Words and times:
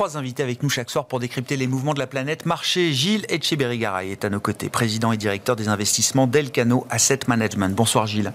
trois 0.00 0.16
invités 0.16 0.42
avec 0.42 0.62
nous 0.62 0.70
chaque 0.70 0.88
soir 0.88 1.04
pour 1.04 1.20
décrypter 1.20 1.58
les 1.58 1.66
mouvements 1.66 1.92
de 1.92 1.98
la 1.98 2.06
planète. 2.06 2.46
Marché, 2.46 2.90
Gilles 2.94 3.26
Etcheberry-Garay 3.28 4.10
est 4.10 4.24
à 4.24 4.30
nos 4.30 4.40
côtés, 4.40 4.70
président 4.70 5.12
et 5.12 5.18
directeur 5.18 5.56
des 5.56 5.68
investissements 5.68 6.26
d'Elcano 6.26 6.86
Asset 6.88 7.18
Management. 7.26 7.76
Bonsoir 7.76 8.06
Gilles. 8.06 8.32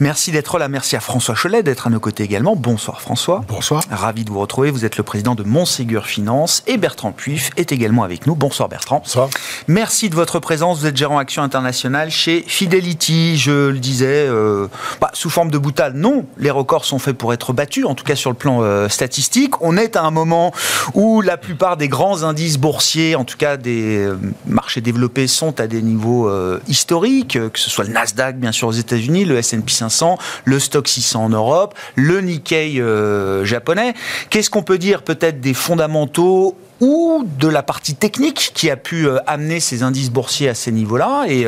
Merci 0.00 0.32
d'être 0.32 0.58
là. 0.58 0.66
Merci 0.66 0.96
à 0.96 1.00
François 1.00 1.36
Cholet 1.40 1.62
d'être 1.62 1.86
à 1.86 1.90
nos 1.90 2.00
côtés 2.00 2.24
également. 2.24 2.56
Bonsoir 2.56 3.00
François. 3.00 3.44
Bonsoir. 3.46 3.84
Ravi 3.92 4.24
de 4.24 4.30
vous 4.30 4.40
retrouver. 4.40 4.72
Vous 4.72 4.84
êtes 4.84 4.96
le 4.96 5.04
président 5.04 5.36
de 5.36 5.44
Montségur 5.44 6.06
Finance 6.06 6.64
et 6.66 6.78
Bertrand 6.78 7.12
Puif 7.12 7.50
est 7.56 7.70
également 7.70 8.02
avec 8.02 8.26
nous. 8.26 8.34
Bonsoir 8.34 8.68
Bertrand. 8.68 8.98
Bonsoir. 9.04 9.28
Merci 9.68 10.10
de 10.10 10.16
votre 10.16 10.40
présence. 10.40 10.80
Vous 10.80 10.86
êtes 10.86 10.96
gérant 10.96 11.18
action 11.18 11.44
internationale 11.44 12.10
chez 12.10 12.42
Fidelity. 12.44 13.36
Je 13.38 13.68
le 13.68 13.78
disais, 13.78 14.26
euh, 14.26 14.66
bah, 15.00 15.12
sous 15.12 15.30
forme 15.30 15.52
de 15.52 15.58
boutade, 15.58 15.94
non. 15.94 16.26
Les 16.38 16.50
records 16.50 16.86
sont 16.86 16.98
faits 16.98 17.16
pour 17.16 17.32
être 17.32 17.52
battus, 17.52 17.86
en 17.86 17.94
tout 17.94 18.02
cas 18.02 18.16
sur 18.16 18.30
le 18.30 18.36
plan 18.36 18.62
euh, 18.62 18.88
statistique. 18.88 19.62
On 19.62 19.76
est 19.76 19.94
à 19.94 20.02
un 20.02 20.10
moment 20.10 20.52
où 20.94 21.20
la 21.20 21.36
plupart 21.36 21.76
des 21.76 21.88
grands 21.88 22.22
indices 22.22 22.58
boursiers, 22.58 23.16
en 23.16 23.24
tout 23.24 23.36
cas 23.36 23.56
des 23.56 23.98
euh, 23.98 24.16
marchés 24.46 24.80
développés, 24.80 25.26
sont 25.26 25.60
à 25.60 25.66
des 25.66 25.82
niveaux 25.82 26.28
euh, 26.28 26.60
historiques, 26.68 27.38
que 27.52 27.58
ce 27.58 27.70
soit 27.70 27.84
le 27.84 27.92
Nasdaq, 27.92 28.36
bien 28.36 28.52
sûr, 28.52 28.68
aux 28.68 28.72
États-Unis, 28.72 29.24
le 29.24 29.36
S&P 29.38 29.70
500, 29.70 30.18
le 30.44 30.58
Stock 30.58 30.88
600 30.88 31.24
en 31.24 31.28
Europe, 31.30 31.74
le 31.94 32.20
Nikkei 32.20 32.80
euh, 32.80 33.44
japonais. 33.44 33.94
Qu'est-ce 34.30 34.50
qu'on 34.50 34.62
peut 34.62 34.78
dire 34.78 35.02
peut-être 35.02 35.40
des 35.40 35.54
fondamentaux 35.54 36.56
ou 36.80 37.24
de 37.38 37.48
la 37.48 37.62
partie 37.62 37.94
technique 37.94 38.52
qui 38.54 38.70
a 38.70 38.76
pu 38.76 39.08
amener 39.26 39.60
ces 39.60 39.82
indices 39.82 40.10
boursiers 40.10 40.48
à 40.48 40.54
ces 40.54 40.72
niveaux-là? 40.72 41.26
Et 41.28 41.46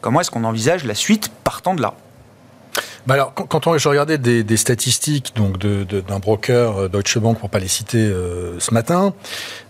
comment 0.00 0.22
est-ce 0.22 0.30
qu'on 0.30 0.44
envisage 0.44 0.84
la 0.84 0.94
suite 0.94 1.30
partant 1.44 1.74
de 1.74 1.82
là? 1.82 1.94
Bah 3.06 3.14
alors, 3.14 3.34
quand, 3.34 3.66
on, 3.66 3.76
je 3.76 3.88
regardais 3.88 4.18
des, 4.18 4.44
des 4.44 4.56
statistiques 4.56 5.34
donc 5.34 5.58
de, 5.58 5.84
de, 5.84 6.00
d'un 6.00 6.20
broker 6.20 6.88
Deutsche 6.88 7.18
Bank, 7.18 7.38
pour 7.38 7.50
pas 7.50 7.58
les 7.58 7.68
citer 7.68 7.98
euh, 7.98 8.58
ce 8.60 8.72
matin, 8.72 9.12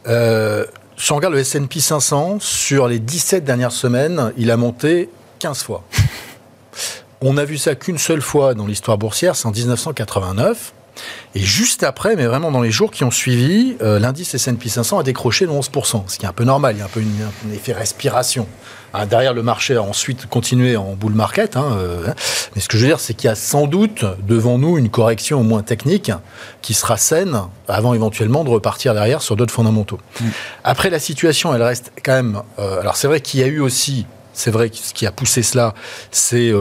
euh, 0.07 0.67
si 0.99 1.13
on 1.13 1.17
regarde 1.17 1.35
le 1.35 1.41
S&P 1.41 1.81
500, 1.81 2.39
sur 2.41 2.89
les 2.89 2.99
17 2.99 3.45
dernières 3.45 3.73
semaines, 3.73 4.33
il 4.37 4.51
a 4.51 4.57
monté 4.57 5.09
15 5.39 5.63
fois. 5.63 5.83
On 7.25 7.35
n'a 7.35 7.45
vu 7.45 7.57
ça 7.57 7.77
qu'une 7.77 7.99
seule 7.99 8.21
fois 8.21 8.55
dans 8.55 8.67
l'histoire 8.67 8.99
boursière, 8.99 9.37
c'est 9.37 9.47
en 9.47 9.53
1989. 9.53 10.73
Et 11.35 11.41
juste 11.41 11.83
après, 11.83 12.17
mais 12.17 12.27
vraiment 12.27 12.51
dans 12.51 12.61
les 12.61 12.71
jours 12.71 12.91
qui 12.91 13.05
ont 13.05 13.11
suivi, 13.11 13.77
euh, 13.83 13.99
l'indice 13.99 14.35
S&P 14.35 14.69
500 14.69 14.99
a 14.99 15.03
décroché 15.03 15.47
de 15.47 15.51
11%, 15.51 16.05
ce 16.07 16.19
qui 16.19 16.25
est 16.25 16.29
un 16.29 16.33
peu 16.33 16.45
normal, 16.45 16.77
il 16.77 16.79
y 16.81 16.83
a 16.83 16.85
un 16.85 16.89
peu 16.89 17.01
une, 17.01 17.23
un 17.49 17.53
effet 17.55 17.73
respiration. 17.73 18.47
Hein, 18.95 19.07
derrière 19.07 19.33
le 19.33 19.43
marché 19.43 19.77
a 19.77 19.83
ensuite 19.83 20.27
continué 20.27 20.77
en 20.77 20.95
bull 20.95 21.15
market, 21.15 21.57
hein, 21.57 21.79
euh, 21.79 22.13
mais 22.55 22.61
ce 22.61 22.69
que 22.69 22.77
je 22.77 22.83
veux 22.83 22.89
dire, 22.89 23.01
c'est 23.01 23.15
qu'il 23.15 23.29
y 23.29 23.31
a 23.31 23.35
sans 23.35 23.67
doute 23.67 24.05
devant 24.27 24.59
nous 24.59 24.77
une 24.77 24.91
correction 24.91 25.41
au 25.41 25.43
moins 25.43 25.63
technique 25.63 26.13
qui 26.61 26.75
sera 26.75 26.99
saine 26.99 27.41
avant 27.69 27.95
éventuellement 27.95 28.45
de 28.45 28.51
repartir 28.51 28.93
derrière 28.93 29.23
sur 29.23 29.35
d'autres 29.35 29.55
fondamentaux. 29.55 29.99
Mmh. 30.21 30.25
Après, 30.65 30.91
la 30.91 30.99
situation, 30.99 31.55
elle 31.55 31.63
reste 31.63 31.91
quand 32.05 32.13
même... 32.13 32.43
Euh, 32.59 32.81
alors 32.81 32.97
c'est 32.97 33.07
vrai 33.07 33.21
qu'il 33.21 33.41
y 33.41 33.43
a 33.43 33.47
eu 33.47 33.61
aussi, 33.61 34.05
c'est 34.35 34.51
vrai 34.51 34.69
que 34.69 34.77
ce 34.77 34.93
qui 34.93 35.07
a 35.07 35.13
poussé 35.13 35.43
cela, 35.43 35.73
c'est... 36.11 36.53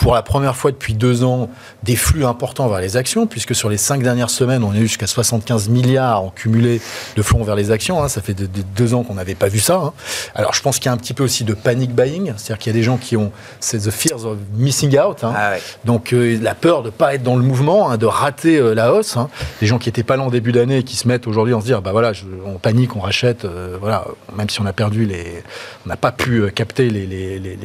Pour 0.00 0.14
la 0.14 0.22
première 0.22 0.56
fois 0.56 0.70
depuis 0.70 0.94
deux 0.94 1.24
ans 1.24 1.48
des 1.82 1.96
flux 1.96 2.24
importants 2.24 2.68
vers 2.68 2.80
les 2.80 2.96
actions, 2.96 3.26
puisque 3.26 3.54
sur 3.54 3.68
les 3.68 3.76
cinq 3.76 4.02
dernières 4.02 4.30
semaines, 4.30 4.62
on 4.62 4.72
a 4.72 4.76
eu 4.76 4.86
jusqu'à 4.86 5.06
75 5.06 5.68
milliards 5.68 6.22
en 6.22 6.30
cumulé 6.30 6.80
de 7.16 7.22
flux 7.22 7.30
vers 7.42 7.54
les 7.54 7.70
actions. 7.70 8.02
Hein. 8.02 8.08
Ça 8.08 8.20
fait 8.20 8.34
de, 8.34 8.46
de 8.46 8.62
deux 8.76 8.94
ans 8.94 9.02
qu'on 9.02 9.14
n'avait 9.14 9.34
pas 9.34 9.48
vu 9.48 9.60
ça. 9.60 9.76
Hein. 9.76 9.92
Alors 10.34 10.54
je 10.54 10.62
pense 10.62 10.78
qu'il 10.78 10.86
y 10.86 10.88
a 10.88 10.92
un 10.92 10.96
petit 10.96 11.14
peu 11.14 11.22
aussi 11.22 11.44
de 11.44 11.54
panic 11.54 11.94
buying, 11.94 12.32
c'est-à-dire 12.36 12.58
qu'il 12.58 12.72
y 12.72 12.76
a 12.76 12.78
des 12.78 12.82
gens 12.82 12.96
qui 12.96 13.16
ont 13.16 13.32
c'est 13.60 13.78
the 13.78 13.90
fears 13.90 14.24
of 14.24 14.38
missing 14.54 14.98
out, 14.98 15.22
hein. 15.22 15.32
ah 15.36 15.50
ouais. 15.50 15.62
donc 15.84 16.12
euh, 16.12 16.38
la 16.40 16.54
peur 16.54 16.82
de 16.82 16.90
pas 16.90 17.14
être 17.14 17.22
dans 17.22 17.36
le 17.36 17.42
mouvement, 17.42 17.96
de 17.96 18.06
rater 18.06 18.58
euh, 18.58 18.74
la 18.74 18.92
hausse. 18.92 19.16
Des 19.60 19.66
gens 19.66 19.78
qui 19.78 19.88
étaient 19.88 20.02
pas 20.02 20.16
là 20.16 20.24
en 20.24 20.30
début 20.30 20.52
d'année, 20.52 20.82
qui 20.82 20.96
se 20.96 21.06
mettent 21.06 21.26
aujourd'hui 21.26 21.54
en 21.54 21.60
se 21.60 21.66
dire 21.66 21.82
bah 21.82 21.92
voilà, 21.92 22.12
je, 22.12 22.24
on 22.44 22.58
panique, 22.58 22.96
on 22.96 23.00
rachète, 23.00 23.44
euh, 23.44 23.76
voilà, 23.80 24.06
même 24.36 24.48
si 24.48 24.60
on 24.60 24.66
a 24.66 24.72
perdu 24.72 25.04
les, 25.04 25.42
on 25.86 25.88
n'a 25.88 25.96
pas 25.96 26.12
pu 26.12 26.50
capter 26.52 26.90
les, 26.90 27.06
les, 27.06 27.38
les, 27.38 27.56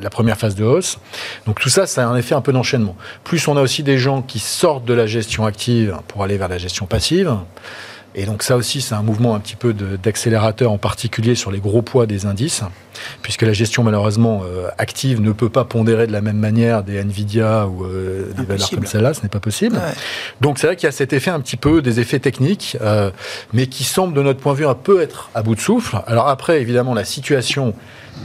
la 0.00 0.10
première 0.10 0.36
phase 0.36 0.54
de 0.54 0.64
hausse. 0.64 0.98
Donc 1.46 1.60
tout 1.60 1.68
ça, 1.74 1.86
ça 1.88 2.04
a 2.04 2.06
un 2.06 2.16
effet 2.16 2.36
un 2.36 2.40
peu 2.40 2.52
d'enchaînement. 2.52 2.94
Plus 3.24 3.48
on 3.48 3.56
a 3.56 3.60
aussi 3.60 3.82
des 3.82 3.98
gens 3.98 4.22
qui 4.22 4.38
sortent 4.38 4.84
de 4.84 4.94
la 4.94 5.06
gestion 5.06 5.44
active 5.44 5.98
pour 6.06 6.22
aller 6.22 6.36
vers 6.36 6.46
la 6.46 6.58
gestion 6.58 6.86
passive. 6.86 7.34
Et 8.14 8.26
donc 8.26 8.42
ça 8.42 8.56
aussi, 8.56 8.80
c'est 8.80 8.94
un 8.94 9.02
mouvement 9.02 9.34
un 9.34 9.40
petit 9.40 9.56
peu 9.56 9.72
d'accélérateur, 9.72 10.70
en 10.70 10.78
particulier 10.78 11.34
sur 11.34 11.50
les 11.50 11.58
gros 11.58 11.82
poids 11.82 12.06
des 12.06 12.26
indices, 12.26 12.62
puisque 13.22 13.42
la 13.42 13.52
gestion 13.52 13.82
malheureusement 13.82 14.42
euh, 14.44 14.68
active 14.78 15.20
ne 15.20 15.32
peut 15.32 15.48
pas 15.48 15.64
pondérer 15.64 16.06
de 16.06 16.12
la 16.12 16.20
même 16.20 16.36
manière 16.36 16.84
des 16.84 16.98
Nvidia 16.98 17.66
ou 17.66 17.84
euh, 17.84 18.32
des 18.36 18.44
valeurs 18.44 18.70
comme 18.70 18.86
celle-là, 18.86 19.14
ce 19.14 19.22
n'est 19.22 19.28
pas 19.28 19.40
possible. 19.40 19.76
Ouais. 19.76 19.92
Donc 20.40 20.58
c'est 20.58 20.68
vrai 20.68 20.76
qu'il 20.76 20.86
y 20.86 20.88
a 20.88 20.92
cet 20.92 21.12
effet 21.12 21.30
un 21.30 21.40
petit 21.40 21.56
peu, 21.56 21.82
des 21.82 21.98
effets 21.98 22.20
techniques, 22.20 22.76
euh, 22.82 23.10
mais 23.52 23.66
qui 23.66 23.82
semblent 23.82 24.14
de 24.14 24.22
notre 24.22 24.38
point 24.38 24.52
de 24.52 24.58
vue 24.58 24.66
un 24.66 24.74
peu 24.74 25.02
être 25.02 25.30
à 25.34 25.42
bout 25.42 25.56
de 25.56 25.60
souffle. 25.60 26.00
Alors 26.06 26.28
après, 26.28 26.60
évidemment, 26.60 26.94
la 26.94 27.04
situation 27.04 27.74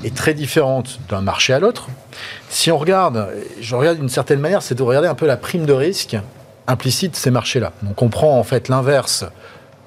est 0.04 0.16
très 0.16 0.36
différente 0.36 1.00
d'un 1.10 1.22
marché 1.22 1.52
à 1.52 1.60
l'autre. 1.60 1.88
Si 2.50 2.72
on 2.72 2.78
regarde, 2.78 3.28
je 3.60 3.76
regarde 3.76 3.98
d'une 3.98 4.10
certaine 4.10 4.40
manière, 4.40 4.62
c'est 4.62 4.76
de 4.76 4.84
regarder 4.84 5.08
un 5.08 5.16
peu 5.16 5.26
la 5.26 5.38
prime 5.38 5.66
de 5.66 5.74
risque 5.74 6.16
implicite 6.68 7.14
de 7.14 7.18
ces 7.18 7.32
marchés-là. 7.32 7.72
Donc 7.82 8.04
on 8.04 8.10
prend 8.10 8.38
en 8.38 8.44
fait 8.44 8.68
l'inverse 8.68 9.26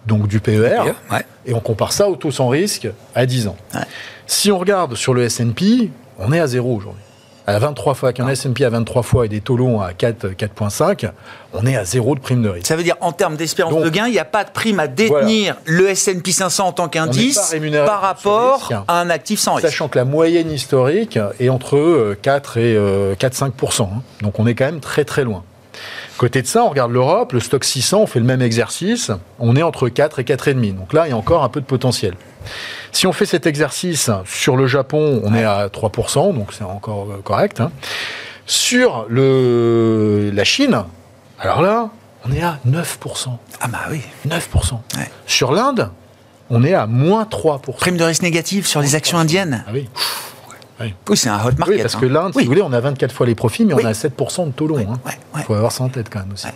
donc 0.06 0.26
du 0.28 0.40
PER, 0.40 0.82
ouais. 1.10 1.24
et 1.46 1.54
on 1.54 1.60
compare 1.60 1.92
ça 1.92 2.08
au 2.08 2.16
taux 2.16 2.30
sans 2.30 2.48
risque 2.48 2.88
à 3.14 3.26
10 3.26 3.48
ans. 3.48 3.56
Ouais. 3.74 3.80
Si 4.26 4.50
on 4.50 4.58
regarde 4.58 4.94
sur 4.94 5.14
le 5.14 5.22
S&P, 5.24 5.90
on 6.18 6.32
est 6.32 6.40
à 6.40 6.46
zéro 6.46 6.74
aujourd'hui. 6.74 7.02
À 7.44 7.58
23 7.58 7.94
fois, 7.94 8.10
avec 8.10 8.20
un 8.20 8.28
S&P 8.28 8.64
à 8.64 8.70
23 8.70 9.02
fois 9.02 9.26
et 9.26 9.28
des 9.28 9.40
taux 9.40 9.56
longs 9.56 9.80
à 9.80 9.92
4, 9.92 10.28
4,5, 10.28 11.10
on 11.52 11.66
est 11.66 11.76
à 11.76 11.84
zéro 11.84 12.14
de 12.14 12.20
prime 12.20 12.40
de 12.40 12.48
risque. 12.48 12.68
Ça 12.68 12.76
veut 12.76 12.84
dire, 12.84 12.94
en 13.00 13.10
termes 13.10 13.34
d'espérance 13.36 13.82
de 13.82 13.88
gain, 13.90 14.06
il 14.06 14.12
n'y 14.12 14.20
a 14.20 14.24
pas 14.24 14.44
de 14.44 14.50
prime 14.50 14.78
à 14.78 14.86
détenir 14.86 15.56
voilà. 15.64 15.82
le 15.82 15.88
S&P 15.90 16.30
500 16.30 16.68
en 16.68 16.72
tant 16.72 16.88
qu'indice 16.88 17.52
par 17.84 18.00
rapport 18.00 18.70
à 18.86 19.00
un 19.00 19.10
actif 19.10 19.40
sans 19.40 19.54
risque. 19.54 19.68
Sachant 19.68 19.88
que 19.88 19.98
la 19.98 20.04
moyenne 20.04 20.52
historique 20.52 21.18
est 21.40 21.48
entre 21.48 22.16
4 22.22 22.58
et 22.58 22.76
4-5%. 23.16 23.88
Donc 24.22 24.38
on 24.38 24.46
est 24.46 24.54
quand 24.54 24.66
même 24.66 24.80
très 24.80 25.04
très 25.04 25.24
loin. 25.24 25.42
Côté 26.18 26.42
de 26.42 26.46
ça, 26.46 26.64
on 26.64 26.68
regarde 26.68 26.92
l'Europe, 26.92 27.32
le 27.32 27.40
stock 27.40 27.64
600, 27.64 28.00
on 28.02 28.06
fait 28.06 28.20
le 28.20 28.24
même 28.24 28.42
exercice, 28.42 29.10
on 29.38 29.56
est 29.56 29.62
entre 29.62 29.88
4 29.88 30.20
et 30.20 30.24
4,5. 30.24 30.76
Donc 30.76 30.92
là, 30.92 31.06
il 31.06 31.10
y 31.10 31.12
a 31.12 31.16
encore 31.16 31.42
un 31.42 31.48
peu 31.48 31.60
de 31.60 31.66
potentiel. 31.66 32.14
Si 32.92 33.06
on 33.06 33.12
fait 33.12 33.26
cet 33.26 33.46
exercice 33.46 34.10
sur 34.26 34.56
le 34.56 34.66
Japon, 34.66 35.20
on 35.24 35.34
est 35.34 35.44
à 35.44 35.68
3%, 35.68 36.34
donc 36.34 36.52
c'est 36.52 36.64
encore 36.64 37.08
correct. 37.24 37.60
Hein. 37.60 37.70
Sur 38.46 39.06
le, 39.08 40.30
la 40.34 40.44
Chine, 40.44 40.84
alors 41.40 41.62
là, 41.62 41.90
on 42.24 42.32
est 42.32 42.42
à 42.42 42.58
9%. 42.68 43.28
Ah 43.60 43.68
bah 43.68 43.80
oui. 43.90 44.02
9%. 44.28 44.72
Ouais. 44.96 45.10
Sur 45.26 45.52
l'Inde, 45.52 45.90
on 46.50 46.62
est 46.62 46.74
à 46.74 46.86
moins 46.86 47.24
3%. 47.24 47.74
Prime 47.76 47.96
de 47.96 48.04
risque 48.04 48.22
négative 48.22 48.66
sur 48.66 48.80
les 48.80 48.94
actions 48.94 49.18
indiennes 49.18 49.64
Ah 49.66 49.70
oui. 49.72 49.88
Oui, 50.82 50.94
oui 51.08 51.16
c'est 51.16 51.28
un 51.28 51.38
hot 51.38 51.52
market. 51.56 51.68
Oui, 51.68 51.82
parce 51.82 51.96
que 51.96 52.06
l'Inde, 52.06 52.32
hein. 52.34 52.38
si 52.38 52.44
vous 52.44 52.50
voulez, 52.50 52.62
on 52.62 52.72
a 52.72 52.80
24 52.80 53.12
fois 53.12 53.26
les 53.26 53.34
profits, 53.34 53.64
mais 53.64 53.74
on 53.74 53.84
a 53.84 53.92
7% 53.92 54.46
de 54.46 54.52
taux 54.52 54.66
long. 54.66 54.78
Il 54.78 54.86
hein. 54.86 55.42
faut 55.46 55.54
avoir 55.54 55.72
ça 55.72 55.84
en 55.84 55.88
tête 55.88 56.08
quand 56.10 56.20
même 56.20 56.32
aussi. 56.32 56.48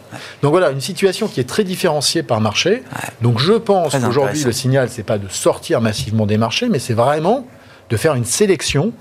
Donc 0.42 0.50
voilà, 0.50 0.70
une 0.70 0.80
situation 0.80 1.28
qui 1.28 1.40
est 1.40 1.48
très 1.48 1.64
différenciée 1.64 2.22
par 2.22 2.40
marché. 2.40 2.82
Donc 3.22 3.38
je 3.38 3.52
pense 3.52 3.94
qu'aujourd'hui, 3.94 4.42
le 4.42 4.52
signal, 4.52 4.88
c'est 4.90 5.02
pas 5.02 5.18
de 5.18 5.28
sortir 5.28 5.80
massivement 5.80 6.26
des 6.26 6.38
marchés, 6.38 6.68
mais 6.68 6.78
c'est 6.78 6.94
vraiment 6.94 7.46
de 7.88 7.96
faire 7.96 8.14
une 8.14 8.24
sélection 8.24 8.92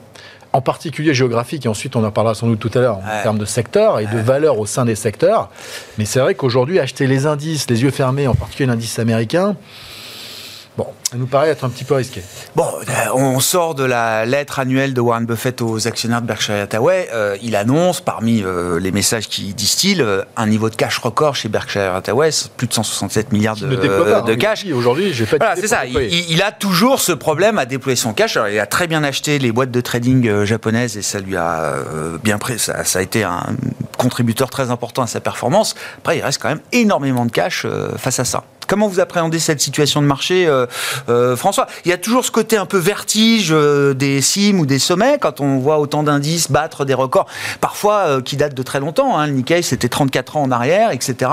en 0.54 0.62
particulier 0.62 1.14
géographique, 1.14 1.66
et 1.66 1.70
ensuite 1.70 1.98
on 1.98 2.04
en 2.06 2.12
parlera 2.12 2.34
sans 2.34 2.48
doute 2.48 2.60
tout 2.60 2.72
à 2.76 2.80
l'heure 2.80 3.00
en 3.00 3.24
termes 3.24 3.38
de 3.38 3.44
secteur 3.44 4.00
et 4.00 4.06
de 4.06 4.18
valeur 4.18 4.58
au 4.58 4.66
sein 4.66 4.86
des 4.86 4.96
secteurs. 4.96 5.50
Mais 5.98 6.06
c'est 6.06 6.22
vrai 6.22 6.34
qu'aujourd'hui, 6.34 6.80
acheter 6.80 7.08
les 7.08 7.26
indices, 7.26 7.70
les 7.70 7.84
yeux 7.84 7.92
fermés, 7.92 8.28
en 8.28 8.36
particulier 8.36 8.68
l'indice 8.68 8.98
américain, 8.98 9.58
Bon, 10.78 10.88
ça 11.12 11.18
nous 11.18 11.28
paraît 11.28 11.50
être 11.50 11.64
un 11.64 11.70
petit 11.70 11.84
peu 11.84 11.94
risqué. 11.94 12.24
Bon, 12.56 12.66
on 13.14 13.40
sort 13.40 13.76
de 13.76 13.84
la 13.84 14.26
lettre 14.26 14.58
annuelle 14.58 14.96
de 14.96 15.02
Warren 15.02 15.26
Buffett 15.26 15.62
aux 15.62 15.88
actionnaires 15.88 16.22
de 16.22 16.26
Berkshire 16.26 16.56
Hathaway. 16.56 17.10
Euh, 17.14 17.38
il 17.44 17.56
annonce, 17.56 18.02
parmi 18.02 18.42
euh, 18.42 18.80
les 18.80 18.92
messages 18.92 19.28
qu'il 19.28 19.54
distille, 19.54 20.02
euh, 20.02 20.24
un 20.36 20.48
niveau 20.48 20.68
de 20.68 20.76
cash 20.76 20.98
record 20.98 21.36
chez 21.36 21.48
Berkshire 21.48 21.94
Hathaway, 21.94 22.32
plus 22.58 22.66
de 22.66 22.74
167 22.74 23.32
milliards 23.34 23.56
de, 23.56 23.76
pas, 23.76 24.22
de 24.22 24.34
cash. 24.34 24.66
Aujourd'hui, 24.74 25.14
j'ai 25.14 25.28
pas. 25.28 25.38
Voilà, 25.38 25.56
c'est 25.56 25.68
ça. 25.68 25.86
Il, 25.86 25.96
il, 25.96 26.42
a 26.42 26.52
toujours 26.52 27.00
ce 27.00 27.12
problème 27.12 27.60
à 27.60 27.68
déployer 27.68 27.96
son 27.96 28.14
cash. 28.14 28.36
Alors, 28.36 28.50
il 28.50 28.60
a 28.60 28.66
très 28.66 28.88
bien 28.88 29.04
acheté 29.04 29.38
les 29.38 29.52
boîtes 29.52 29.72
de 29.72 29.82
trading 29.82 30.44
japonaises 30.44 30.98
et 30.98 31.04
ça 31.04 31.20
lui 31.20 31.38
a 31.38 31.76
bien 32.24 32.40
pris. 32.40 32.58
Ça, 32.58 32.84
ça, 32.84 32.98
a 32.98 33.02
été 33.04 33.24
un 33.24 33.46
contributeur 33.98 34.50
très 34.50 34.72
important 34.72 35.04
à 35.04 35.08
sa 35.08 35.20
performance. 35.20 35.76
Après, 36.00 36.18
il 36.18 36.22
reste 36.24 36.42
quand 36.42 36.50
même 36.50 36.62
énormément 36.72 37.28
de 37.28 37.32
cash 37.32 37.68
face 37.98 38.20
à 38.20 38.26
ça. 38.26 38.44
Comment 38.68 38.88
vous 38.88 39.00
appréhendez 39.00 39.38
cette 39.38 39.62
situation 39.62 40.02
de 40.02 40.08
marché, 40.08 40.50
euh, 41.10 41.36
François 41.36 41.68
Il 41.86 41.90
y 41.90 41.94
a 41.94 41.98
toujours 41.98 42.26
ce 42.26 42.32
côté 42.32 42.58
un 42.58 42.66
peu 42.66 42.78
vertige 42.78 43.50
euh, 43.52 43.94
des 43.94 44.22
cimes 44.22 44.60
ou 44.60 44.66
des 44.66 44.80
sommets 44.80 45.18
quand 45.20 45.42
on 45.42 45.60
voit 45.60 45.80
autant 45.80 46.04
d'indices 46.04 46.52
battre 46.52 46.86
des 46.86 46.94
records, 46.94 47.28
parfois 47.62 48.00
euh, 48.08 48.22
qui 48.22 48.38
datent 48.38 48.56
de 48.56 48.64
très 48.64 48.80
longtemps. 48.80 49.18
Hein. 49.18 49.28
Le 49.28 49.34
Nikkei, 49.34 49.62
c'était 49.62 49.90
34 49.90 50.38
ans 50.38 50.44
en 50.44 50.52
arrière, 50.52 50.92
etc. 50.92 51.32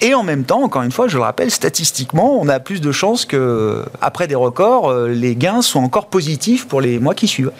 Et 0.00 0.14
en 0.14 0.22
même 0.22 0.44
temps, 0.44 0.62
encore 0.62 0.82
une 0.82 0.92
fois, 0.92 1.06
je 1.08 1.16
le 1.16 1.22
rappelle, 1.22 1.50
statistiquement, 1.50 2.38
on 2.40 2.48
a 2.48 2.58
plus 2.58 2.80
de 2.80 2.90
chances 2.90 3.24
que, 3.24 3.84
après 4.00 4.26
des 4.26 4.34
records, 4.34 4.92
les 5.06 5.36
gains 5.36 5.62
soient 5.62 5.82
encore 5.82 6.06
positifs 6.06 6.66
pour 6.66 6.80
les 6.80 6.98
mois 6.98 7.14
qui 7.14 7.28
suivent. 7.28 7.52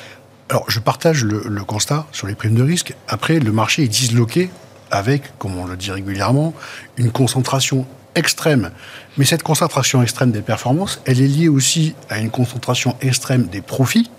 Alors, 0.51 0.65
je 0.69 0.81
partage 0.81 1.25
le, 1.25 1.45
le 1.47 1.65
constat 1.65 2.05
sur 2.11 2.27
les 2.27 2.35
primes 2.35 2.55
de 2.55 2.65
risque. 2.65 2.95
Après, 3.07 3.39
le 3.39 3.53
marché 3.53 3.85
est 3.85 3.89
disloqué 3.89 4.51
avec, 4.91 5.37
comme 5.39 5.57
on 5.57 5.67
le 5.67 5.77
dit 5.77 5.91
régulièrement, 5.91 6.53
une 6.97 7.11
concentration 7.11 7.87
extrême. 8.15 8.71
Mais 9.17 9.25
cette 9.25 9.43
concentration 9.43 10.03
extrême 10.03 10.31
des 10.31 10.43
performances, 10.43 11.01
elle 11.05 11.21
est 11.21 11.27
liée 11.27 11.49
aussi 11.49 11.95
à 12.09 12.19
une 12.19 12.31
concentration 12.31 12.97
extrême 13.01 13.45
des 13.45 13.61
profits. 13.61 14.11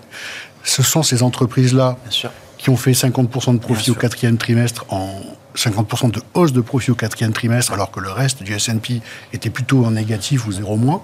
Ce 0.62 0.82
sont 0.82 1.02
ces 1.02 1.22
entreprises-là 1.22 1.96
qui 2.58 2.70
ont 2.70 2.76
fait 2.76 2.92
50% 2.92 3.54
de 3.54 3.58
profit 3.58 3.90
au 3.90 3.94
quatrième 3.94 4.38
trimestre 4.38 4.86
en 4.88 5.20
50% 5.56 6.10
de 6.10 6.22
hausse 6.34 6.52
de 6.52 6.60
profit 6.60 6.90
au 6.90 6.94
quatrième 6.94 7.32
trimestre, 7.32 7.72
alors 7.72 7.90
que 7.90 8.00
le 8.00 8.10
reste 8.10 8.42
du 8.42 8.54
S&P 8.54 9.02
était 9.32 9.50
plutôt 9.50 9.84
en 9.84 9.92
négatif 9.92 10.46
ou 10.46 10.52
zéro 10.52 10.76
moins. 10.76 11.02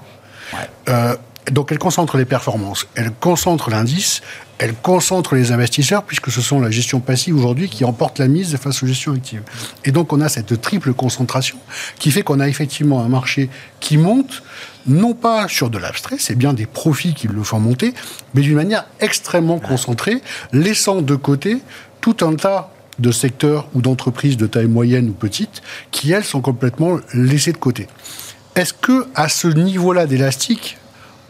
Euh, 0.88 1.16
donc 1.50 1.72
elle 1.72 1.78
concentre 1.78 2.16
les 2.16 2.24
performances, 2.24 2.86
elle 2.94 3.12
concentre 3.12 3.70
l'indice, 3.70 4.22
elle 4.58 4.74
concentre 4.74 5.34
les 5.34 5.52
investisseurs, 5.52 6.02
puisque 6.02 6.30
ce 6.30 6.42
sont 6.42 6.60
la 6.60 6.70
gestion 6.70 7.00
passive 7.00 7.36
aujourd'hui 7.36 7.68
qui 7.68 7.84
emporte 7.84 8.18
la 8.18 8.28
mise 8.28 8.56
face 8.56 8.82
aux 8.82 8.86
gestions 8.86 9.14
actives. 9.14 9.42
Et 9.84 9.90
donc 9.90 10.12
on 10.12 10.20
a 10.20 10.28
cette 10.28 10.60
triple 10.60 10.92
concentration 10.92 11.56
qui 11.98 12.10
fait 12.10 12.22
qu'on 12.22 12.40
a 12.40 12.48
effectivement 12.48 13.02
un 13.02 13.08
marché 13.08 13.48
qui 13.80 13.96
monte, 13.96 14.42
non 14.86 15.14
pas 15.14 15.48
sur 15.48 15.70
de 15.70 15.78
l'abstrait, 15.78 16.16
c'est 16.18 16.36
bien 16.36 16.52
des 16.52 16.66
profits 16.66 17.14
qui 17.14 17.26
le 17.26 17.42
font 17.42 17.58
monter, 17.58 17.94
mais 18.34 18.42
d'une 18.42 18.56
manière 18.56 18.86
extrêmement 19.00 19.58
concentrée, 19.58 20.20
laissant 20.52 21.00
de 21.00 21.16
côté 21.16 21.58
tout 22.02 22.16
un 22.20 22.34
tas 22.34 22.70
de 22.98 23.10
secteurs 23.12 23.66
ou 23.74 23.80
d'entreprises 23.80 24.36
de 24.36 24.46
taille 24.46 24.66
moyenne 24.66 25.08
ou 25.08 25.12
petite 25.12 25.62
qui, 25.90 26.12
elles, 26.12 26.24
sont 26.24 26.42
complètement 26.42 26.98
laissées 27.14 27.52
de 27.52 27.56
côté. 27.56 27.88
Est-ce 28.56 28.74
que 28.74 29.06
à 29.14 29.28
ce 29.28 29.48
niveau-là 29.48 30.06
d'élastique, 30.06 30.76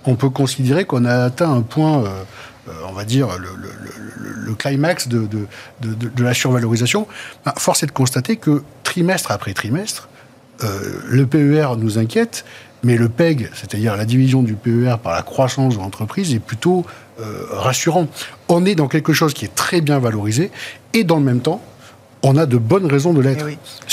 on 0.04 0.14
peut 0.14 0.30
considérer 0.30 0.84
qu'on 0.84 1.04
a 1.04 1.24
atteint 1.24 1.52
un 1.52 1.62
point, 1.62 2.04
euh, 2.04 2.08
euh, 2.68 2.72
on 2.88 2.92
va 2.92 3.04
dire, 3.04 3.28
le, 3.38 4.54
climax 4.54 5.08
de, 5.08 5.28
la 6.18 6.34
survalorisation. 6.34 7.06
Ben, 7.44 7.52
force 7.56 7.82
est 7.82 7.86
de 7.86 7.92
constater 7.92 8.36
que 8.36 8.62
trimestre 8.82 9.30
après 9.30 9.54
trimestre, 9.54 10.08
euh, 10.62 11.00
le 11.08 11.26
PER 11.26 11.76
nous 11.78 11.98
inquiète, 11.98 12.44
mais 12.82 12.96
le 12.96 13.08
PEG, 13.08 13.50
c'est-à-dire 13.54 13.96
la 13.96 14.04
division 14.04 14.42
du 14.42 14.54
PER 14.54 14.96
par 15.02 15.12
la 15.12 15.22
croissance 15.22 15.76
de 15.76 15.80
l'entreprise, 15.80 16.34
est 16.34 16.40
plutôt 16.40 16.84
rassurant. 17.50 18.08
On 18.48 18.64
est 18.64 18.74
dans 18.74 18.88
quelque 18.88 19.12
chose 19.12 19.34
qui 19.34 19.44
est 19.44 19.54
très 19.54 19.82
bien 19.82 19.98
valorisé, 19.98 20.50
et 20.94 21.04
dans 21.04 21.18
le 21.18 21.24
même 21.24 21.40
temps, 21.40 21.60
on 22.22 22.36
a 22.36 22.46
de 22.46 22.56
bonnes 22.56 22.86
raisons 22.86 23.12
de 23.12 23.20
l'être. 23.20 23.46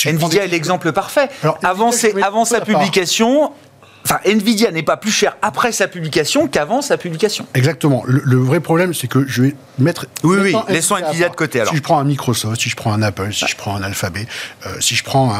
Eh 0.05 0.09
Nvidia 0.09 0.45
est 0.45 0.47
l'exemple 0.47 0.91
parfait. 0.91 1.29
avant, 1.63 1.91
avant 2.23 2.45
sa 2.45 2.61
publication, 2.61 3.51
Enfin, 4.09 4.21
Nvidia 4.25 4.71
n'est 4.71 4.83
pas 4.83 4.95
plus 4.95 5.11
cher 5.11 5.35
après 5.41 5.73
sa 5.73 5.89
publication 5.89 6.47
qu'avant 6.47 6.81
sa 6.81 6.97
publication. 6.97 7.45
Exactement. 7.53 8.05
Le, 8.07 8.37
vrai 8.37 8.61
problème, 8.61 8.93
c'est 8.93 9.07
que 9.07 9.27
je 9.27 9.41
vais 9.41 9.55
mettre. 9.79 10.05
Oui, 10.23 10.37
oui, 10.41 10.55
laissons 10.69 10.95
Nvidia 10.95 11.27
de 11.27 11.35
côté 11.35 11.59
alors. 11.59 11.73
Si 11.73 11.77
je 11.77 11.83
prends 11.83 11.99
un 11.99 12.05
Microsoft, 12.05 12.61
si 12.61 12.69
je 12.69 12.77
prends 12.77 12.93
un 12.93 13.01
Apple, 13.01 13.33
si 13.33 13.45
je 13.47 13.57
prends 13.57 13.75
un 13.75 13.83
Alphabet, 13.83 14.25
euh, 14.65 14.79
si 14.79 14.95
je 14.95 15.03
prends 15.03 15.33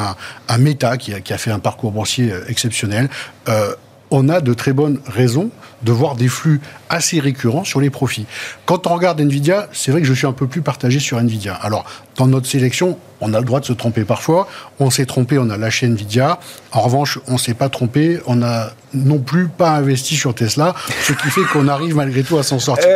un, 0.50 0.58
Meta 0.58 0.98
qui 0.98 1.14
a, 1.14 1.38
fait 1.38 1.52
un 1.52 1.60
parcours 1.60 1.94
boursier 1.94 2.30
euh, 2.30 2.44
exceptionnel, 2.50 3.10
euh, 3.48 3.74
on 4.12 4.30
a 4.30 4.42
de 4.42 4.54
très 4.54 4.74
bonnes 4.74 5.00
raisons 5.06 5.50
de 5.83 5.92
voir 5.92 6.15
des 6.15 6.27
flux 6.27 6.59
assez 6.89 7.19
récurrents 7.19 7.63
sur 7.63 7.80
les 7.80 7.89
profits. 7.89 8.25
Quand 8.65 8.88
on 8.88 8.94
regarde 8.94 9.19
Nvidia, 9.21 9.68
c'est 9.74 9.92
vrai 9.92 10.01
que 10.01 10.07
je 10.07 10.13
suis 10.13 10.25
un 10.25 10.33
peu 10.33 10.48
plus 10.48 10.62
partagé 10.62 11.00
sur 11.00 11.19
Nvidia. 11.19 11.54
Alors, 11.54 11.86
dans 12.15 12.27
notre 12.27 12.48
sélection, 12.48 12.98
on 13.21 13.33
a 13.33 13.39
le 13.39 13.45
droit 13.45 13.59
de 13.59 13.65
se 13.65 13.74
tromper 13.74 14.04
parfois. 14.04 14.48
On 14.80 14.89
s'est 14.89 15.06
trompé, 15.06 15.38
on 15.38 15.50
a 15.50 15.57
lâché 15.57 15.86
Nvidia. 15.86 16.39
En 16.71 16.81
revanche, 16.81 17.19
on 17.27 17.38
s'est 17.38 17.54
pas 17.54 17.69
trompé, 17.69 18.19
on 18.25 18.38
n'a 18.38 18.71
non 18.94 19.19
plus 19.19 19.50
pas 19.50 19.71
investi 19.71 20.15
sur 20.15 20.33
Tesla, 20.33 20.74
ce 21.04 21.13
qui 21.13 21.30
fait 21.30 21.44
qu'on 21.51 21.68
arrive 21.68 21.95
malgré 21.95 22.24
tout 22.24 22.38
à 22.38 22.44
s'en 22.44 22.59
sortir. 22.59 22.88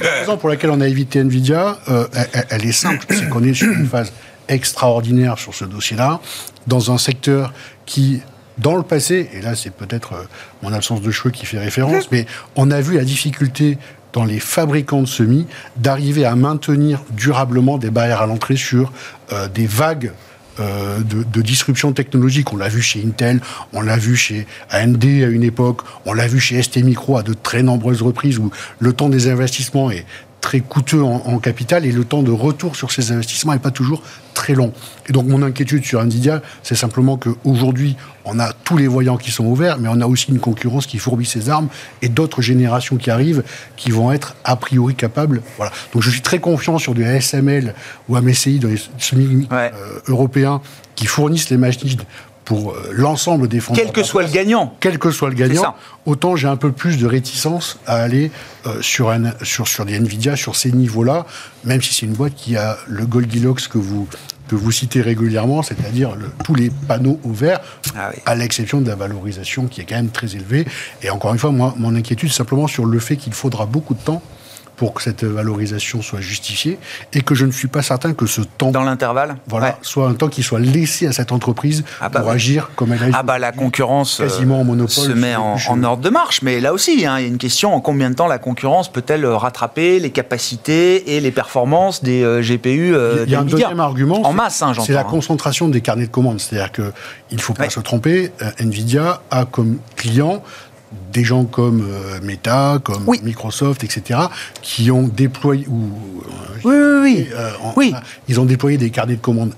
La 0.00 0.12
raison 0.20 0.36
pour 0.36 0.48
laquelle 0.48 0.70
on 0.70 0.80
a 0.80 0.88
évité 0.88 1.20
Nvidia, 1.20 1.78
euh, 1.88 2.06
elle 2.50 2.64
est 2.64 2.72
simple, 2.72 3.06
c'est 3.10 3.28
qu'on 3.28 3.44
est 3.44 3.54
sur 3.54 3.70
une 3.70 3.86
phase 3.86 4.12
extraordinaire 4.48 5.38
sur 5.38 5.54
ce 5.54 5.64
dossier-là, 5.64 6.20
dans 6.66 6.92
un 6.92 6.98
secteur 6.98 7.52
qui 7.84 8.22
dans 8.58 8.76
le 8.76 8.82
passé, 8.82 9.28
et 9.32 9.40
là 9.40 9.54
c'est 9.54 9.70
peut-être 9.70 10.14
euh, 10.14 10.24
mon 10.62 10.72
absence 10.72 11.02
de 11.02 11.10
cheveux 11.10 11.30
qui 11.30 11.46
fait 11.46 11.58
référence, 11.58 12.08
mais 12.12 12.26
on 12.54 12.70
a 12.70 12.80
vu 12.80 12.96
la 12.96 13.04
difficulté 13.04 13.78
dans 14.12 14.24
les 14.24 14.40
fabricants 14.40 15.02
de 15.02 15.06
semis 15.06 15.46
d'arriver 15.76 16.24
à 16.24 16.36
maintenir 16.36 17.02
durablement 17.10 17.76
des 17.76 17.90
barrières 17.90 18.22
à 18.22 18.26
l'entrée 18.26 18.56
sur 18.56 18.92
euh, 19.32 19.46
des 19.48 19.66
vagues 19.66 20.12
euh, 20.58 21.00
de, 21.00 21.22
de, 21.22 21.42
disruption 21.42 21.92
technologique. 21.92 22.50
On 22.50 22.56
l'a 22.56 22.68
vu 22.68 22.80
chez 22.80 23.04
Intel, 23.06 23.42
on 23.74 23.82
l'a 23.82 23.98
vu 23.98 24.16
chez 24.16 24.46
AMD 24.70 25.04
à 25.04 25.26
une 25.26 25.42
époque, 25.42 25.82
on 26.06 26.14
l'a 26.14 26.26
vu 26.26 26.40
chez 26.40 26.62
ST 26.62 26.78
Micro 26.78 27.18
à 27.18 27.22
de 27.22 27.34
très 27.34 27.62
nombreuses 27.62 28.00
reprises 28.00 28.38
où 28.38 28.50
le 28.78 28.94
temps 28.94 29.10
des 29.10 29.28
investissements 29.28 29.90
est 29.90 30.06
très 30.40 30.60
coûteux 30.60 31.02
en, 31.02 31.38
capital 31.38 31.84
et 31.84 31.92
le 31.92 32.04
temps 32.04 32.22
de 32.22 32.30
retour 32.30 32.76
sur 32.76 32.92
ces 32.92 33.10
investissements 33.10 33.52
n'est 33.52 33.58
pas 33.58 33.72
toujours 33.72 34.02
très 34.32 34.54
long. 34.54 34.72
Et 35.08 35.12
donc 35.12 35.26
mon 35.26 35.42
inquiétude 35.42 35.84
sur 35.84 36.00
Nvidia, 36.00 36.40
c'est 36.62 36.76
simplement 36.76 37.16
qu'aujourd'hui, 37.16 37.96
on 38.24 38.38
a 38.38 38.52
tous 38.52 38.76
les 38.76 38.86
voyants 38.86 39.16
qui 39.16 39.32
sont 39.32 39.44
ouverts, 39.44 39.78
mais 39.78 39.88
on 39.90 40.00
a 40.00 40.06
aussi 40.06 40.30
une 40.30 40.38
concurrence 40.38 40.86
qui 40.86 40.98
fourbit 40.98 41.24
ses 41.24 41.50
armes 41.50 41.68
et 42.00 42.08
d'autres 42.08 42.42
générations 42.42 42.96
qui 42.96 43.10
arrivent 43.10 43.42
qui 43.76 43.90
vont 43.90 44.12
être 44.12 44.36
a 44.44 44.54
priori 44.56 44.94
capables. 44.94 45.42
Voilà. 45.56 45.72
Donc 45.92 46.02
je 46.02 46.10
suis 46.10 46.22
très 46.22 46.38
confiant 46.38 46.78
sur 46.78 46.94
du 46.94 47.04
ASML 47.04 47.74
ou 48.08 48.16
AMSI 48.16 48.60
dans 48.60 48.68
les 48.68 48.80
semi 48.98 49.48
euh, 49.50 49.70
européens 50.06 50.60
qui 50.94 51.06
fournissent 51.06 51.50
les 51.50 51.56
machines 51.56 51.98
pour 52.46 52.70
euh, 52.70 52.90
l'ensemble 52.92 53.48
des 53.48 53.60
fonds. 53.60 53.74
Quel 53.74 53.92
que 53.92 54.02
soit 54.02 54.22
le 54.22 54.30
gagnant. 54.30 54.74
Quel 54.80 54.98
que 54.98 55.10
soit 55.10 55.28
le 55.28 55.34
gagnant. 55.34 55.74
Autant 56.06 56.36
j'ai 56.36 56.48
un 56.48 56.56
peu 56.56 56.72
plus 56.72 56.96
de 56.96 57.06
réticence 57.06 57.78
à 57.86 57.96
aller 57.96 58.30
euh, 58.64 58.80
sur, 58.80 59.10
un, 59.10 59.32
sur, 59.42 59.68
sur 59.68 59.84
des 59.84 59.96
Nvidia, 59.96 60.36
sur 60.36 60.56
ces 60.56 60.72
niveaux-là, 60.72 61.26
même 61.64 61.82
si 61.82 61.92
c'est 61.92 62.06
une 62.06 62.14
boîte 62.14 62.34
qui 62.34 62.56
a 62.56 62.78
le 62.86 63.04
Goldilocks 63.04 63.68
que 63.68 63.78
vous, 63.78 64.08
que 64.48 64.54
vous 64.54 64.70
citez 64.70 65.02
régulièrement, 65.02 65.62
c'est-à-dire 65.62 66.16
tous 66.44 66.54
les 66.54 66.70
panneaux 66.70 67.18
ouverts, 67.24 67.60
ah 67.96 68.12
à 68.24 68.34
l'exception 68.36 68.80
de 68.80 68.88
la 68.88 68.94
valorisation 68.94 69.66
qui 69.66 69.80
est 69.80 69.84
quand 69.84 69.96
même 69.96 70.10
très 70.10 70.36
élevée. 70.36 70.66
Et 71.02 71.10
encore 71.10 71.32
une 71.32 71.40
fois, 71.40 71.50
moi, 71.50 71.74
mon 71.76 71.96
inquiétude, 71.96 72.30
c'est 72.30 72.36
simplement 72.36 72.68
sur 72.68 72.86
le 72.86 72.98
fait 73.00 73.16
qu'il 73.16 73.34
faudra 73.34 73.66
beaucoup 73.66 73.94
de 73.94 74.00
temps 74.00 74.22
pour 74.76 74.94
que 74.94 75.02
cette 75.02 75.24
valorisation 75.24 76.02
soit 76.02 76.20
justifiée 76.20 76.78
et 77.12 77.20
que 77.22 77.34
je 77.34 77.46
ne 77.46 77.52
suis 77.52 77.68
pas 77.68 77.82
certain 77.82 78.12
que 78.14 78.26
ce 78.26 78.42
temps 78.42 78.70
dans 78.70 78.84
l'intervalle 78.84 79.36
voilà 79.46 79.78
soit 79.82 80.08
un 80.08 80.14
temps 80.14 80.28
qui 80.28 80.42
soit 80.42 80.60
laissé 80.60 81.06
à 81.06 81.12
cette 81.12 81.32
entreprise 81.32 81.84
ah 82.00 82.08
bah 82.08 82.20
pour 82.20 82.30
agir 82.30 82.70
comme 82.76 82.92
elle 82.92 83.02
a 83.02 83.18
ah 83.18 83.22
bah 83.22 83.38
la 83.38 83.52
concurrence 83.52 84.18
quasiment 84.18 84.64
monopole 84.64 84.88
se 84.88 85.12
met 85.12 85.36
en, 85.36 85.56
ordre 85.82 86.02
de 86.02 86.10
marche. 86.10 86.42
Mais 86.42 86.60
là 86.60 86.72
aussi 86.72 87.06
hein, 87.06 87.18
il 87.18 87.22
y 87.22 87.26
a 87.26 87.28
une 87.28 87.38
question 87.38 87.74
en 87.74 87.80
combien 87.80 88.10
de 88.10 88.14
temps 88.14 88.26
la 88.26 88.38
concurrence 88.38 88.90
peut-elle 88.90 89.26
rattraper 89.26 89.98
les 89.98 90.10
capacités 90.10 91.16
et 91.16 91.20
les 91.20 91.30
performances 91.30 92.02
des 92.02 92.22
euh, 92.22 92.42
GPU 92.42 92.94
euh, 92.94 93.24
il 93.26 93.32
y 93.32 93.34
a 93.34 93.40
un 93.40 93.44
deuxième 93.44 93.80
argument 93.80 94.26
en 94.26 94.32
masse 94.32 94.62
hein, 94.62 94.72
c'est 94.84 94.92
la 94.92 95.00
hein. 95.00 95.04
concentration 95.04 95.68
des 95.68 95.80
carnets 95.80 96.06
de 96.06 96.10
commandes. 96.10 96.40
C'est-à-dire 96.40 96.72
que 96.72 96.92
il 97.30 97.40
faut 97.40 97.54
pas 97.54 97.70
se 97.70 97.80
tromper 97.80 98.32
euh, 98.42 98.50
Nvidia 98.58 99.20
a 99.30 99.44
comme 99.44 99.78
client 99.96 100.42
des 101.12 101.24
gens 101.24 101.44
comme 101.44 101.82
euh, 101.82 102.20
Meta, 102.22 102.78
comme 102.82 103.04
Microsoft, 103.22 103.84
etc., 103.84 104.20
qui 104.62 104.90
ont 104.90 105.08
déployé 105.08 105.66
ou 105.68 105.90
oui, 106.64 106.74
oui, 106.74 107.28
oui. 107.76 107.90
Euh, 107.92 107.98
ils 108.28 108.40
ont 108.40 108.44
déployé 108.44 108.78
des 108.78 108.90
carnets 108.90 109.16
de 109.16 109.20
commandes 109.20 109.52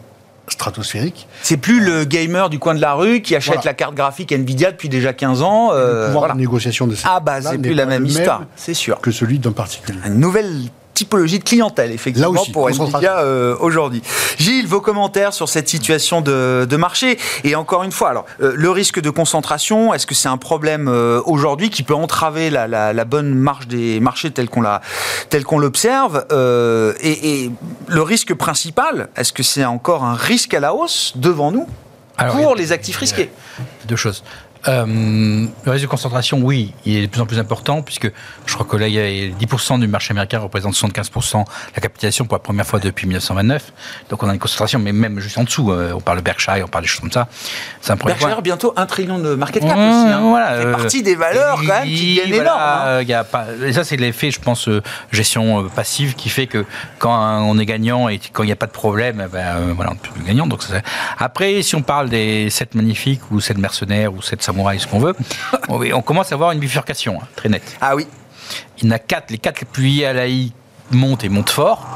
stratosphériques. 0.49 1.27
C'est 1.43 1.57
plus 1.57 1.81
le 1.81 2.05
gamer 2.05 2.49
du 2.49 2.59
coin 2.59 2.75
de 2.75 2.81
la 2.81 2.95
rue 2.95 3.21
qui 3.21 3.37
achète 3.37 3.65
la 3.65 3.75
carte 3.75 3.95
graphique 3.95 4.33
Nvidia 4.33 4.73
depuis 4.73 4.89
déjà 4.89 5.13
15 5.13 5.43
ans. 5.43 5.71
Euh, 5.73 6.07
le 6.09 6.13
pouvoir 6.13 6.33
de 6.35 6.39
négociation 6.39 6.87
de 6.87 6.97
Ah 7.05 7.21
bah 7.21 7.41
c'est 7.43 7.59
plus 7.59 7.75
la 7.75 7.87
même 7.87 8.07
histoire, 8.07 8.43
c'est 8.57 8.75
sûr. 8.75 9.01
Que 9.01 9.11
celui 9.11 9.39
d'un 9.39 9.53
particulier. 9.53 9.99
Une 10.07 10.19
nouvelle 10.21 10.63
typologie 10.99 11.38
de 11.38 11.45
clientèle, 11.45 11.93
effectivement, 11.93 12.45
pour 12.52 12.69
Nvidia 12.69 13.21
euh, 13.21 13.57
aujourd'hui. 13.61 14.02
Gilles, 14.37 14.67
vos 14.67 14.81
commentaires 14.81 15.33
sur 15.33 15.49
cette 15.49 15.69
situation 15.69 16.21
de, 16.21 16.76
marché 16.76 17.19
Et 17.45 17.55
encore 17.55 17.85
une 17.85 17.93
fois, 17.93 18.11
alors, 18.11 18.26
euh, 18.40 18.52
le 18.57 18.71
risque 18.71 19.00
de 19.00 19.11
concentration, 19.11 19.95
est-ce 19.95 20.07
que 20.07 20.14
c'est 20.14 20.28
un 20.28 20.37
problème 20.38 20.88
euh, 20.88 21.21
aujourd'hui 21.25 21.71
qui 21.71 21.85
peut 21.85 21.95
entraver 21.95 22.50
la, 22.50 23.05
bonne 23.05 23.33
marche 23.33 23.69
des 23.69 24.00
marchés 24.00 24.33
tel 24.33 24.49
qu'on 24.49 24.64
tel 25.31 25.45
qu'on 25.45 25.59
l'observe 25.59 26.26
et, 27.00 27.50
le 27.87 28.02
risque 28.02 28.35
principal, 28.35 29.09
est-ce 29.17 29.33
que 29.33 29.43
c'est 29.43 29.64
encore 29.64 30.02
un 30.05 30.14
risque 30.14 30.52
à 30.52 30.61
la 30.61 30.75
hausse 30.75 31.12
devant 31.14 31.52
nous 31.52 31.67
pour 32.33 32.57
les 32.57 32.73
actifs 32.73 32.97
risqués? 32.97 33.31
Deux 33.87 33.97
choses. 33.97 34.25
Euh, 34.67 35.47
le 35.65 35.71
risque 35.71 35.85
de 35.85 35.91
concentration, 35.91 36.41
oui, 36.43 36.73
il 36.85 36.97
est 36.97 37.03
de 37.03 37.07
plus 37.07 37.21
en 37.21 37.27
plus 37.27 37.38
important, 37.38 37.83
puisque 37.83 38.11
je 38.47 38.55
crois 38.55 38.67
que 38.67 38.77
là, 38.77 38.88
il 38.88 38.95
y 38.95 38.99
a 38.99 39.35
10% 39.35 39.79
du 39.81 39.87
marché 39.87 40.12
américain 40.12 40.41
représente 40.41 40.75
75% 40.75 41.45
la 41.75 41.81
capitalisation 41.81 42.25
pour 42.25 42.35
la 42.35 42.41
première 42.41 42.67
fois 42.67 42.81
depuis 42.81 43.07
1929. 43.07 43.73
Donc 44.11 44.23
on 44.23 44.29
a 44.29 44.33
une 44.33 44.38
concentration, 44.38 44.79
mais 44.79 44.93
même 44.93 45.21
juste 45.21 45.38
en 45.38 45.45
dessous, 45.45 45.71
euh, 45.71 45.93
on 45.95 46.00
parle 46.00 46.19
de 46.19 46.23
Berkshire, 46.23 46.65
on 46.65 46.69
parle 46.69 46.85
des 46.85 46.88
choses 46.88 47.00
comme 47.00 47.12
ça. 47.12 47.29
C'est 47.81 47.93
un 47.93 47.97
Berkshire, 47.97 48.43
bientôt 48.43 48.73
un 48.77 48.87
trillion 48.87 49.19
de 49.19 49.35
market 49.35 49.62
cap 49.62 49.77
aussi. 49.77 49.81
Hein. 49.81 50.21
Voilà, 50.23 50.61
c'est 50.61 50.73
partie 50.73 51.03
des 51.03 51.15
valeurs 51.15 51.61
quand 51.61 51.67
même 51.67 51.85
qui 51.85 52.17
gagnent 52.17 52.35
énorme. 52.35 52.61
Hein. 52.61 53.03
Y 53.03 53.12
a 53.12 53.25
pas, 53.25 53.47
et 53.65 53.73
ça, 53.73 53.85
c'est 53.85 53.97
l'effet, 53.97 54.31
je 54.31 54.41
pense, 54.41 54.69
euh, 54.69 54.83
gestion 55.12 55.69
passive 55.69 56.15
qui 56.15 56.29
fait 56.29 56.47
que 56.47 56.65
quand 56.99 57.43
on 57.43 57.59
est 57.59 57.67
gagnant 57.67 58.09
et 58.09 58.19
quand 58.33 58.43
il 58.43 58.47
n'y 58.47 58.53
a 58.53 58.57
pas 58.57 58.67
de 58.67 58.73
problème, 58.73 59.23
eh 59.25 59.31
ben, 59.31 59.73
voilà, 59.75 59.93
on 59.93 59.95
est 59.95 59.99
plus 59.99 60.25
gagnant. 60.25 60.47
Donc, 60.47 60.62
Après, 61.19 61.62
si 61.62 61.77
on 61.77 61.83
parle 61.83 62.09
des 62.09 62.50
7 62.50 62.75
magnifiques 62.75 63.31
ou 63.31 63.41
7 63.41 63.59
mercenaires 63.59 64.12
ou 64.12 64.23
7 64.23 64.43
samouraï, 64.49 64.78
ce 64.81 64.87
qu'on 64.87 64.99
veut, 64.99 65.14
on 65.69 66.02
commence 66.02 66.33
à 66.33 66.35
avoir 66.35 66.52
une 66.52 66.59
bifurcation 66.61 67.19
hein, 67.23 67.26
très 67.37 67.49
nette. 67.49 67.76
Ah 67.81 67.95
oui. 67.95 68.07
Il 68.78 68.85
y 68.85 68.88
en 68.88 68.93
a 68.93 68.99
quatre, 68.99 69.31
les 69.31 69.38
quatre 69.38 69.61
les 69.61 69.67
plus 69.67 69.85
liés 69.85 70.07
à 70.07 70.12
l'AI 70.14 70.52
montent 70.90 71.23
et 71.25 71.28
montent 71.28 71.50
fort. 71.50 71.87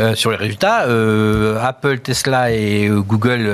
euh, 0.00 0.14
sur 0.14 0.30
les 0.30 0.36
résultats. 0.38 0.82
Euh, 0.86 1.58
Apple, 1.62 1.98
Tesla 2.00 2.50
et 2.50 2.88
euh, 2.88 3.00
Google, 3.02 3.50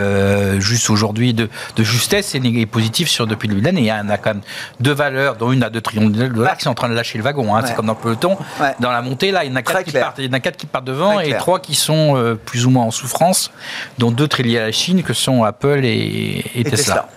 juste 0.61 0.89
aujourd'hui, 0.91 1.35
de, 1.35 1.49
de 1.77 1.83
justesse 1.85 2.35
et 2.37 2.41
négatif 2.41 2.69
positif 2.71 3.09
sur 3.09 3.27
depuis 3.27 3.47
le 3.49 3.55
début 3.55 3.63
de 3.63 3.67
l'année. 3.67 3.81
Il 3.83 3.87
y 3.87 3.93
en 3.93 4.09
a 4.09 4.19
quand 4.19 4.31
même 4.35 4.43
deux 4.81 4.93
valeurs, 4.93 5.35
dont 5.37 5.51
une 5.53 5.63
à 5.65 5.71
2 5.71 5.81
trillions 5.81 6.09
de 6.11 6.27
dollars, 6.29 6.57
qui 6.57 6.63
sont 6.65 6.71
en 6.71 6.75
train 6.75 6.89
de 6.89 6.95
lâcher 6.95 7.19
le 7.19 7.25
wagon. 7.25 7.55
hein. 7.55 7.61
Ouais. 7.63 7.69
C'est 7.69 7.75
comme 7.75 7.87
dans 7.87 7.95
le 7.95 7.99
peloton. 8.01 8.37
Ouais. 8.61 8.73
Dans 8.81 8.91
la 8.93 9.03
montée, 9.03 9.31
là, 9.33 9.45
il 9.45 9.51
y 9.51 9.53
en 9.53 9.57
a 9.57 9.63
quatre 9.63 9.83
qui 9.85 9.91
partent, 9.93 10.19
il 10.19 10.27
y 10.27 10.29
en 10.29 10.33
a 10.33 10.41
quatre 10.41 10.57
qui 10.57 10.67
partent 10.67 10.85
devant 10.87 11.15
Très 11.15 11.25
et 11.27 11.29
clair. 11.31 11.41
trois 11.41 11.59
qui 11.61 11.75
sont 11.77 12.37
plus 12.45 12.67
ou 12.67 12.71
moins 12.71 12.85
en 12.85 12.91
souffrance, 12.93 13.51
dont 13.99 14.11
deux 14.13 14.27
très 14.29 14.43
liés 14.45 14.59
à 14.59 14.67
la 14.67 14.73
Chine, 14.73 15.03
que 15.05 15.13
sont 15.15 15.43
Apple 15.45 15.81
et, 15.85 15.89
et 15.89 16.61
Et 16.61 16.65
Tesla. 16.65 16.77
Tesla. 16.77 17.09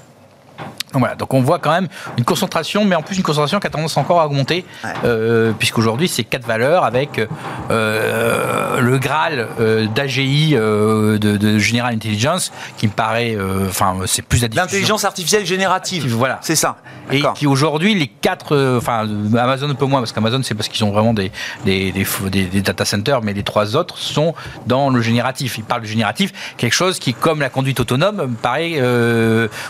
Donc 0.93 0.99
voilà, 1.01 1.15
donc 1.15 1.33
on 1.33 1.41
voit 1.41 1.59
quand 1.59 1.71
même 1.71 1.87
une 2.17 2.25
concentration, 2.25 2.83
mais 2.85 2.95
en 2.95 3.01
plus 3.01 3.15
une 3.17 3.23
concentration 3.23 3.59
qui 3.59 3.67
a 3.67 3.69
tendance 3.69 3.95
encore 3.97 4.19
à 4.19 4.25
augmenter, 4.25 4.65
Ouais. 4.83 4.89
euh, 5.05 5.51
puisqu'aujourd'hui 5.57 6.07
c'est 6.07 6.23
quatre 6.23 6.45
valeurs 6.45 6.83
avec 6.83 7.21
euh, 7.69 8.79
le 8.81 8.97
Graal 8.99 9.47
euh, 9.59 9.87
d'AGI 9.87 10.51
de, 10.55 11.17
de 11.17 11.57
General 11.59 11.93
Intelligence 11.93 12.51
qui 12.77 12.87
me 12.87 12.91
paraît, 12.91 13.37
enfin 13.67 13.95
c'est 14.05 14.21
plus 14.21 14.41
la. 14.41 14.47
L'intelligence 14.53 15.05
artificielle 15.05 15.45
générative. 15.45 16.07
Voilà. 16.13 16.39
C'est 16.41 16.55
ça. 16.55 16.77
Et 17.11 17.21
qui 17.35 17.45
aujourd'hui, 17.47 17.93
les 17.95 18.07
quatre, 18.07 18.77
enfin 18.77 19.07
Amazon 19.37 19.69
un 19.69 19.75
peu 19.75 19.85
moins, 19.85 19.99
parce 19.99 20.11
qu'Amazon 20.13 20.41
c'est 20.43 20.55
parce 20.55 20.69
qu'ils 20.69 20.83
ont 20.85 20.91
vraiment 20.91 21.13
des, 21.13 21.31
des, 21.65 21.91
des, 21.91 22.03
faux- 22.05 22.29
des- 22.29 22.45
des 22.45 22.61
data 22.61 22.85
centers, 22.85 23.21
mais 23.21 23.33
les 23.33 23.43
trois 23.43 23.75
autres 23.75 23.97
sont 23.97 24.33
dans 24.65 24.89
le 24.89 25.01
génératif. 25.01 25.57
Ils 25.57 25.63
parlent 25.63 25.81
du 25.81 25.87
génératif, 25.87 26.31
quelque 26.57 26.73
chose 26.73 26.99
qui, 26.99 27.13
comme 27.13 27.39
la 27.41 27.49
conduite 27.49 27.79
autonome, 27.79 28.17
me 28.27 28.35
paraît, 28.35 28.79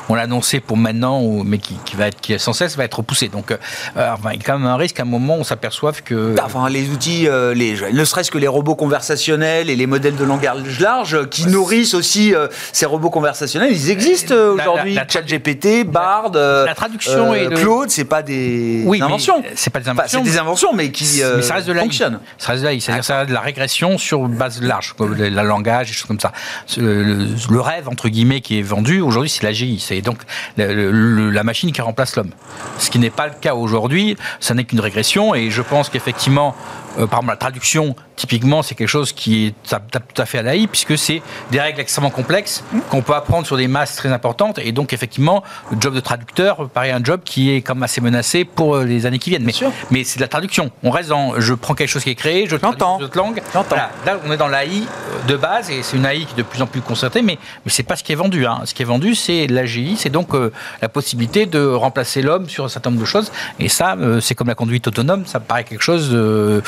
on 0.10 0.16
l'a 0.16 0.22
annoncé 0.24 0.60
pour 0.60 0.78
maintenant, 0.78 1.11
ou- 1.20 1.44
mais 1.44 1.58
qui, 1.58 1.76
qui 1.86 1.96
va 1.96 2.08
être, 2.08 2.20
qui 2.22 2.38
sans 2.40 2.54
cesse 2.54 2.78
va 2.78 2.84
être 2.86 2.96
repoussé. 3.00 3.28
Donc, 3.28 3.52
euh, 3.52 3.58
enfin, 3.98 4.30
il 4.34 4.38
y 4.38 4.40
a 4.40 4.44
quand 4.46 4.58
même 4.58 4.68
un 4.68 4.78
risque 4.78 5.00
à 5.00 5.04
un 5.04 5.06
moment 5.06 5.36
où 5.38 5.40
on 5.42 5.44
s'aperçoive 5.44 6.02
que. 6.04 6.36
Enfin, 6.44 6.70
les 6.70 6.90
outils, 6.90 7.28
euh, 7.28 7.54
les, 7.54 7.76
ne 7.92 8.06
serait-ce 8.06 8.32
que 8.32 8.38
les 8.38 8.48
robots 8.48 8.76
conversationnels 8.76 9.70
et 9.70 9.76
les 9.76 9.88
modèles 9.88 10.16
de 10.16 10.24
langage 10.24 10.80
large 10.80 11.16
euh, 11.16 11.26
qui 11.26 11.48
nourrissent 11.48 11.94
aussi 11.94 12.34
euh, 12.34 12.48
ces 12.72 12.86
robots 12.86 13.10
conversationnels, 13.10 13.72
ils 13.72 13.90
existent 13.90 14.34
euh, 14.34 14.56
La- 14.56 14.64
la- 14.66 14.72
aujourd'hui. 14.72 14.94
la- 14.94 15.08
ChatGPT, 15.08 15.84
Bard, 15.86 16.32
euh, 16.36 16.66
la 16.66 16.76
traduction 16.76 17.34
et 17.34 17.48
Claude, 17.50 17.90
c'est 17.90 18.06
pas 18.06 18.22
des 18.22 18.84
Oui, 18.86 19.02
inventions. 19.02 19.44
c'est 19.56 19.70
pas 19.72 19.80
des 19.80 19.90
Enfin, 19.90 20.00
inventions. 20.00 20.22
c'est 20.24 20.32
des 20.32 20.38
inventions, 20.38 20.74
mais 20.74 20.92
qui 20.92 21.22
euh, 21.22 21.38
mais 21.38 21.42
ça 21.42 21.56
reste 21.56 21.68
de 21.68 21.74
l'AI. 21.74 21.82
fonctionnent. 21.84 22.20
Ça 22.38 22.52
reste 22.54 22.64
de 22.64 22.68
l'AI, 22.68 22.80
c'est-à-dire 22.80 23.04
ça 23.04 23.18
reste 23.18 23.30
de 23.30 23.34
la 23.34 23.42
régression 23.42 23.98
sur 23.98 24.28
base 24.28 24.62
large, 24.62 24.94
comme 24.98 25.14
le, 25.16 25.30
langage, 25.30 25.88
des 25.88 25.94
choses 25.94 26.08
comme 26.08 26.20
ça. 26.20 26.32
Le, 26.78 27.26
le 27.50 27.60
rêve 27.62 27.90
entre 27.90 28.10
guillemets 28.10 28.42
qui 28.42 28.60
est 28.60 28.62
vendu 28.62 29.02
aujourd'hui, 29.02 29.30
c'est 29.30 29.44
l'AGI, 29.44 29.80
c'est 29.80 30.02
donc 30.02 30.20
le- 30.58 30.74
le- 30.74 30.92
la 31.02 31.44
machine 31.44 31.72
qui 31.72 31.82
remplace 31.82 32.16
l'homme. 32.16 32.32
Ce 32.78 32.90
qui 32.90 33.00
n'est 33.00 33.10
pas 33.10 33.28
le 33.28 33.34
cas 33.40 33.56
aujourd'hui, 33.56 34.18
ça 34.40 34.54
n'est 34.54 34.64
qu'une 34.64 34.80
régression, 34.80 35.36
et 35.36 35.50
je 35.50 35.62
pense 35.62 35.90
qu'effectivement, 35.90 36.56
euh, 37.00 37.08
par 37.08 37.20
exemple 37.20 37.30
la 37.32 37.38
traduction, 37.38 37.96
typiquement, 38.16 38.62
c'est 38.62 38.76
quelque 38.76 38.88
chose 38.88 39.14
qui 39.14 39.48
est 39.48 39.54
tout 39.68 40.22
à- 40.22 40.26
fait 40.26 40.38
à 40.40 40.42
l'AI, 40.44 40.68
puisque 40.68 40.98
c'est 40.98 41.22
des 41.52 41.60
règles 41.60 41.80
extrêmement 41.80 42.10
complexes 42.12 42.64
qu'on 42.90 43.02
peut 43.02 43.14
apprendre 43.16 43.46
sur 43.48 43.58
des 43.58 43.68
masses 43.68 43.96
très 43.96 44.10
importantes, 44.12 44.60
et 44.60 44.72
donc 44.72 44.94
effectivement, 44.94 45.44
le 45.72 45.78
job 45.80 45.94
de 45.96 46.00
traducteur 46.00 46.70
paraît 46.70 46.92
un 46.92 47.04
job 47.04 47.22
qui 47.26 47.52
est 47.52 47.62
comme 47.62 47.82
assez 47.84 48.02
menacé 48.02 48.46
pour 48.46 48.76
euh, 48.76 48.84
les 48.84 49.06
années 49.06 49.20
qui 49.20 49.30
viennent. 49.32 49.44
Mais, 49.44 49.52
mais 49.90 50.04
c'est 50.04 50.18
de 50.18 50.22
la 50.22 50.28
traduction. 50.28 50.70
On 50.84 50.92
reste 50.92 51.10
dans, 51.10 51.40
je 51.40 51.54
prends 51.54 51.74
quelque 51.74 51.90
chose 51.90 52.04
qui 52.04 52.10
est 52.12 52.16
créé, 52.16 52.46
je 52.48 52.56
traduis 52.58 52.80
dans 52.80 52.98
d'autres 53.00 53.18
langues. 53.18 53.42
Voilà. 53.70 53.90
Là, 54.06 54.20
on 54.28 54.32
est 54.32 54.38
dans 54.38 54.48
l'AI 54.48 54.84
de 55.28 55.36
base, 55.36 55.70
et 55.72 55.82
c'est 55.84 55.98
une 55.98 56.06
AI 56.06 56.26
qui 56.26 56.34
est 56.34 56.38
de 56.38 56.44
plus 56.44 56.62
en 56.62 56.68
plus 56.68 56.82
concertée, 56.82 57.22
mais, 57.22 57.38
mais 57.66 57.72
c'est 57.72 57.84
pas 57.84 57.96
ce 57.96 58.04
qui 58.04 58.12
est 58.12 58.16
vendu. 58.16 58.46
hein. 58.46 58.62
Ce 58.66 58.74
qui 58.74 58.82
est 58.84 58.86
vendu, 58.86 59.16
c'est 59.16 59.48
l'AGI, 59.48 59.96
c'est 59.98 60.10
donc 60.10 60.34
euh, 60.36 60.52
la 60.82 60.90
possibilité 60.90 61.46
de 61.46 61.66
remplacer 61.66 62.22
l'homme 62.22 62.48
sur 62.50 62.66
un 62.66 62.70
certain 62.70 62.90
nombre 62.92 63.02
de 63.02 63.06
choses. 63.08 63.32
Et 63.60 63.70
ça, 63.70 63.96
euh, 64.00 64.20
c'est 64.20 64.36
comme 64.36 64.48
la 64.48 64.56
conduite 64.56 64.88
autonome, 64.88 65.26
ça 65.26 65.40
paraît 65.40 65.64
quelque 65.64 65.82
chose 65.84 66.10
euh, 66.14 66.62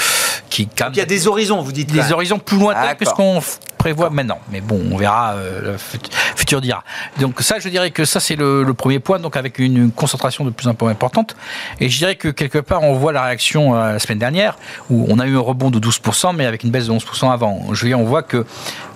qui, 0.50 0.67
quand 0.67 0.89
Il 0.93 0.98
y 0.98 1.01
a 1.01 1.05
des 1.05 1.27
horizons, 1.27 1.62
vous 1.62 1.72
dites. 1.72 1.91
des 1.91 2.12
horizons 2.12 2.39
plus 2.39 2.58
lointains 2.58 2.96
que 2.96 3.05
ce 3.05 3.13
qu'on 3.13 3.41
prévoit 3.84 4.10
maintenant. 4.10 4.40
Mais 4.50 4.62
bon, 4.62 4.82
on 4.94 4.96
verra, 4.96 5.34
euh, 5.34 5.72
le 5.74 5.78
fut- 5.78 6.00
futur 6.38 6.62
dira. 6.62 6.86
Donc 7.20 7.42
ça, 7.42 7.60
je 7.60 7.68
dirais 7.68 7.92
que 7.92 8.06
ça, 8.06 8.22
c'est 8.22 8.38
le, 8.38 8.63
le 8.63 8.74
premier 8.74 9.00
point, 9.00 9.20
donc 9.20 9.36
avec 9.36 9.60
une, 9.60 9.92
concentration 9.92 10.46
de 10.46 10.52
plus 10.52 10.70
en 10.70 10.74
plus 10.74 10.88
importante. 10.88 11.36
Et 11.82 11.90
je 11.90 11.98
dirais 11.98 12.16
que 12.16 12.30
quelque 12.30 12.60
part, 12.60 12.82
on 12.84 12.94
voit 12.94 13.12
la 13.12 13.24
réaction 13.24 13.75
euh, 13.75 13.92
la 13.92 14.00
semaine 14.00 14.20
dernière, 14.20 14.58
où 14.90 15.06
on 15.10 15.20
a 15.20 15.25
eu 15.28 15.36
un 15.36 15.42
rebond 15.42 15.70
de 15.70 15.80
12%, 15.80 16.34
mais 16.34 16.46
avec 16.46 16.63
une 16.63 16.72
baisse 16.72 16.88
de 16.88 16.94
11% 16.94 17.30
avant. 17.34 17.74
Je 17.74 17.82
veux 17.82 17.88
dire, 17.90 18.00
on 18.00 18.06
voit 18.06 18.24
que 18.24 18.46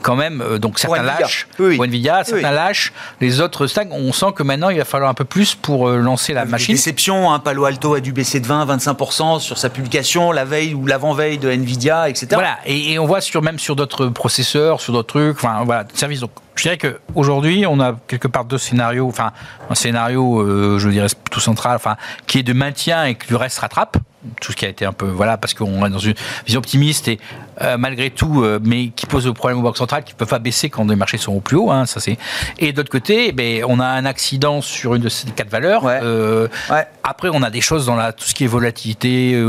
quand 0.01 0.15
même, 0.15 0.41
euh, 0.41 0.57
donc 0.57 0.79
certains 0.79 1.03
Nvidia. 1.03 1.19
lâchent, 1.19 1.47
Oui, 1.59 1.77
Nvidia, 1.81 2.23
certains 2.23 2.49
oui. 2.49 2.55
lâchent, 2.55 2.93
les 3.19 3.41
autres 3.41 3.67
stagnent. 3.67 3.91
On 3.91 4.13
sent 4.13 4.27
que 4.35 4.43
maintenant, 4.43 4.69
il 4.69 4.77
va 4.77 4.85
falloir 4.85 5.09
un 5.09 5.13
peu 5.13 5.25
plus 5.25 5.53
pour 5.53 5.89
lancer 5.89 6.31
la 6.33 6.45
machine. 6.45 6.75
déceptions, 6.75 7.29
hein, 7.33 7.39
Palo 7.39 7.65
Alto 7.65 7.93
a 7.93 7.99
dû 7.99 8.13
baisser 8.13 8.39
de 8.39 8.47
20 8.47 8.65
25% 8.77 9.39
sur 9.41 9.57
sa 9.57 9.69
publication 9.69 10.31
la 10.31 10.45
veille 10.45 10.73
ou 10.73 10.85
l'avant-veille 10.85 11.39
de 11.39 11.49
Nvidia, 11.51 12.07
etc. 12.07 12.27
Voilà, 12.33 12.57
et, 12.65 12.93
et 12.93 12.99
on 12.99 13.05
voit 13.05 13.19
sur, 13.21 13.41
même 13.41 13.59
sur 13.59 13.75
d'autres 13.75 14.07
processeurs, 14.07 14.76
sur 14.81 14.93
d'autres 14.93 15.07
trucs, 15.07 15.37
enfin 15.37 15.63
voilà, 15.63 15.85
services. 15.93 16.21
Donc, 16.21 16.31
je 16.55 16.63
dirais 16.63 16.77
qu'aujourd'hui, 16.77 17.65
on 17.67 17.79
a 17.79 17.95
quelque 18.07 18.27
part 18.27 18.45
deux 18.45 18.57
scénarios, 18.57 19.07
enfin, 19.07 19.31
un 19.69 19.75
scénario, 19.75 20.41
euh, 20.41 20.79
je 20.79 20.89
dirais, 20.89 21.07
tout 21.29 21.39
central, 21.39 21.75
enfin, 21.75 21.97
qui 22.25 22.39
est 22.39 22.43
de 22.43 22.53
maintien 22.53 23.05
et 23.05 23.15
que 23.15 23.25
le 23.29 23.37
reste 23.37 23.59
rattrape. 23.59 23.97
Tout 24.41 24.51
ce 24.51 24.57
qui 24.57 24.65
a 24.65 24.69
été 24.69 24.85
un 24.85 24.93
peu, 24.93 25.07
voilà, 25.07 25.37
parce 25.37 25.53
qu'on 25.53 25.85
est 25.85 25.89
dans 25.89 25.99
une 25.99 26.15
vision 26.45 26.59
optimiste 26.59 27.07
et 27.07 27.19
euh, 27.61 27.77
malgré 27.77 28.11
tout, 28.11 28.43
euh, 28.43 28.59
mais 28.63 28.89
qui 28.89 29.05
pose 29.07 29.25
le 29.25 29.33
problème 29.33 29.59
aux 29.59 29.63
banques 29.63 29.77
centrales 29.77 30.03
qui 30.03 30.13
ne 30.13 30.17
peuvent 30.17 30.27
pas 30.27 30.39
baisser 30.39 30.69
quand 30.69 30.87
les 30.87 30.95
marchés 30.95 31.17
sont 31.17 31.33
au 31.33 31.39
plus 31.39 31.57
haut, 31.57 31.71
hein, 31.71 31.85
ça 31.85 31.99
c'est. 31.99 32.17
Et 32.59 32.71
d'autre 32.71 32.91
côté, 32.91 33.29
eh 33.29 33.31
ben, 33.31 33.63
on 33.67 33.79
a 33.79 33.85
un 33.85 34.05
accident 34.05 34.61
sur 34.61 34.93
une 34.95 35.01
de 35.01 35.09
ces 35.09 35.27
quatre 35.31 35.49
valeurs. 35.49 35.83
Ouais. 35.83 35.99
Euh, 36.03 36.47
Ouais. 36.69 36.85
après, 37.03 37.29
on 37.31 37.41
a 37.43 37.49
des 37.49 37.61
choses 37.61 37.85
dans 37.85 37.95
la, 37.95 38.11
tout 38.13 38.25
ce 38.25 38.35
qui 38.35 38.43
est 38.43 38.47
volatilité, 38.47 39.41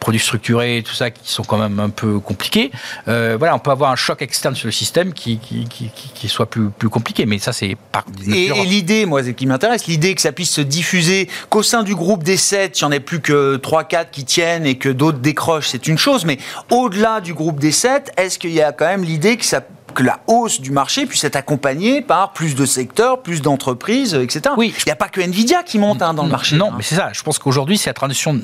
produits 0.00 0.20
structurés, 0.20 0.82
tout 0.86 0.94
ça, 0.94 1.10
qui 1.10 1.32
sont 1.32 1.42
quand 1.42 1.58
même 1.58 1.78
un 1.80 1.90
peu 1.90 2.20
compliqués. 2.20 2.70
Voilà, 3.06 3.54
on 3.54 3.58
peut 3.58 3.70
avoir 3.70 3.90
un 3.90 3.96
choc 3.96 4.22
externe 4.22 4.54
sur 4.54 4.66
le 4.66 4.72
système 4.72 5.12
qui, 5.12 5.38
qui, 5.38 5.66
qui, 5.66 6.28
soit 6.28 6.46
plus, 6.46 6.70
plus 6.70 6.88
compliqué, 6.88 7.26
mais 7.26 7.38
ça, 7.38 7.52
c'est 7.52 7.76
par 7.92 8.04
Et, 8.30 8.46
et 8.46 8.64
l'idée, 8.64 9.06
moi, 9.06 9.22
qui 9.22 9.46
m'intéresse, 9.46 9.86
l'idée 9.86 10.14
que 10.14 10.20
ça 10.20 10.32
puisse 10.32 10.50
se 10.50 10.60
diffuser, 10.60 11.28
qu'au 11.48 11.62
sein 11.62 11.82
du 11.82 11.94
groupe 11.94 12.22
des 12.22 12.36
7, 12.36 12.78
il 12.78 12.84
n'y 12.84 12.88
en 12.88 12.92
ait 12.92 13.00
plus 13.00 13.20
que 13.20 13.56
3-4 13.56 14.10
qui 14.10 14.17
tiennent 14.24 14.66
et 14.66 14.76
que 14.76 14.88
d'autres 14.88 15.18
décrochent, 15.18 15.68
c'est 15.68 15.88
une 15.88 15.98
chose. 15.98 16.24
Mais 16.24 16.38
au-delà 16.70 17.20
du 17.20 17.34
groupe 17.34 17.60
des 17.60 17.72
7, 17.72 18.12
est-ce 18.16 18.38
qu'il 18.38 18.52
y 18.52 18.62
a 18.62 18.72
quand 18.72 18.86
même 18.86 19.04
l'idée 19.04 19.36
que 19.36 19.44
ça 19.44 19.62
que 19.94 20.02
la 20.02 20.20
hausse 20.26 20.60
du 20.60 20.70
marché 20.70 21.06
puisse 21.06 21.24
être 21.24 21.34
accompagnée 21.34 22.02
par 22.02 22.32
plus 22.32 22.54
de 22.54 22.66
secteurs, 22.66 23.22
plus 23.22 23.42
d'entreprises, 23.42 24.14
etc. 24.14 24.54
Oui. 24.56 24.72
Il 24.78 24.82
n'y 24.86 24.92
a 24.92 24.96
pas 24.96 25.08
que 25.08 25.20
Nvidia 25.20 25.62
qui 25.62 25.78
monte 25.78 26.02
hein, 26.02 26.14
dans 26.14 26.22
le 26.22 26.28
marché. 26.28 26.56
Non, 26.56 26.70
hein. 26.70 26.74
mais 26.76 26.82
c'est 26.82 26.94
ça. 26.94 27.10
Je 27.12 27.22
pense 27.22 27.38
qu'aujourd'hui, 27.38 27.78
c'est 27.78 27.90
la 27.90 27.94
transition 27.94 28.38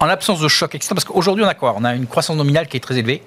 en 0.00 0.06
l'absence 0.06 0.40
de 0.40 0.48
choc 0.48 0.74
externe. 0.74 0.96
Parce 0.96 1.04
qu'aujourd'hui, 1.04 1.44
on 1.44 1.48
a 1.48 1.54
quoi? 1.54 1.74
On 1.78 1.84
a 1.84 1.94
une 1.94 2.06
croissance 2.06 2.36
nominale 2.36 2.66
qui 2.66 2.76
est 2.76 2.80
très 2.80 2.98
élevée. 2.98 3.22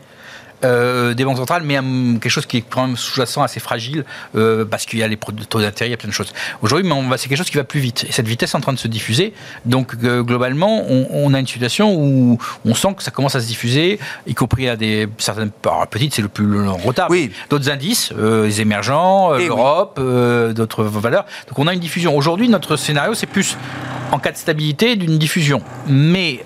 Euh, 0.63 1.13
des 1.13 1.25
banques 1.25 1.37
centrales, 1.37 1.63
mais 1.63 1.77
hum, 1.77 2.19
quelque 2.21 2.31
chose 2.31 2.45
qui 2.45 2.57
est 2.57 2.63
quand 2.69 2.87
même 2.87 2.95
sous-jacent, 2.97 3.43
assez 3.43 3.59
fragile, 3.59 4.05
euh, 4.35 4.65
parce 4.65 4.85
qu'il 4.85 4.99
y 4.99 5.03
a 5.03 5.07
les 5.07 5.17
taux 5.17 5.59
d'intérêt, 5.61 5.89
il 5.89 5.91
y 5.91 5.93
a 5.93 5.97
plein 5.97 6.09
de 6.09 6.13
choses. 6.13 6.33
Aujourd'hui, 6.61 6.89
c'est 7.17 7.27
quelque 7.27 7.37
chose 7.37 7.49
qui 7.49 7.57
va 7.57 7.63
plus 7.63 7.79
vite. 7.79 8.05
Et 8.07 8.11
cette 8.11 8.27
vitesse 8.27 8.53
est 8.53 8.57
en 8.57 8.61
train 8.61 8.73
de 8.73 8.79
se 8.79 8.87
diffuser. 8.87 9.33
Donc, 9.65 9.93
euh, 10.03 10.23
globalement, 10.23 10.83
on, 10.89 11.07
on 11.11 11.33
a 11.33 11.39
une 11.39 11.47
situation 11.47 11.93
où 11.93 12.37
on 12.65 12.73
sent 12.75 12.93
que 12.97 13.03
ça 13.03 13.11
commence 13.11 13.35
à 13.35 13.41
se 13.41 13.47
diffuser, 13.47 13.99
y 14.27 14.33
compris 14.33 14.69
à 14.69 14.75
des 14.75 15.07
certaines 15.17 15.51
alors, 15.65 15.87
petites, 15.87 16.13
c'est 16.15 16.21
le 16.21 16.27
plus 16.29 16.45
long 16.45 16.77
retard. 16.77 17.07
Oui. 17.09 17.31
D'autres 17.49 17.69
indices, 17.69 18.11
les 18.17 18.61
émergents, 18.61 19.33
oui. 19.33 19.47
l'Europe, 19.47 19.99
d'autres 20.53 20.83
valeurs. 20.83 21.25
Donc, 21.47 21.59
on 21.59 21.67
a 21.67 21.73
une 21.73 21.79
diffusion. 21.79 22.15
Aujourd'hui, 22.15 22.47
notre 22.49 22.75
scénario, 22.77 23.13
c'est 23.13 23.27
plus 23.27 23.57
en 24.11 24.19
cas 24.19 24.31
de 24.31 24.37
stabilité 24.37 24.95
d'une 24.95 25.17
diffusion. 25.17 25.61
Mais 25.87 26.45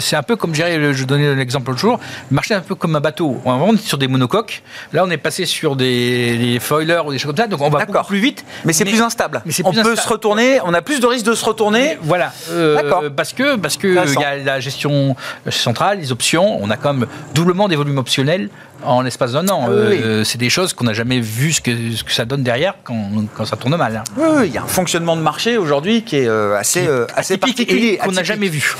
c'est 0.00 0.16
un 0.16 0.22
peu 0.22 0.36
comme, 0.36 0.50
je 0.54 0.62
dirais, 0.62 0.78
le- 0.78 0.92
je 0.92 1.04
donnais 1.04 1.34
l'exemple 1.34 1.70
l'autre 1.70 1.80
jour, 1.80 1.98
le 2.30 2.34
marché 2.34 2.54
est 2.54 2.56
un 2.56 2.60
peu 2.60 2.74
comme 2.74 2.94
un 2.96 3.00
bateau. 3.00 3.40
On 3.44 3.49
est 3.74 3.76
sur 3.78 3.98
des 3.98 4.08
monocoques. 4.08 4.62
Là, 4.92 5.04
on 5.04 5.10
est 5.10 5.16
passé 5.16 5.46
sur 5.46 5.76
des, 5.76 6.36
des 6.36 6.58
foilers 6.60 7.06
ou 7.06 7.12
des 7.12 7.18
choses 7.18 7.30
comme 7.30 7.36
ça. 7.36 7.46
Donc, 7.46 7.60
on 7.60 7.70
va 7.70 7.84
beaucoup 7.84 8.06
plus 8.06 8.18
vite. 8.18 8.44
Mais 8.64 8.72
c'est 8.72 8.84
plus 8.84 9.02
instable. 9.02 9.42
mais 9.44 9.52
on 9.64 9.72
plus 9.72 9.82
peut 9.82 9.92
instable. 9.92 9.98
se 9.98 10.08
retourner, 10.08 10.60
on 10.64 10.74
a 10.74 10.82
plus 10.82 11.00
de 11.00 11.06
risques 11.06 11.26
de 11.26 11.34
se 11.34 11.44
retourner. 11.44 11.98
Voilà, 12.02 12.32
euh, 12.50 12.74
D'accord. 12.76 13.04
parce 13.16 13.32
que 13.32 13.56
parce 13.56 13.76
que 13.76 13.88
il 13.88 14.20
y 14.20 14.24
a 14.24 14.36
la 14.36 14.60
gestion 14.60 15.16
centrale, 15.48 15.98
les 15.98 16.12
options. 16.12 16.62
On 16.62 16.70
a 16.70 16.76
quand 16.76 16.94
même 16.94 17.06
doublement 17.34 17.68
des 17.68 17.76
volumes 17.76 17.98
optionnels 17.98 18.48
en 18.84 19.02
l'espace 19.02 19.32
d'un 19.32 19.48
an. 19.48 19.64
Ah 19.66 19.70
oui. 19.70 20.00
Euh, 20.02 20.24
c'est 20.24 20.38
des 20.38 20.50
choses 20.50 20.72
qu'on 20.72 20.84
n'a 20.84 20.92
jamais 20.92 21.20
vu 21.20 21.52
ce 21.52 21.60
que 21.60 21.70
ce 21.94 22.04
que 22.04 22.12
ça 22.12 22.24
donne 22.24 22.42
derrière 22.42 22.74
quand, 22.84 23.10
quand 23.36 23.44
ça 23.44 23.56
tourne 23.56 23.76
mal. 23.76 23.96
hein. 23.96 24.04
Oui, 24.16 24.26
oui, 24.38 24.46
il 24.48 24.54
y 24.54 24.58
a 24.58 24.62
un 24.62 24.66
fonctionnement 24.66 25.16
de 25.16 25.22
marché 25.22 25.56
aujourd'hui 25.56 26.02
qui 26.02 26.16
est 26.16 26.28
euh, 26.28 26.56
assez, 26.58 26.86
euh, 26.86 27.06
assez 27.16 27.36
particulier. 27.36 27.98
qu'on 27.98 28.12
n'a 28.12 28.22
jamais 28.22 28.48
vu. 28.48 28.74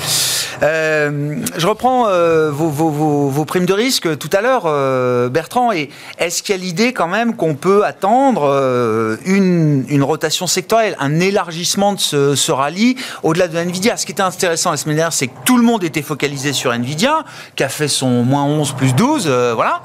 Je 0.62 1.66
reprends 1.66 2.04
vos, 2.50 2.68
vos- 2.68 2.90
vos- 2.90 3.28
vos 3.30 3.44
primes 3.44 3.66
de 3.66 3.72
risque 3.72 4.18
tout 4.18 4.30
à 4.32 4.40
l'heure, 4.40 4.64
Bertrand. 5.30 5.72
Et 5.72 5.90
est-ce 6.18 6.42
qu'il 6.42 6.54
y 6.54 6.58
a 6.58 6.60
l'idée 6.60 6.92
quand 6.92 7.08
même 7.08 7.34
qu'on 7.36 7.54
peut 7.54 7.84
attendre 7.84 8.42
une, 9.24 9.84
une 9.88 10.02
rotation 10.02 10.46
sectorielle, 10.46 10.96
un 11.00 11.18
élargissement 11.20 11.94
de 11.94 12.00
ce, 12.00 12.34
ce 12.34 12.52
rallye 12.52 12.96
au-delà 13.22 13.48
de 13.48 13.56
Nvidia? 13.58 13.96
Ce 13.96 14.04
qui 14.06 14.12
était 14.12 14.22
intéressant 14.22 14.70
la 14.70 14.76
semaine 14.76 14.96
dernière, 14.96 15.12
c'est 15.12 15.28
que 15.28 15.32
tout 15.44 15.56
le 15.56 15.62
monde 15.64 15.82
était 15.84 16.02
focalisé 16.02 16.52
sur 16.52 16.72
Nvidia, 16.72 17.24
qui 17.56 17.64
a 17.64 17.68
fait 17.68 17.88
son 17.88 18.22
moins 18.24 18.44
11 18.44 18.72
plus 18.72 18.94
12, 18.94 19.24
euh, 19.26 19.52
voilà. 19.54 19.80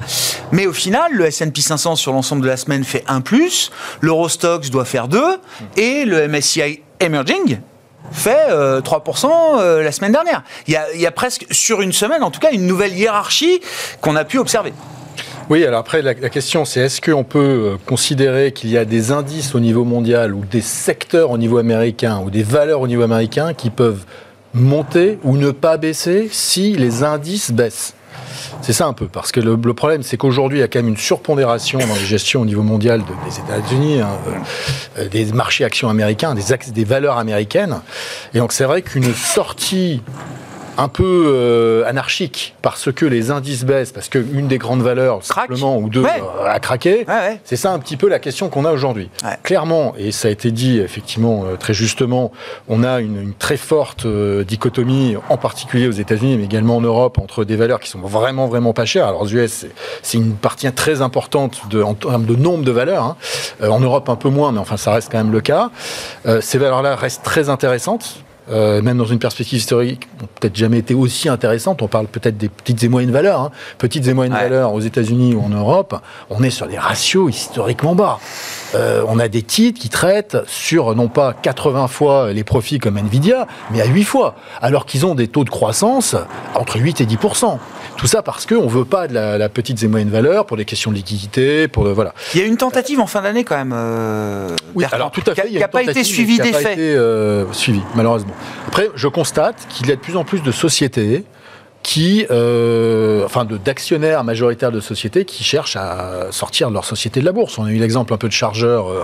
Mais 0.52 0.68
au 0.68 0.74
final, 0.74 1.14
le 1.14 1.26
S&P 1.26 1.62
500 1.62 1.96
sur 1.96 2.14
l'ensemble 2.14 2.44
de 2.44 2.48
la 2.48 2.58
semaine 2.58 2.84
fait 2.84 3.04
1 3.08 3.22
plus, 3.22 3.72
l'Eurostox 4.02 4.70
doit 4.70 4.86
faire 4.86 5.08
2, 5.08 5.22
et 5.78 6.06
le 6.06 6.28
MSCI 6.28 6.82
Emerging 7.00 7.60
fait 8.12 8.48
euh, 8.50 8.82
3% 8.82 9.28
euh, 9.60 9.84
la 9.84 9.92
semaine 9.92 10.12
dernière. 10.12 10.44
Il 10.68 10.74
y, 10.74 11.06
a, 11.06 11.12
presque, 11.12 11.46
sur 11.52 11.82
une 11.82 11.92
semaine 11.92 12.24
en 12.24 12.32
tout 12.32 12.40
cas, 12.40 12.52
une 12.52 12.68
nouvelle 12.68 12.94
hiérarchie 12.94 13.62
qu'on 14.02 14.16
a 14.16 14.24
pu 14.24 14.38
observer. 14.38 14.74
Oui, 15.50 15.64
alors 15.64 15.80
après, 15.80 16.02
la, 16.02 16.14
la 16.14 16.30
question, 16.30 16.66
c'est 16.66 16.82
est-ce 16.82 17.02
qu'on 17.02 17.24
peut 17.24 17.40
euh, 17.40 17.78
considérer 17.86 18.52
qu'il 18.52 18.72
y 18.72 18.78
a 18.78 18.86
des 18.86 19.12
indices 19.12 19.54
au 19.54 19.60
niveau 19.60 19.84
mondial 19.84 20.34
ou 20.34 20.44
des 20.44 20.62
secteurs 20.62 21.32
au 21.32 21.38
niveau 21.38 21.58
américain 21.58 22.22
ou 22.24 22.30
des 22.30 22.44
valeurs 22.44 22.82
au 22.82 22.88
niveau 22.88 23.04
américain 23.04 23.54
qui 23.54 23.70
peuvent 23.70 24.06
monter 24.54 25.20
ou 25.24 25.38
ne 25.38 25.52
pas 25.52 25.78
baisser 25.78 26.30
si 26.32 26.74
les 26.74 27.04
indices 27.04 27.52
baissent? 27.52 27.95
C'est 28.62 28.74
ça 28.74 28.88
un 28.88 28.94
peu, 28.94 29.08
parce 29.08 29.32
que 29.32 29.40
le, 29.40 29.58
problème, 29.74 30.04
c'est 30.04 30.18
qu'aujourd'hui, 30.18 30.60
il 30.60 30.62
y 30.62 30.64
a 30.64 30.68
quand 30.68 30.80
même 30.80 30.88
une 30.88 30.98
surpondération 30.98 31.80
dans 31.80 31.96
les 31.96 32.06
gestions 32.06 32.42
au 32.42 32.46
niveau 32.46 32.64
mondial 32.64 33.02
des 33.02 33.40
États-Unis, 33.40 34.02
hein, 34.02 34.10
euh, 34.98 35.08
des 35.10 35.26
marchés 35.34 35.64
actions 35.64 35.90
américains, 35.90 36.36
des 36.36 36.84
valeurs 36.84 37.18
américaines. 37.18 37.82
Et 38.34 38.40
donc, 38.40 38.54
c'est 38.54 38.66
vrai 38.66 38.82
qu'une 38.82 39.14
sortie 39.14 40.02
un 40.78 40.88
peu 40.88 41.26
euh, 41.28 41.86
anarchique 41.86 42.56
parce 42.62 42.92
que 42.92 43.06
les 43.06 43.32
indices 43.32 43.64
baissent, 43.66 43.92
parce 43.92 44.10
qu'une 44.10 44.48
des 44.48 44.58
grandes 44.58 44.82
valeurs, 44.82 45.24
simplement, 45.24 45.78
ou 45.78 45.90
deux, 45.90 46.04
euh, 46.04 46.46
a 46.46 46.60
craqué. 46.60 47.06
C'est 47.44 47.56
ça 47.56 47.72
un 47.72 47.80
petit 47.80 47.98
peu 47.98 48.08
la 48.08 48.20
question 48.20 48.50
qu'on 48.50 48.66
a 48.66 48.72
aujourd'hui. 48.72 49.10
Clairement, 49.44 49.94
et 49.98 50.12
ça 50.12 50.28
a 50.28 50.32
été 50.32 50.52
dit 50.52 50.80
effectivement 50.80 51.46
euh, 51.46 51.56
très 51.56 51.74
justement, 51.74 52.32
on 52.68 52.84
a 52.84 53.00
une, 53.00 53.34
très 53.38 53.58
forte 53.58 54.08
dichotomie, 54.08 55.16
en 55.30 55.38
particulier 55.38 55.88
aux 55.88 55.92
États-Unis, 55.92 56.38
mais 56.38 56.46
également 56.46 56.78
en 56.78 56.82
Europe, 56.82 57.18
entre 57.20 57.44
des 57.44 57.56
valeurs 57.56 57.80
qui 57.80 57.90
sont 57.90 58.00
vraiment, 58.00 58.48
vraiment 58.48 58.74
pas 58.74 58.86
chères. 58.86 59.08
Alors, 59.08 59.24
aux 59.24 59.28
US, 59.28 59.66
c'est 60.02 60.18
une 60.18 60.36
partie 60.36 60.72
très 60.72 61.02
importante 61.02 61.68
de, 61.70 61.82
en 61.82 61.94
termes 61.94 62.26
de 62.26 62.36
nombre 62.36 62.64
de 62.64 62.72
valeurs. 62.72 63.04
Hein. 63.04 63.18
en 63.68 63.80
Europe, 63.80 64.10
un 64.10 64.16
peu 64.16 64.30
moins, 64.30 64.52
mais 64.52 64.60
enfin, 64.60 64.78
ça 64.78 64.94
reste 64.94 65.12
quand 65.12 65.18
même 65.18 65.32
le 65.32 65.42
cas. 65.42 65.70
ces 66.42 66.58
valeurs-là 66.58 66.96
restent 66.96 67.24
très 67.24 67.50
intéressantes 67.50 68.25
euh, 68.52 68.82
même 68.82 68.98
dans 68.98 69.06
une 69.06 69.20
perspective 69.20 69.58
historique, 69.58 70.08
peut-être 70.40 70.56
jamais 70.56 70.78
été 70.78 70.94
aussi 70.94 71.30
intéressante. 71.30 71.82
On 71.82 71.88
parle 71.88 72.08
peut-être 72.08 72.38
des 72.38 72.50
petites 72.50 72.84
et 72.84 72.90
moyennes 72.90 73.12
valeurs, 73.12 73.42
hein. 73.42 73.52
petites 73.78 74.08
et 74.08 74.14
moyennes 74.14 74.34
valeurs 74.34 74.74
aux 74.74 74.82
États-Unis 74.82 75.34
ou 75.34 75.42
en 75.42 75.50
Europe. 75.50 76.00
On 76.30 76.44
est 76.44 76.50
sur 76.52 76.68
des 76.68 76.78
ratios 76.78 77.30
historiquement 77.30 77.96
bas. 77.96 78.20
Euh, 78.76 79.04
on 79.08 79.20
a 79.20 79.28
des 79.28 79.42
titres 79.42 79.80
qui 79.82 79.90
traitent 79.90 80.38
sur 80.48 80.96
non 80.96 81.08
pas 81.08 81.34
80 81.34 81.88
fois 81.88 82.34
les 82.34 82.44
profits 82.44 82.80
comme 82.80 82.98
Nvidia, 82.98 83.48
mais 83.72 83.82
à 83.82 83.86
8 83.86 84.04
fois, 84.04 84.36
alors 84.62 84.86
qu'ils 84.86 85.06
ont 85.06 85.16
des 85.16 85.28
taux 85.28 85.44
de 85.44 85.50
croissance 85.50 86.16
entre 86.54 86.80
8 86.80 87.02
et 87.02 87.06
10 87.06 87.18
tout 87.98 88.08
ça 88.08 88.22
parce 88.22 88.46
qu'on 88.46 88.66
ne 88.66 88.70
veut 88.70 88.86
pas 88.86 89.08
de 89.08 89.14
la, 89.14 89.50
petite 89.50 89.82
et 89.84 89.88
moyenne 89.88 90.10
valeur 90.10 90.46
pour 90.46 90.58
des 90.58 90.66
questions 90.66 90.92
de 90.92 90.96
liquidité, 90.96 91.68
pour 91.68 91.88
voilà. 91.94 92.14
Il 92.34 92.42
y 92.42 92.44
a 92.44 92.48
une 92.48 92.58
tentative 92.58 93.00
en 93.00 93.08
fin 93.08 93.22
d'année 93.22 93.44
quand 93.44 93.56
même. 93.56 93.74
Euh, 93.76 94.56
oui, 94.74 94.86
alors 94.92 95.12
tout 95.12 95.24
à 95.28 95.36
fait. 95.36 95.48
Qui 95.48 95.60
n'a 95.60 95.68
pas 95.68 95.84
été 95.84 96.04
suivie 96.04 96.38
des 96.38 96.54
faits. 96.54 96.78
Euh, 96.78 97.46
suivi, 97.52 97.82
malheureusement. 97.96 98.34
Après, 98.68 98.90
je 98.96 99.08
constate 99.08 99.56
qu'il 99.70 99.88
y 99.88 99.92
a 99.92 99.96
de 99.96 100.02
plus 100.02 100.18
en 100.18 100.24
plus 100.24 100.42
de 100.42 100.52
sociétés 100.52 101.24
qui, 101.86 102.26
euh, 102.32 103.24
enfin, 103.26 103.46
d'actionnaires 103.46 104.24
majoritaires 104.24 104.72
de 104.72 104.80
sociétés 104.80 105.24
qui 105.24 105.44
cherchent 105.44 105.76
à 105.76 106.32
sortir 106.32 106.72
leur 106.72 106.84
société 106.84 107.20
de 107.20 107.26
la 107.26 107.32
bourse. 107.32 107.60
On 107.60 107.66
a 107.66 107.70
eu 107.70 107.78
l'exemple 107.78 108.12
un 108.12 108.18
peu 108.18 108.28
de 108.28 108.34
Chargeur 108.34 108.88
euh, 108.90 109.04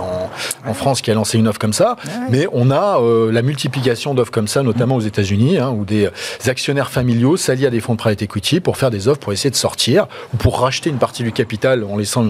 en, 0.65 0.73
France 0.73 1.01
qui 1.01 1.11
a 1.11 1.13
lancé 1.13 1.37
une 1.37 1.47
offre 1.47 1.59
comme 1.59 1.73
ça, 1.73 1.95
mais 2.31 2.47
on 2.53 2.71
a 2.71 2.99
euh, 2.99 3.31
la 3.31 3.43
multiplication 3.43 4.15
d'offres 4.15 4.31
comme 4.31 4.47
ça, 4.47 4.63
notamment 4.63 4.95
aux 4.95 5.01
États-Unis, 5.01 5.59
hein, 5.59 5.69
où 5.69 5.85
des 5.85 6.09
actionnaires 6.47 6.89
familiaux 6.89 7.37
s'allient 7.37 7.67
à 7.67 7.69
des 7.69 7.81
fonds 7.81 7.93
de 7.93 7.99
private 7.99 8.23
equity 8.23 8.61
pour 8.61 8.77
faire 8.77 8.89
des 8.89 9.07
offres 9.07 9.19
pour 9.19 9.31
essayer 9.31 9.51
de 9.51 9.55
sortir 9.55 10.07
ou 10.33 10.37
pour 10.37 10.59
racheter 10.59 10.89
une 10.89 10.97
partie 10.97 11.21
du 11.21 11.31
capital 11.31 11.83
en 11.83 11.97
laissant, 11.97 12.25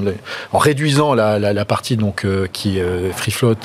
en 0.52 0.58
réduisant 0.58 1.14
la, 1.14 1.40
la, 1.40 1.54
la 1.54 1.64
partie 1.64 1.96
donc 1.96 2.26
qui 2.52 2.78
est 2.78 3.12
free 3.14 3.32
float, 3.32 3.56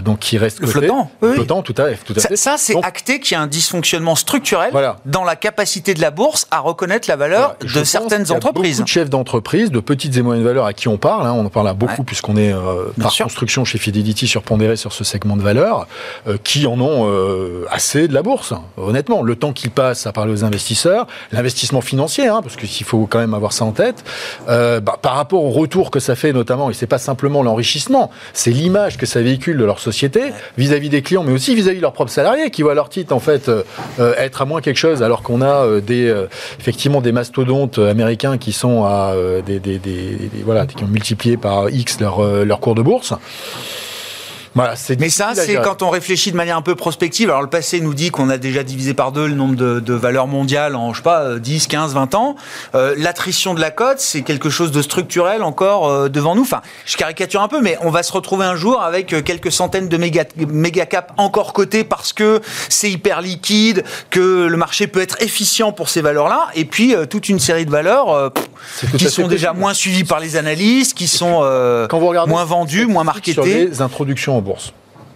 donc 0.00 0.20
qui 0.20 0.38
reste 0.38 0.60
le 0.60 0.68
flottant, 0.68 1.10
oui. 1.22 1.34
flottant, 1.34 1.62
tout 1.62 1.74
à, 1.76 1.90
tout 1.94 2.14
à 2.16 2.20
ça, 2.20 2.28
fait. 2.28 2.36
Ça, 2.36 2.54
c'est 2.56 2.76
acté 2.84 3.18
qu'il 3.18 3.32
y 3.32 3.34
a 3.36 3.40
un 3.40 3.48
dysfonctionnement 3.48 4.14
structurel 4.14 4.72
dans 5.06 5.24
la 5.24 5.34
capacité 5.34 5.92
de 5.92 6.03
la 6.04 6.10
bourse 6.10 6.46
à 6.50 6.60
reconnaître 6.60 7.08
la 7.08 7.16
valeur 7.16 7.56
de 7.62 7.82
certaines 7.82 8.30
entreprises. 8.30 8.76
Beaucoup 8.76 8.84
de 8.84 8.88
chefs 8.88 9.08
d'entreprise, 9.08 9.70
de 9.70 9.80
petites 9.80 10.14
et 10.18 10.22
moyennes 10.22 10.44
valeurs 10.44 10.66
à 10.66 10.74
qui 10.74 10.86
on 10.86 10.98
parle. 10.98 11.26
Hein, 11.26 11.32
on 11.32 11.46
en 11.46 11.48
parle 11.48 11.72
beaucoup 11.74 12.04
puisqu'on 12.04 12.36
est 12.36 12.52
euh, 12.52 12.90
par 13.00 13.16
construction 13.16 13.64
chez 13.64 13.78
Fidelity 13.78 14.26
surpondéré 14.26 14.76
sur 14.76 14.92
ce 14.92 15.02
segment 15.02 15.36
de 15.38 15.42
valeur, 15.42 15.86
euh, 16.28 16.36
qui 16.44 16.66
en 16.66 16.78
ont 16.78 17.08
euh, 17.08 17.64
assez 17.70 18.06
de 18.06 18.12
la 18.12 18.22
bourse. 18.22 18.52
Honnêtement, 18.76 19.22
le 19.22 19.34
temps 19.34 19.54
qu'il 19.54 19.70
passe 19.70 20.06
à 20.06 20.12
parler 20.12 20.32
aux 20.32 20.44
investisseurs, 20.44 21.06
l'investissement 21.32 21.80
financier, 21.80 22.26
hein, 22.26 22.40
parce 22.42 22.56
qu'il 22.56 22.84
faut 22.84 23.06
quand 23.06 23.20
même 23.20 23.32
avoir 23.32 23.54
ça 23.54 23.64
en 23.64 23.72
tête, 23.72 24.04
bah, 24.46 24.98
par 25.00 25.14
rapport 25.14 25.42
au 25.42 25.50
retour 25.50 25.90
que 25.90 26.00
ça 26.00 26.14
fait 26.16 26.34
notamment, 26.34 26.68
et 26.68 26.74
c'est 26.74 26.86
pas 26.86 26.98
simplement 26.98 27.42
l'enrichissement, 27.42 28.10
c'est 28.34 28.50
l'image 28.50 28.98
que 28.98 29.06
ça 29.06 29.22
véhicule 29.22 29.56
de 29.56 29.64
leur 29.64 29.80
société 29.80 30.32
vis-à-vis 30.58 30.90
des 30.90 31.00
clients, 31.00 31.22
mais 31.22 31.32
aussi 31.32 31.54
vis-à-vis 31.54 31.78
de 31.78 31.82
leurs 31.82 31.94
propres 31.94 32.12
salariés 32.12 32.50
qui 32.50 32.60
voient 32.60 32.74
leur 32.74 32.90
titre 32.90 33.14
en 33.14 33.20
fait 33.20 33.50
être 33.98 34.42
à 34.42 34.44
moins 34.44 34.60
quelque 34.60 34.76
chose 34.76 35.02
alors 35.02 35.22
qu'on 35.22 35.40
a 35.40 35.80
des 35.80 35.93
effectivement 36.58 37.00
des 37.00 37.12
mastodontes 37.12 37.78
américains 37.78 38.38
qui 38.38 38.52
sont 38.52 38.84
à 38.84 39.12
euh, 39.14 39.42
des, 39.42 39.80
voilà, 40.44 40.66
qui 40.66 40.82
ont 40.82 40.88
multiplié 40.88 41.36
par 41.36 41.70
X 41.70 42.00
leur, 42.00 42.20
euh, 42.20 42.44
leur 42.44 42.60
cours 42.60 42.74
de 42.74 42.82
bourse. 42.82 43.14
Mais 44.98 45.08
ça, 45.08 45.32
c'est 45.34 45.56
quand 45.56 45.82
on 45.82 45.90
réfléchit 45.90 46.30
de 46.30 46.36
manière 46.36 46.56
un 46.56 46.62
peu 46.62 46.74
prospective. 46.74 47.28
Alors, 47.28 47.42
le 47.42 47.48
passé 47.48 47.80
nous 47.80 47.94
dit 47.94 48.10
qu'on 48.10 48.30
a 48.30 48.38
déjà 48.38 48.62
divisé 48.62 48.94
par 48.94 49.12
deux 49.12 49.26
le 49.26 49.34
nombre 49.34 49.56
de, 49.56 49.94
valeurs 49.94 50.26
mondiales 50.26 50.76
en, 50.76 50.92
je 50.92 50.98
sais 50.98 51.02
pas, 51.02 51.38
10, 51.38 51.66
15, 51.66 51.94
20 51.94 52.14
ans. 52.14 52.36
Euh, 52.74 52.94
l'attrition 52.98 53.54
de 53.54 53.60
la 53.60 53.70
cote, 53.70 54.00
c'est 54.00 54.22
quelque 54.22 54.50
chose 54.50 54.70
de 54.70 54.82
structurel 54.82 55.42
encore 55.42 55.88
euh, 55.88 56.08
devant 56.08 56.34
nous. 56.34 56.42
Enfin, 56.42 56.62
je 56.84 56.96
caricature 56.96 57.42
un 57.42 57.48
peu, 57.48 57.60
mais 57.60 57.78
on 57.82 57.90
va 57.90 58.02
se 58.02 58.12
retrouver 58.12 58.44
un 58.44 58.56
jour 58.56 58.82
avec 58.82 59.12
euh, 59.12 59.22
quelques 59.22 59.52
centaines 59.52 59.88
de 59.88 59.96
méga, 59.96 60.24
méga 60.48 60.86
cap 60.86 61.12
encore 61.16 61.52
cotés 61.52 61.84
parce 61.84 62.12
que 62.12 62.40
c'est 62.68 62.90
hyper 62.90 63.20
liquide, 63.20 63.84
que 64.10 64.46
le 64.46 64.56
marché 64.56 64.86
peut 64.86 65.00
être 65.00 65.22
efficient 65.22 65.72
pour 65.72 65.88
ces 65.88 66.00
valeurs-là. 66.00 66.48
Et 66.54 66.64
puis, 66.64 66.94
toute 67.08 67.28
une 67.28 67.38
série 67.38 67.66
de 67.66 67.70
valeurs 67.70 68.32
qui 68.98 69.08
sont 69.08 69.28
déjà 69.28 69.52
moins 69.52 69.74
suivies 69.74 70.04
par 70.04 70.20
les 70.20 70.36
analystes, 70.36 70.96
qui 70.96 71.08
sont 71.08 71.40
moins 72.26 72.44
vendues, 72.44 72.86
moins 72.86 73.04
marketées. 73.04 73.66
les 73.66 73.82
introductions 73.82 74.43
bourse. 74.44 74.72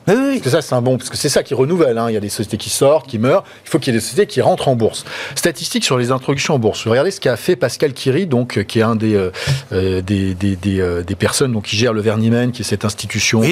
Oui, 0.08 0.40
que 0.40 0.48
ça, 0.48 0.62
c'est 0.62 0.74
un 0.74 0.80
bon, 0.80 0.96
parce 0.96 1.10
que 1.10 1.16
c'est 1.16 1.28
ça 1.28 1.42
qui 1.42 1.52
renouvelle. 1.52 1.98
Hein. 1.98 2.06
Il 2.08 2.14
y 2.14 2.16
a 2.16 2.20
des 2.20 2.30
sociétés 2.30 2.56
qui 2.56 2.70
sortent, 2.70 3.06
qui 3.06 3.18
meurent. 3.18 3.44
Il 3.64 3.68
faut 3.68 3.78
qu'il 3.78 3.92
y 3.92 3.96
ait 3.96 3.98
des 3.98 4.04
sociétés 4.04 4.26
qui 4.26 4.40
rentrent 4.40 4.68
en 4.68 4.74
bourse. 4.74 5.04
Statistiques 5.34 5.84
sur 5.84 5.98
les 5.98 6.10
introductions 6.10 6.54
en 6.54 6.58
bourse. 6.58 6.86
Regardez 6.86 7.10
ce 7.10 7.20
qu'a 7.20 7.36
fait 7.36 7.56
Pascal 7.56 7.92
Kiri, 7.92 8.26
donc, 8.26 8.56
euh, 8.56 8.62
qui 8.62 8.78
est 8.78 8.82
un 8.82 8.96
des, 8.96 9.14
euh, 9.14 9.30
euh, 9.72 10.00
des, 10.00 10.34
des, 10.34 10.56
des, 10.56 11.14
personnes 11.14 11.52
donc, 11.52 11.64
qui 11.64 11.76
gère 11.76 11.92
le 11.92 12.00
Vernimen, 12.00 12.52
qui 12.52 12.62
est 12.62 12.64
cette 12.64 12.84
institution 12.86 13.42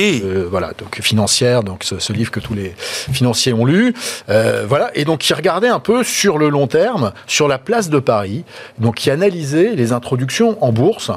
voilà, 0.51 0.73
donc, 0.79 1.01
financière, 1.03 1.63
donc 1.63 1.85
ce, 1.85 2.13
livre 2.13 2.31
que 2.31 2.41
tous 2.41 2.55
les 2.55 2.75
financiers 3.13 3.53
ont 3.53 3.67
lu. 3.67 3.95
voilà. 4.27 4.91
Et 4.95 5.05
donc, 5.05 5.21
qui 5.21 5.35
regardait 5.35 5.69
un 5.69 5.81
peu 5.81 6.05
sur 6.05 6.39
le 6.39 6.49
long 6.49 6.69
terme, 6.69 7.13
sur 7.27 7.49
la 7.49 7.59
place 7.59 7.91
de 7.91 7.99
Paris, 7.99 8.45
donc 8.79 8.97
qui 8.97 9.11
analysait 9.11 9.75
les 9.75 9.93
introductions 9.93 10.63
en 10.65 10.73
bourse 10.73 11.11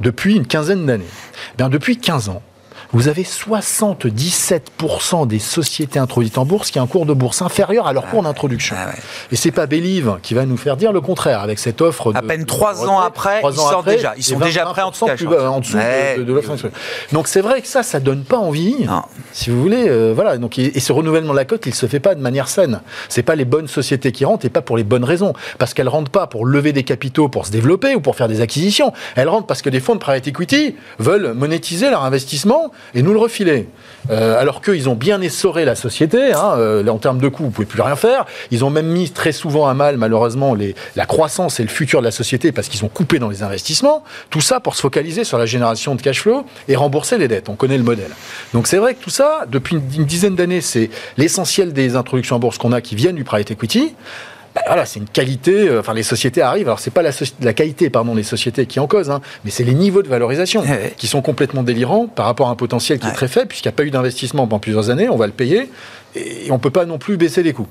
depuis 0.00 0.34
une 0.34 0.46
quinzaine 0.46 0.84
d'années. 0.86 1.04
Bien, 1.56 1.68
depuis 1.68 1.98
15 1.98 2.30
ans, 2.30 2.42
vous 2.92 3.08
avez 3.08 3.22
77% 3.22 5.26
des 5.26 5.38
sociétés 5.38 5.98
introduites 5.98 6.38
en 6.38 6.44
bourse 6.44 6.70
qui 6.70 6.80
ont 6.80 6.82
un 6.82 6.86
cours 6.86 7.06
de 7.06 7.12
bourse 7.12 7.42
inférieur 7.42 7.86
à 7.86 7.92
leur 7.92 8.06
cours 8.06 8.22
d'introduction. 8.22 8.76
Ah 8.78 8.92
Et 9.30 9.36
c'est 9.36 9.52
pas 9.52 9.66
Believe 9.66 10.18
qui 10.22 10.34
va 10.34 10.44
nous 10.44 10.56
faire 10.56 10.76
dire 10.76 10.92
le 10.92 11.00
contraire 11.00 11.40
avec 11.40 11.58
cette 11.58 11.80
offre. 11.80 12.12
À 12.14 12.22
peine 12.22 12.46
trois 12.46 12.88
ans 12.88 12.98
après, 12.98 13.42
ils 13.44 13.54
sortent 13.54 13.86
déjà. 13.86 14.14
Ils 14.16 14.24
sont 14.24 14.38
déjà 14.38 14.64
prêts 14.66 14.82
en, 14.82 14.90
tout 14.90 15.06
cas, 15.06 15.48
en 15.48 15.60
dessous 15.60 15.76
de, 15.76 16.22
de, 16.22 16.32
l'offre. 16.32 16.52
Donc 17.12 17.28
c'est 17.28 17.40
vrai 17.40 17.62
que 17.62 17.68
ça, 17.68 17.82
ça 17.82 18.00
donne 18.00 18.24
pas 18.24 18.38
envie. 18.38 18.86
Si 19.32 19.50
vous 19.50 19.60
voulez, 19.60 19.88
euh, 19.88 20.12
voilà. 20.14 20.38
Donc 20.38 20.58
et, 20.58 20.78
ce 20.80 20.92
renouvellement 20.92 21.32
de 21.32 21.38
la 21.38 21.44
cote, 21.44 21.66
il 21.66 21.74
se 21.74 21.86
fait 21.86 22.00
pas 22.00 22.14
de 22.14 22.20
manière 22.20 22.48
saine. 22.48 22.80
C'est 23.08 23.22
pas 23.22 23.36
les 23.36 23.44
bonnes 23.44 23.68
sociétés 23.68 24.12
qui 24.12 24.24
rentrent 24.24 24.46
et 24.46 24.50
pas 24.50 24.62
pour 24.62 24.76
les 24.76 24.84
bonnes 24.84 25.04
raisons, 25.04 25.32
parce 25.58 25.74
qu'elles 25.74 25.88
rentrent 25.88 26.10
pas 26.10 26.26
pour 26.26 26.44
lever 26.44 26.72
des 26.72 26.82
capitaux 26.82 27.28
pour 27.28 27.46
se 27.46 27.52
développer 27.52 27.94
ou 27.94 28.00
pour 28.00 28.16
faire 28.16 28.28
des 28.28 28.40
acquisitions. 28.40 28.92
Elles 29.14 29.28
rentrent 29.28 29.46
parce 29.46 29.62
que 29.62 29.70
des 29.70 29.80
fonds 29.80 29.94
de 29.94 30.00
private 30.00 30.26
equity 30.26 30.74
veulent 30.98 31.32
monétiser 31.34 31.90
leur 31.90 32.04
investissement 32.04 32.72
et 32.94 33.02
nous 33.02 33.12
le 33.12 33.18
refiler. 33.18 33.68
Euh, 34.10 34.40
alors 34.40 34.62
qu'ils 34.62 34.88
ont 34.88 34.94
bien 34.94 35.20
essoré 35.20 35.64
la 35.64 35.74
société, 35.74 36.32
hein, 36.32 36.54
euh, 36.56 36.86
en 36.86 36.98
termes 36.98 37.18
de 37.18 37.28
coûts, 37.28 37.44
vous 37.44 37.50
pouvez 37.50 37.66
plus 37.66 37.82
rien 37.82 37.96
faire. 37.96 38.24
Ils 38.50 38.64
ont 38.64 38.70
même 38.70 38.86
mis 38.86 39.10
très 39.10 39.32
souvent 39.32 39.66
à 39.68 39.74
mal, 39.74 39.96
malheureusement, 39.96 40.56
la 40.96 41.06
croissance 41.06 41.60
et 41.60 41.62
le 41.62 41.68
futur 41.68 42.00
de 42.00 42.04
la 42.04 42.10
société 42.10 42.52
parce 42.52 42.68
qu'ils 42.68 42.84
ont 42.84 42.88
coupé 42.88 43.18
dans 43.18 43.28
les 43.28 43.42
investissements. 43.42 44.04
Tout 44.30 44.40
ça 44.40 44.60
pour 44.60 44.74
se 44.74 44.80
focaliser 44.80 45.24
sur 45.24 45.38
la 45.38 45.46
génération 45.46 45.94
de 45.94 46.02
cash 46.02 46.22
flow 46.22 46.44
et 46.68 46.76
rembourser 46.76 47.18
les 47.18 47.28
dettes. 47.28 47.48
On 47.48 47.56
connaît 47.56 47.78
le 47.78 47.84
modèle. 47.84 48.10
Donc 48.54 48.66
c'est 48.66 48.78
vrai 48.78 48.94
que 48.94 49.02
tout 49.02 49.10
ça, 49.10 49.44
depuis 49.48 49.76
une 49.76 50.04
dizaine 50.04 50.34
d'années, 50.34 50.60
c'est 50.60 50.90
l'essentiel 51.16 51.72
des 51.72 51.96
introductions 51.96 52.36
en 52.36 52.38
bourse 52.40 52.58
qu'on 52.58 52.72
a 52.72 52.80
qui 52.80 52.94
viennent 52.94 53.16
du 53.16 53.24
private 53.24 53.50
equity. 53.50 53.94
Bah, 54.54 54.62
voilà, 54.66 54.84
c'est 54.84 54.98
une 54.98 55.08
qualité. 55.08 55.68
Euh, 55.68 55.80
enfin, 55.80 55.94
les 55.94 56.02
sociétés 56.02 56.42
arrivent. 56.42 56.66
Alors, 56.66 56.80
c'est 56.80 56.90
pas 56.90 57.02
la, 57.02 57.10
la, 57.40 57.52
qualité, 57.52 57.90
pardon, 57.90 58.14
des 58.14 58.22
sociétés 58.22 58.66
qui 58.66 58.78
est 58.78 58.82
en 58.82 58.86
cause, 58.86 59.10
hein, 59.10 59.20
mais 59.44 59.50
c'est 59.50 59.64
les 59.64 59.74
niveaux 59.74 60.02
de 60.02 60.08
valorisation 60.08 60.64
qui 60.96 61.06
sont 61.06 61.22
complètement 61.22 61.62
délirants 61.62 62.06
par 62.06 62.26
rapport 62.26 62.48
à 62.48 62.50
un 62.50 62.56
potentiel 62.56 62.98
qui 62.98 63.06
est 63.06 63.12
très 63.12 63.28
faible, 63.28 63.48
puisqu'il 63.48 63.68
n'y 63.68 63.74
a 63.74 63.76
pas 63.76 63.84
eu 63.84 63.90
d'investissement 63.90 64.46
pendant 64.46 64.60
plusieurs 64.60 64.90
années. 64.90 65.08
On 65.08 65.16
va 65.16 65.26
le 65.26 65.32
payer 65.32 65.70
et 66.16 66.50
on 66.50 66.58
peut 66.58 66.70
pas 66.70 66.84
non 66.84 66.98
plus 66.98 67.16
baisser 67.16 67.42
les 67.42 67.52
coûts. 67.52 67.68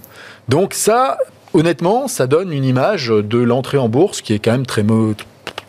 Donc 0.48 0.74
ça, 0.74 1.18
honnêtement, 1.54 2.08
ça 2.08 2.28
donne 2.28 2.54
une 2.54 2.64
image 2.64 3.08
de 3.08 3.38
l'entrée 3.38 3.78
en 3.78 3.90
bourse 3.90 4.22
qui 4.22 4.34
est 4.34 4.40
quand 4.40 4.52
même 4.52 4.66
très, 4.66 4.84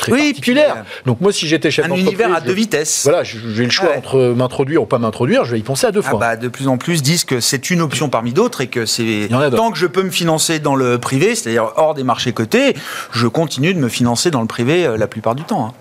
très 0.01 0.13
oui, 0.13 0.29
particulière. 0.31 0.85
Donc 1.07 1.21
moi, 1.21 1.33
si 1.33 1.47
j'étais 1.47 1.71
chef 1.71 1.87
d'entreprise... 1.87 2.07
Un 2.07 2.11
univers 2.11 2.35
à 2.35 2.41
deux 2.41 2.53
vitesses. 2.53 3.03
Voilà, 3.05 3.23
j'ai 3.25 3.65
le 3.65 3.71
choix 3.71 3.97
entre 3.97 4.35
m'introduire 4.37 4.83
ou 4.83 4.87
pas 4.87 4.99
m'introduire, 4.99 5.45
je 5.45 5.53
vais 5.53 5.59
y 5.59 5.63
penser 5.63 5.87
à 5.87 5.93
deux 5.93 6.03
ah 6.05 6.11
fois. 6.11 6.19
bah, 6.19 6.37
de 6.37 6.49
plus 6.49 6.69
en 6.69 6.79
plus 6.79 7.03
disent 7.03 7.25
que 7.25 7.41
c'est 7.41 7.71
une 7.71 7.81
option 7.81 8.09
parmi 8.09 8.33
d'autres 8.33 8.61
et 8.61 8.67
que 8.67 8.87
c'est... 8.87 9.29
Tant 9.57 9.71
que 9.71 9.79
je 9.79 9.87
peux 9.87 10.03
me 10.03 10.11
financer 10.11 10.59
dans 10.59 10.75
le 10.75 10.99
privé, 10.99 11.35
c'est-à-dire 11.35 11.73
hors 11.77 11.95
des 11.95 12.05
marchés 12.05 12.33
cotés, 12.33 12.75
je 13.13 13.27
continue 13.27 13.75
de 13.75 13.79
me 13.79 13.89
financer 13.89 14.31
dans 14.31 14.41
le 14.41 14.47
privé 14.47 14.87
euh, 14.87 14.97
la 14.97 15.07
plupart 15.07 15.35
du 15.35 15.45
temps. 15.45 15.75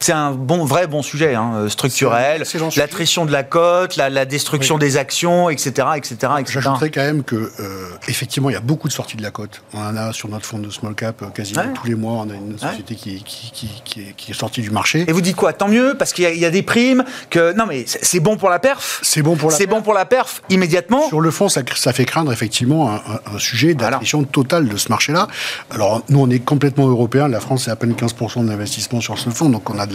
C'est 0.00 0.12
un 0.12 0.32
bon, 0.32 0.64
vrai 0.64 0.86
bon 0.86 1.02
sujet 1.02 1.34
hein, 1.34 1.68
structurel. 1.68 2.44
L'attrition 2.76 3.26
de 3.26 3.32
la 3.32 3.42
cote, 3.42 3.96
la, 3.96 4.24
destruction 4.24 4.78
des 4.78 4.96
actions, 4.96 5.50
etc. 5.50 5.88
etc., 5.96 6.32
J'ajouterais 6.46 6.90
quand 6.90 7.02
même 7.02 7.22
que, 7.22 7.52
euh, 7.60 7.88
effectivement, 8.08 8.50
il 8.50 8.54
y 8.54 8.56
a 8.56 8.60
beaucoup 8.60 8.88
de 8.88 8.92
sorties 8.92 9.16
de 9.16 9.22
la 9.22 9.30
cote. 9.30 9.62
On 9.74 9.80
en 9.80 9.96
a 9.96 10.12
sur 10.12 10.28
notre 10.28 10.46
fonds 10.46 10.58
de 10.58 10.70
small 10.70 10.94
cap 10.94 11.22
euh, 11.22 11.26
quasiment 11.26 11.72
tous 11.74 11.86
les 11.86 11.94
mois. 11.94 12.24
On 12.26 12.30
a 12.30 12.34
une 12.34 12.58
société 12.58 12.94
qui, 12.94 13.22
qui, 13.22 14.30
est, 14.30 14.32
sortie 14.32 14.60
du 14.60 14.70
marché. 14.70 15.04
Et 15.08 15.12
vous 15.12 15.20
dites 15.20 15.36
quoi? 15.36 15.52
Tant 15.52 15.68
mieux, 15.68 15.94
parce 15.98 16.12
qu'il 16.12 16.24
y, 16.24 16.44
a 16.44 16.50
des 16.50 16.62
primes, 16.62 17.04
que. 17.30 17.52
Non, 17.52 17.66
mais 17.66 17.84
c'est 17.86 18.20
bon 18.20 18.36
pour 18.36 18.50
la 18.50 18.58
perf? 18.58 19.00
C'est 19.02 19.22
bon 19.22 19.36
pour 19.36 19.50
la 19.50 19.56
C'est 19.56 19.66
bon 19.66 19.82
pour 19.82 19.94
la 19.94 20.04
perf 20.04 20.42
immédiatement? 20.50 21.08
Sur 21.08 21.20
le 21.20 21.30
fond, 21.30 21.48
ça, 21.48 21.62
ça 21.74 21.92
fait 21.92 22.04
craindre 22.04 22.32
effectivement 22.32 22.90
un, 22.90 23.38
sujet 23.38 23.74
d'attrition 23.74 24.24
totale 24.24 24.68
de 24.68 24.76
ce 24.76 24.88
marché-là. 24.88 25.28
Alors, 25.70 26.02
nous, 26.08 26.20
on 26.20 26.30
est 26.30 26.40
complètement 26.40 26.88
européen. 26.88 27.28
La 27.28 27.40
France, 27.40 27.64
c'est 27.64 27.70
à 27.70 27.76
peine 27.76 27.92
15% 27.92 28.44
de 28.44 28.48
l'investissement 28.48 29.00
sur 29.00 29.18
ce 29.18 29.30
fonds. 29.30 29.48
Donc, 29.48 29.70
on 29.70 29.78
a, 29.78 29.86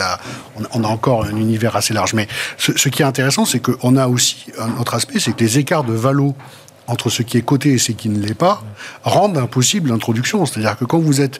on 0.73 0.83
a 0.83 0.87
encore 0.87 1.25
un 1.25 1.35
univers 1.35 1.75
assez 1.75 1.93
large. 1.93 2.13
Mais 2.13 2.27
ce, 2.57 2.89
qui 2.89 3.01
est 3.01 3.05
intéressant, 3.05 3.45
c'est 3.45 3.59
qu'on 3.59 3.95
a 3.97 4.07
aussi 4.07 4.45
un 4.59 4.79
autre 4.79 4.93
aspect, 4.93 5.19
c'est 5.19 5.33
que 5.33 5.43
les 5.43 5.59
écarts 5.59 5.83
de 5.83 5.93
valo 5.93 6.35
entre 6.87 7.09
ce 7.09 7.23
qui 7.23 7.37
est 7.37 7.41
coté 7.41 7.73
et 7.73 7.77
ce 7.77 7.91
qui 7.91 8.09
ne 8.09 8.19
l'est 8.19 8.33
pas 8.33 8.61
rendent 9.03 9.37
impossible 9.37 9.89
l'introduction. 9.89 10.45
C'est-à-dire 10.45 10.77
que 10.77 10.85
quand 10.85 10.99
vous 10.99 11.21
êtes 11.21 11.39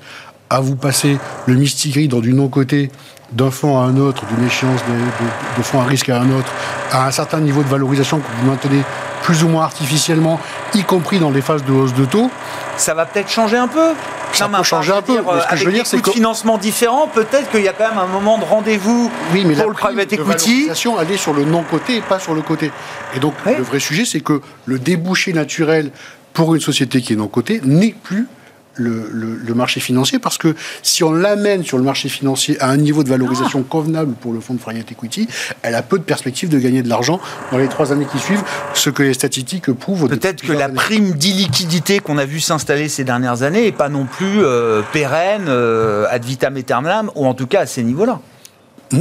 à 0.50 0.60
vous 0.60 0.76
passer 0.76 1.18
le 1.48 1.56
mystigris 1.56 2.08
dans 2.08 2.20
du 2.20 2.34
non-coté 2.34 2.92
d'un 3.34 3.52
fonds 3.52 3.80
à 3.80 3.84
un 3.84 3.98
autre, 3.98 4.24
d'une 4.26 4.46
échéance 4.46 4.82
de, 4.88 5.58
de, 5.58 5.64
fonds 5.64 5.82
à 5.82 5.86
risque 5.86 6.10
à 6.10 6.20
un 6.20 6.30
autre, 6.32 6.52
à 6.92 7.08
un 7.08 7.12
certain 7.12 7.40
niveau 7.40 7.64
de 7.64 7.70
valorisation 7.70 8.20
que 8.20 8.26
vous 8.40 8.50
maintenez 8.50 8.84
plus 9.24 9.44
ou 9.44 9.48
moins 9.48 9.64
artificiellement, 9.64 10.40
y 10.74 10.84
compris 10.84 11.20
dans 11.20 11.32
les 11.32 11.42
phases 11.42 11.64
de 11.64 11.72
hausse 11.72 11.94
de 11.94 12.06
taux. 12.06 12.30
Ça 12.78 12.94
va 12.94 13.06
peut-être 13.06 13.30
changer 13.30 13.58
un 13.58 13.68
peu 13.68 13.94
ça 14.34 14.50
peut 14.50 14.64
changer 14.64 14.92
un 14.92 15.02
peu. 15.02 15.18
ce 15.18 15.50
que 15.50 15.56
je 15.58 15.66
veux 15.66 15.72
dire, 15.72 15.86
c'est 15.86 16.02
que 16.02 16.12
financement 16.12 16.58
différent, 16.58 17.08
peut-être 17.08 17.50
qu'il 17.52 17.62
y 17.62 17.68
a 17.68 17.74
quand 17.74 17.90
même 17.90 18.00
un 18.00 18.08
moment 18.08 18.38
de 18.38 18.44
rendez-vous 18.44 19.12
oui, 19.32 19.44
mais 19.46 19.56
pour 19.56 19.70
le 19.70 19.76
private 19.76 20.12
equity. 20.12 20.68
La 20.68 21.02
elle 21.02 21.12
est 21.12 21.18
sur 21.18 21.34
le 21.34 21.46
non 21.46 21.64
côté 21.64 21.98
et 21.98 22.02
pas 22.02 22.20
sur 22.20 22.34
le 22.34 22.42
côté. 22.42 22.72
Et 23.16 23.20
donc 23.20 23.34
le 23.46 23.64
vrai 23.64 23.80
sujet, 23.80 24.06
c'est 24.06 24.22
que 24.22 24.42
le 24.66 24.80
débouché 24.80 25.34
naturel 25.34 25.92
pour 26.34 26.56
une 26.56 26.62
société 26.62 27.02
qui 27.02 27.14
est 27.14 27.16
non 27.16 27.28
cotée 27.28 27.62
n'est 27.64 27.94
plus 28.04 28.28
le, 28.76 29.54
marché 29.54 29.80
financier 29.80 30.18
parce 30.18 30.38
que 30.38 30.56
si 30.82 31.04
on 31.04 31.14
l'amène 31.14 31.64
sur 31.64 31.78
le 31.78 31.84
marché 31.84 32.10
financier 32.10 32.60
à 32.60 32.70
un 32.70 32.78
niveau 32.78 33.04
de 33.04 33.10
valorisation 33.10 33.64
ah. 33.64 33.70
convenable 33.70 34.14
pour 34.14 34.34
le 34.34 34.40
fonds 34.40 34.56
de 34.56 34.60
private 34.60 34.92
equity, 34.92 35.28
elle 35.62 35.76
a 35.76 35.84
peu 35.84 36.00
de 36.00 36.04
perspectives 36.04 36.50
de 36.50 36.58
gagner 36.58 36.82
de 36.82 36.90
l'argent 36.90 37.20
dans 37.52 37.58
les 37.58 37.68
trois 37.68 37.92
années 37.92 38.08
qui 38.12 38.18
suivent, 38.18 38.44
ce 38.74 38.90
que 38.90 39.04
les 39.04 39.14
statistiques 39.14 39.72
prouvent. 39.72 40.08
Peut-être 40.08 40.42
que 40.42 40.52
la 40.52 40.70
prime 40.70 41.12
d'illiquidité 41.14 42.00
qu'on 42.00 42.18
a 42.18 42.26
vu 42.26 42.40
s'installer 42.40 42.90
ces 42.90 43.04
dernières 43.04 43.44
années 43.44 43.64
n'est 43.64 43.72
pas 43.72 43.90
non 43.90 44.06
plus 44.06 44.44
euh, 44.44 44.82
pérenne 44.92 45.46
euh, 45.48 46.06
ad 46.10 46.26
vitam 46.26 46.58
aeternam, 46.58 47.12
ou 47.16 47.26
en 47.26 47.34
tout 47.34 47.48
cas 47.48 47.62
à 47.62 47.66
ces 47.66 47.84
niveaux-là. 47.84 48.20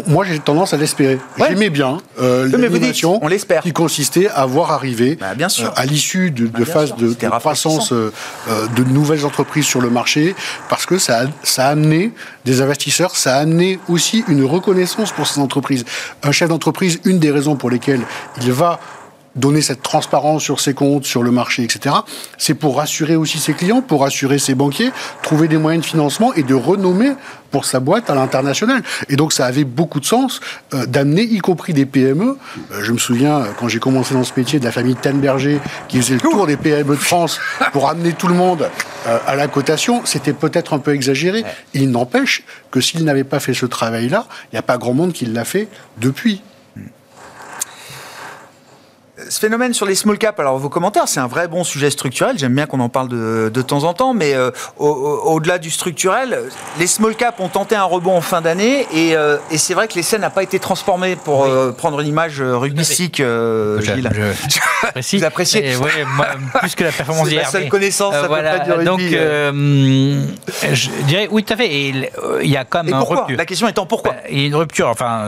Moi, 0.06 0.24
j'ai 0.24 0.38
tendance 0.38 0.72
à 0.72 0.76
l'espérer. 0.78 1.18
J'aimais 1.38 1.70
bien 1.70 1.98
euh, 2.20 2.48
l'animation 2.48 3.20
qui 3.62 3.72
consistait 3.72 4.28
à 4.28 4.46
voir 4.46 4.70
arriver, 4.70 5.16
bah, 5.16 5.34
bien 5.34 5.48
sûr. 5.48 5.68
Euh, 5.68 5.72
à 5.76 5.84
l'issue 5.84 6.30
de, 6.30 6.46
bah, 6.46 6.64
phases 6.64 6.96
de, 6.96 7.12
croissance 7.12 7.92
euh, 7.92 8.12
euh, 8.48 8.66
de 8.68 8.84
nouvelles 8.84 9.26
entreprises 9.26 9.66
sur 9.66 9.80
le 9.80 9.90
marché, 9.90 10.34
parce 10.68 10.86
que 10.86 10.98
ça 10.98 11.22
a, 11.22 11.24
ça 11.42 11.66
a 11.66 11.70
amené 11.70 12.12
des 12.44 12.62
investisseurs, 12.62 13.16
ça 13.16 13.36
a 13.36 13.40
amené 13.40 13.78
aussi 13.88 14.24
une 14.28 14.44
reconnaissance 14.44 15.12
pour 15.12 15.26
ces 15.26 15.40
entreprises. 15.40 15.84
Un 16.22 16.32
chef 16.32 16.48
d'entreprise, 16.48 17.00
une 17.04 17.18
des 17.18 17.30
raisons 17.30 17.56
pour 17.56 17.70
lesquelles 17.70 18.02
il 18.40 18.52
va 18.52 18.80
donner 19.36 19.62
cette 19.62 19.82
transparence 19.82 20.42
sur 20.42 20.60
ses 20.60 20.74
comptes, 20.74 21.04
sur 21.04 21.22
le 21.22 21.30
marché, 21.30 21.62
etc. 21.62 21.94
C'est 22.38 22.54
pour 22.54 22.76
rassurer 22.76 23.16
aussi 23.16 23.38
ses 23.38 23.54
clients, 23.54 23.82
pour 23.82 24.02
rassurer 24.02 24.38
ses 24.38 24.54
banquiers, 24.54 24.90
trouver 25.22 25.48
des 25.48 25.58
moyens 25.58 25.84
de 25.84 25.88
financement 25.88 26.34
et 26.34 26.42
de 26.42 26.54
renommer 26.54 27.12
pour 27.50 27.64
sa 27.64 27.80
boîte 27.80 28.10
à 28.10 28.14
l'international. 28.14 28.82
Et 29.08 29.16
donc 29.16 29.32
ça 29.32 29.46
avait 29.46 29.64
beaucoup 29.64 30.00
de 30.00 30.04
sens 30.04 30.40
euh, 30.74 30.86
d'amener, 30.86 31.22
y 31.22 31.38
compris 31.38 31.72
des 31.72 31.86
PME. 31.86 32.36
Euh, 32.72 32.82
je 32.82 32.92
me 32.92 32.98
souviens, 32.98 33.40
euh, 33.40 33.44
quand 33.58 33.68
j'ai 33.68 33.78
commencé 33.78 34.14
dans 34.14 34.24
ce 34.24 34.32
métier, 34.36 34.58
de 34.58 34.64
la 34.64 34.72
famille 34.72 34.96
Tenberger, 34.96 35.60
qui 35.88 35.98
faisait 35.98 36.14
le 36.14 36.20
tour 36.20 36.46
des 36.46 36.56
PME 36.56 36.96
de 36.96 37.00
France 37.00 37.38
pour 37.72 37.88
amener 37.88 38.12
tout 38.12 38.28
le 38.28 38.34
monde 38.34 38.68
à 39.26 39.34
la 39.34 39.48
cotation. 39.48 40.02
C'était 40.04 40.32
peut-être 40.32 40.74
un 40.74 40.78
peu 40.78 40.94
exagéré. 40.94 41.44
Il 41.74 41.90
n'empêche 41.90 42.44
que 42.70 42.80
s'il 42.80 43.04
n'avait 43.04 43.24
pas 43.24 43.40
fait 43.40 43.54
ce 43.54 43.66
travail-là, 43.66 44.26
il 44.44 44.54
n'y 44.54 44.58
a 44.58 44.62
pas 44.62 44.78
grand 44.78 44.94
monde 44.94 45.12
qui 45.12 45.26
l'a 45.26 45.44
fait 45.44 45.68
depuis 45.98 46.40
ce 49.28 49.38
phénomène 49.38 49.74
sur 49.74 49.86
les 49.86 49.94
small 49.94 50.18
caps, 50.18 50.38
alors 50.38 50.58
vos 50.58 50.68
commentaires, 50.68 51.08
c'est 51.08 51.20
un 51.20 51.26
vrai 51.26 51.48
bon 51.48 51.64
sujet 51.64 51.90
structurel. 51.90 52.38
J'aime 52.38 52.54
bien 52.54 52.66
qu'on 52.66 52.80
en 52.80 52.88
parle 52.88 53.08
de, 53.08 53.50
de, 53.52 53.62
temps 53.62 53.84
en 53.84 53.94
temps, 53.94 54.14
mais 54.14 54.34
euh, 54.34 54.50
au-delà 54.78 55.58
du 55.58 55.70
structurel, 55.70 56.38
les 56.78 56.86
small 56.86 57.14
caps 57.14 57.38
ont 57.40 57.48
tenté 57.48 57.74
un 57.74 57.84
rebond 57.84 58.16
en 58.16 58.20
fin 58.20 58.40
d'année 58.40 58.86
et, 58.92 59.16
euh, 59.16 59.38
et 59.50 59.58
c'est 59.58 59.74
vrai 59.74 59.88
que 59.88 59.94
l'essai 59.94 60.18
n'a 60.18 60.30
pas 60.30 60.42
été 60.42 60.58
transformé 60.58 61.16
pour 61.16 61.44
euh, 61.44 61.72
prendre 61.72 62.00
une 62.00 62.08
image 62.08 62.40
rugbystique. 62.40 63.16
Gilles. 63.16 64.10
Je, 64.12 65.16
Vous 65.18 65.24
appréciez 65.24 65.76
oui, 65.76 65.90
moi, 66.16 66.26
Plus 66.60 66.74
que 66.74 66.84
la 66.84 66.92
performance 66.92 67.28
d'hier. 67.28 67.42
la 67.42 67.48
seule 67.48 67.68
connaissance, 67.68 68.14
ça 68.14 68.26
voilà, 68.26 68.60
peut 68.60 68.70
pas 68.70 68.78
du 68.78 68.84
Donc, 68.84 69.00
je 69.00 70.90
dirais, 71.06 71.28
oui, 71.30 71.44
tout 71.44 71.52
à 71.52 71.56
fait. 71.56 71.72
Et 71.72 72.10
il 72.42 72.50
y 72.50 72.56
a 72.56 72.64
quand 72.64 72.82
même 72.82 72.94
et 72.94 72.96
un 72.96 73.00
rupture. 73.00 73.36
La 73.36 73.46
question 73.46 73.68
étant 73.68 73.86
pourquoi? 73.86 74.14
Il 74.30 74.40
y 74.40 74.44
a 74.44 74.46
une 74.46 74.56
rupture, 74.56 74.88
enfin, 74.88 75.26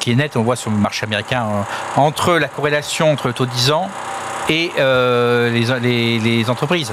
qui 0.00 0.12
est 0.12 0.14
nette, 0.14 0.36
on 0.36 0.42
voit 0.42 0.56
sur 0.56 0.70
le 0.70 0.76
marché 0.76 1.04
américain, 1.04 1.46
entre 1.96 2.34
la 2.34 2.48
corrélation 2.48 3.10
entre 3.10 3.32
taux 3.36 3.46
10 3.46 3.70
ans 3.72 3.90
et 4.48 4.70
euh, 4.78 5.50
les, 5.50 6.18
les, 6.18 6.50
entreprises. 6.50 6.92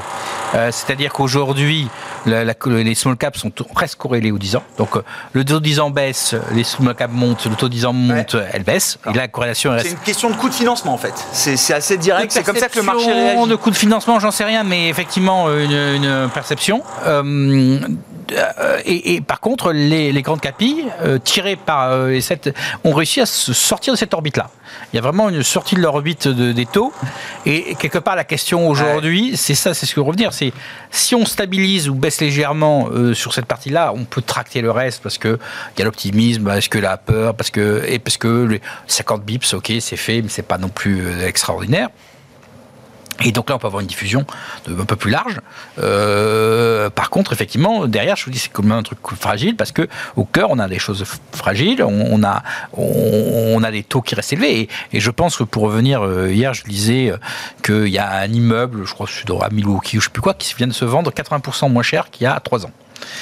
Euh, 0.56 0.70
c'est-à-dire 0.72 1.12
qu'aujourd'hui, 1.14 1.88
les 2.26 2.96
small 2.96 3.18
caps 3.18 3.40
sont 3.40 3.52
presque 3.74 3.98
corrélés 3.98 4.32
aux 4.32 4.38
10 4.38 4.58
ans. 4.58 4.64
Donc 4.78 4.96
euh, 4.96 5.02
le 5.34 5.44
taux 5.44 5.60
10 5.60 5.80
ans 5.80 5.90
baisse, 5.90 6.36
les 6.54 6.64
small 6.64 6.96
caps 6.96 7.14
montent, 7.14 7.46
le 7.46 7.56
taux 7.56 7.70
10 7.70 7.86
ans 7.86 7.94
monte, 7.94 8.36
elle 8.52 8.64
baisse. 8.64 9.00
Et 9.12 9.18
la 9.18 9.28
corrélation 9.28 9.72
reste. 9.72 9.88
C'est 9.88 9.92
une 9.92 9.98
question 10.00 10.30
de 10.30 10.36
coût 10.36 10.50
de 10.50 10.54
financement 10.54 10.94
en 10.94 10.98
fait. 10.98 11.14
C'est 11.32 11.74
assez 11.74 11.98
direct. 11.98 12.32
C'est 12.32 12.44
comme 12.44 12.58
ça 12.58 12.70
que 12.70 12.78
le 12.78 12.84
marché 12.84 13.12
réagit. 13.12 13.50
De 13.50 13.56
coût 13.56 13.72
de 13.72 13.76
financement, 13.76 14.20
j'en 14.20 14.32
sais 14.32 14.46
rien, 14.46 14.64
mais 14.64 14.90
effectivement 14.90 15.52
une, 15.52 15.72
une 15.72 16.30
perception. 16.34 16.84
Euh, 18.32 18.80
et, 18.86 19.22
par 19.22 19.40
contre, 19.40 19.72
les, 19.72 20.22
grandes 20.22 20.42
capilles, 20.42 20.86
euh, 21.04 21.18
tirées 21.18 21.56
par 21.56 21.92
euh, 21.92 22.10
les 22.10 22.22
sept, 22.22 22.56
ont 22.84 22.94
réussi 22.94 23.22
à 23.22 23.26
se 23.26 23.54
sortir 23.54 23.94
de 23.94 23.98
cette 23.98 24.14
orbite-là. 24.14 24.50
Il 24.92 24.96
y 24.96 25.00
a 25.00 25.02
vraiment 25.02 25.30
une 25.30 25.44
sortie 25.44 25.76
de 25.76 25.82
l'orbite 25.82 26.28
des 26.28 26.66
taux. 26.66 26.94
Et 27.46 27.76
quelque 27.76 27.98
part, 27.98 28.16
la 28.16 28.24
question 28.24 28.70
aujourd'hui, 28.70 29.36
c'est 29.36 29.56
ça, 29.56 29.74
c'est 29.74 29.86
ce 29.86 29.94
que 29.94 30.00
revenir. 30.00 30.34
C'est 30.34 30.54
si 30.92 31.16
on 31.16 31.26
stabilise 31.26 31.90
ou 31.90 31.96
baisse 31.96 32.22
légèrement 32.22 32.90
sur 33.14 33.34
cette 33.34 33.46
partie-là, 33.46 33.92
on 33.94 34.06
peut 34.06 34.22
tracter 34.22 34.62
le 34.62 34.72
reste 34.72 35.04
parce 35.04 35.18
que 35.18 35.38
il 35.76 35.80
y 35.80 35.82
a 35.82 35.86
l'optimisme, 35.86 36.46
parce 36.46 36.68
que 36.68 36.80
la 36.80 36.98
peur, 36.98 37.36
parce 37.36 37.52
que 37.52 37.84
et 37.88 38.00
parce 38.00 38.18
que 38.18 38.46
les 38.46 38.62
50 38.88 39.24
bips, 39.24 39.54
ok, 39.54 39.74
c'est 39.80 39.98
fait, 39.98 40.22
mais 40.22 40.30
c'est 40.30 40.48
pas 40.48 40.58
non 40.58 40.70
plus 40.70 41.22
extraordinaire. 41.22 41.90
Et 43.24 43.32
donc 43.32 43.50
là, 43.50 43.56
on 43.56 43.60
peut 43.60 43.68
avoir 43.68 43.82
une 43.82 43.88
diffusion 43.88 44.26
un 44.68 44.86
peu 44.86 44.96
plus 44.96 45.12
large. 45.12 45.40
Euh, 45.80 46.90
par 46.90 47.10
contre, 47.10 47.34
effectivement, 47.34 47.88
derrière, 47.88 48.16
je 48.16 48.26
vous 48.26 48.32
dis, 48.32 48.40
c'est 48.40 48.52
comme 48.52 48.72
un 48.72 48.84
truc 48.84 49.00
fragile 49.20 49.56
parce 49.56 49.72
que 49.72 49.88
au 50.16 50.26
cœur, 50.26 50.50
on 50.52 50.60
a 50.60 50.68
des 50.68 50.80
choses 50.80 51.04
fragiles, 51.32 51.84
on, 51.84 52.24
a, 52.24 52.44
on, 52.74 53.64
a 53.64 53.72
des 53.72 53.84
taux 53.84 54.02
qui 54.02 54.16
restent 54.16 54.34
élevés. 54.34 54.70
Et, 54.92 55.00
je 55.00 55.12
pense 55.12 55.38
que 55.38 55.44
pour 55.44 55.64
revenir, 55.64 56.02
euh, 56.02 56.32
hier, 56.32 56.54
je 56.54 56.64
disais 56.64 57.12
euh, 57.12 57.18
qu'il 57.64 57.90
y 57.90 57.98
a 57.98 58.12
un 58.12 58.28
immeuble, 58.28 58.86
je 58.86 58.94
crois, 58.94 59.08
à 59.42 59.50
Milwaukee 59.50 59.98
ou 59.98 60.02
je 60.02 60.06
sais 60.06 60.12
plus 60.12 60.22
quoi, 60.22 60.34
qui 60.34 60.54
vient 60.56 60.68
de 60.68 60.74
se 60.74 60.86
vendre 60.86 61.12
80% 61.12 61.72
moins 61.72 61.84
cher 61.84 62.10
qu'il 62.10 62.24
y 62.24 62.28
a 62.28 62.40
3 62.40 62.66
ans. 62.66 62.72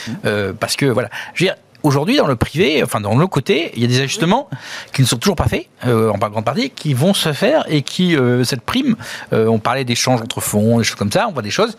Mmh. 0.08 0.54
parce 0.60 0.76
que 0.76 0.86
voilà, 0.86 1.10
je 1.34 1.44
veux 1.44 1.48
dire, 1.50 1.56
aujourd'hui, 1.84 2.18
dans 2.18 2.28
le 2.28 2.36
privé, 2.36 2.84
enfin 2.84 3.02
dans 3.02 3.16
le 3.16 3.28
côté, 3.28 3.72
il 3.76 3.82
y 3.82 3.86
a 3.86 3.88
des 3.88 4.00
ajustements 4.00 4.50
qui 4.94 5.02
ne 5.02 5.08
sont 5.08 5.18
toujours 5.18 5.36
pas 5.36 5.48
faits, 5.48 5.68
euh, 5.88 6.10
en 6.10 6.18
grande 6.18 6.46
partie, 6.46 6.70
qui 6.70 6.94
vont 6.94 7.14
se 7.14 7.34
faire 7.34 7.64
et 7.68 7.82
qui, 7.82 8.16
euh, 8.16 8.44
cette 8.44 8.62
prime, 8.62 8.96
euh, 9.34 9.48
on 9.48 9.60
parlait 9.60 9.84
d'échanges 9.84 10.22
entre 10.22 10.42
fonds, 10.42 10.78
des 10.78 10.84
choses 10.84 10.98
comme 10.98 11.12
ça, 11.12 11.28
on 11.28 11.32
voit 11.32 11.42
des 11.42 11.52
choses 11.52 11.78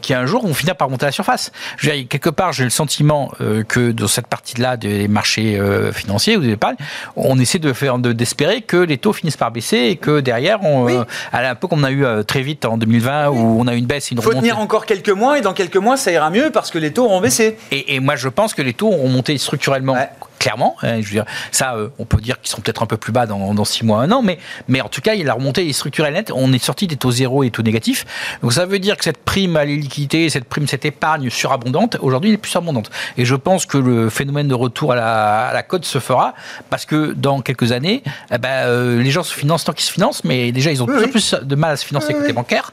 qui 0.00 0.14
un 0.14 0.26
jour 0.26 0.46
vont 0.46 0.54
finir 0.54 0.76
par 0.76 0.88
monter 0.88 1.04
à 1.04 1.08
la 1.08 1.12
surface. 1.12 1.52
Je 1.76 1.88
veux 1.88 1.96
dire, 1.96 2.08
quelque 2.08 2.30
part, 2.30 2.52
j'ai 2.52 2.64
le 2.64 2.70
sentiment 2.70 3.32
que 3.68 3.90
dans 3.90 4.06
cette 4.06 4.26
partie-là 4.26 4.76
des 4.76 5.08
marchés 5.08 5.60
financiers 5.92 6.36
ou 6.36 6.40
des 6.40 6.50
épargnes, 6.50 6.76
on 7.16 7.38
essaie 7.38 7.58
de 7.58 7.72
faire, 7.72 7.98
d'espérer 7.98 8.62
que 8.62 8.76
les 8.76 8.98
taux 8.98 9.12
finissent 9.12 9.36
par 9.36 9.50
baisser 9.50 9.78
et 9.78 9.96
que 9.96 10.20
derrière, 10.20 10.62
on, 10.62 10.88
un 11.32 11.54
peu 11.54 11.68
comme 11.68 11.80
on 11.80 11.84
a 11.84 11.90
eu 11.90 12.04
très 12.26 12.42
vite 12.42 12.64
en 12.64 12.76
2020 12.76 13.28
où 13.28 13.60
on 13.60 13.66
a 13.66 13.74
eu 13.74 13.78
une 13.78 13.86
baisse, 13.86 14.10
une 14.10 14.18
Il 14.18 14.22
faut 14.22 14.32
tenir 14.32 14.58
encore 14.58 14.86
quelques 14.86 15.10
mois 15.10 15.38
et 15.38 15.40
dans 15.40 15.52
quelques 15.52 15.76
mois, 15.76 15.96
ça 15.96 16.12
ira 16.12 16.30
mieux 16.30 16.50
parce 16.50 16.70
que 16.70 16.78
les 16.78 16.92
taux 16.92 17.04
auront 17.04 17.20
baissé. 17.20 17.56
Et, 17.70 17.94
et 17.94 18.00
moi, 18.00 18.16
je 18.16 18.28
pense 18.28 18.54
que 18.54 18.62
les 18.62 18.74
taux 18.74 18.88
auront 18.88 19.08
monté 19.08 19.38
structurellement. 19.42 19.96
Clairement, 20.38 20.74
hein, 20.82 21.00
je 21.00 21.06
veux 21.06 21.12
dire, 21.12 21.24
ça, 21.52 21.76
euh, 21.76 21.90
on 22.00 22.04
peut 22.04 22.20
dire 22.20 22.40
qu'ils 22.40 22.50
seront 22.50 22.62
peut-être 22.62 22.82
un 22.82 22.86
peu 22.86 22.96
plus 22.96 23.12
bas 23.12 23.26
dans, 23.26 23.54
dans 23.54 23.64
6 23.64 23.84
mois, 23.84 24.00
un 24.00 24.10
an, 24.10 24.22
mais, 24.22 24.40
mais 24.66 24.80
en 24.80 24.88
tout 24.88 25.00
cas, 25.00 25.14
il 25.14 25.28
a 25.28 25.34
remontée 25.34 25.72
structurelle 25.72 26.14
nette. 26.14 26.32
On 26.34 26.52
est 26.52 26.62
sorti 26.62 26.88
des 26.88 26.96
taux 26.96 27.12
zéro 27.12 27.44
et 27.44 27.50
taux 27.52 27.62
négatifs. 27.62 28.04
Donc 28.42 28.52
ça 28.52 28.66
veut 28.66 28.80
dire 28.80 28.96
que 28.96 29.04
cette 29.04 29.18
prime 29.18 29.56
à 29.56 29.64
liquidités, 29.64 30.28
cette 30.30 30.46
prime, 30.46 30.66
cette 30.66 30.84
épargne 30.84 31.30
surabondante, 31.30 31.96
aujourd'hui, 32.00 32.30
elle 32.30 32.34
est 32.34 32.38
plus 32.38 32.56
abondante. 32.56 32.90
Et 33.16 33.24
je 33.24 33.36
pense 33.36 33.66
que 33.66 33.78
le 33.78 34.10
phénomène 34.10 34.48
de 34.48 34.54
retour 34.54 34.92
à 34.92 34.96
la, 34.96 35.48
à 35.48 35.54
la 35.54 35.62
cote 35.62 35.84
se 35.84 36.00
fera 36.00 36.34
parce 36.70 36.86
que 36.86 37.12
dans 37.12 37.40
quelques 37.40 37.70
années, 37.70 38.02
eh 38.32 38.38
ben, 38.38 38.66
euh, 38.66 39.00
les 39.00 39.12
gens 39.12 39.22
se 39.22 39.34
financent 39.34 39.62
tant 39.62 39.72
qu'ils 39.72 39.86
se 39.86 39.92
financent, 39.92 40.24
mais 40.24 40.50
déjà, 40.50 40.72
ils 40.72 40.82
ont 40.82 40.86
de 40.86 40.92
plus 40.92 41.04
en 41.04 41.08
plus 41.08 41.34
de 41.40 41.54
mal 41.54 41.72
à 41.72 41.76
se 41.76 41.84
financer 41.84 42.14
côté 42.14 42.32
bancaire 42.32 42.72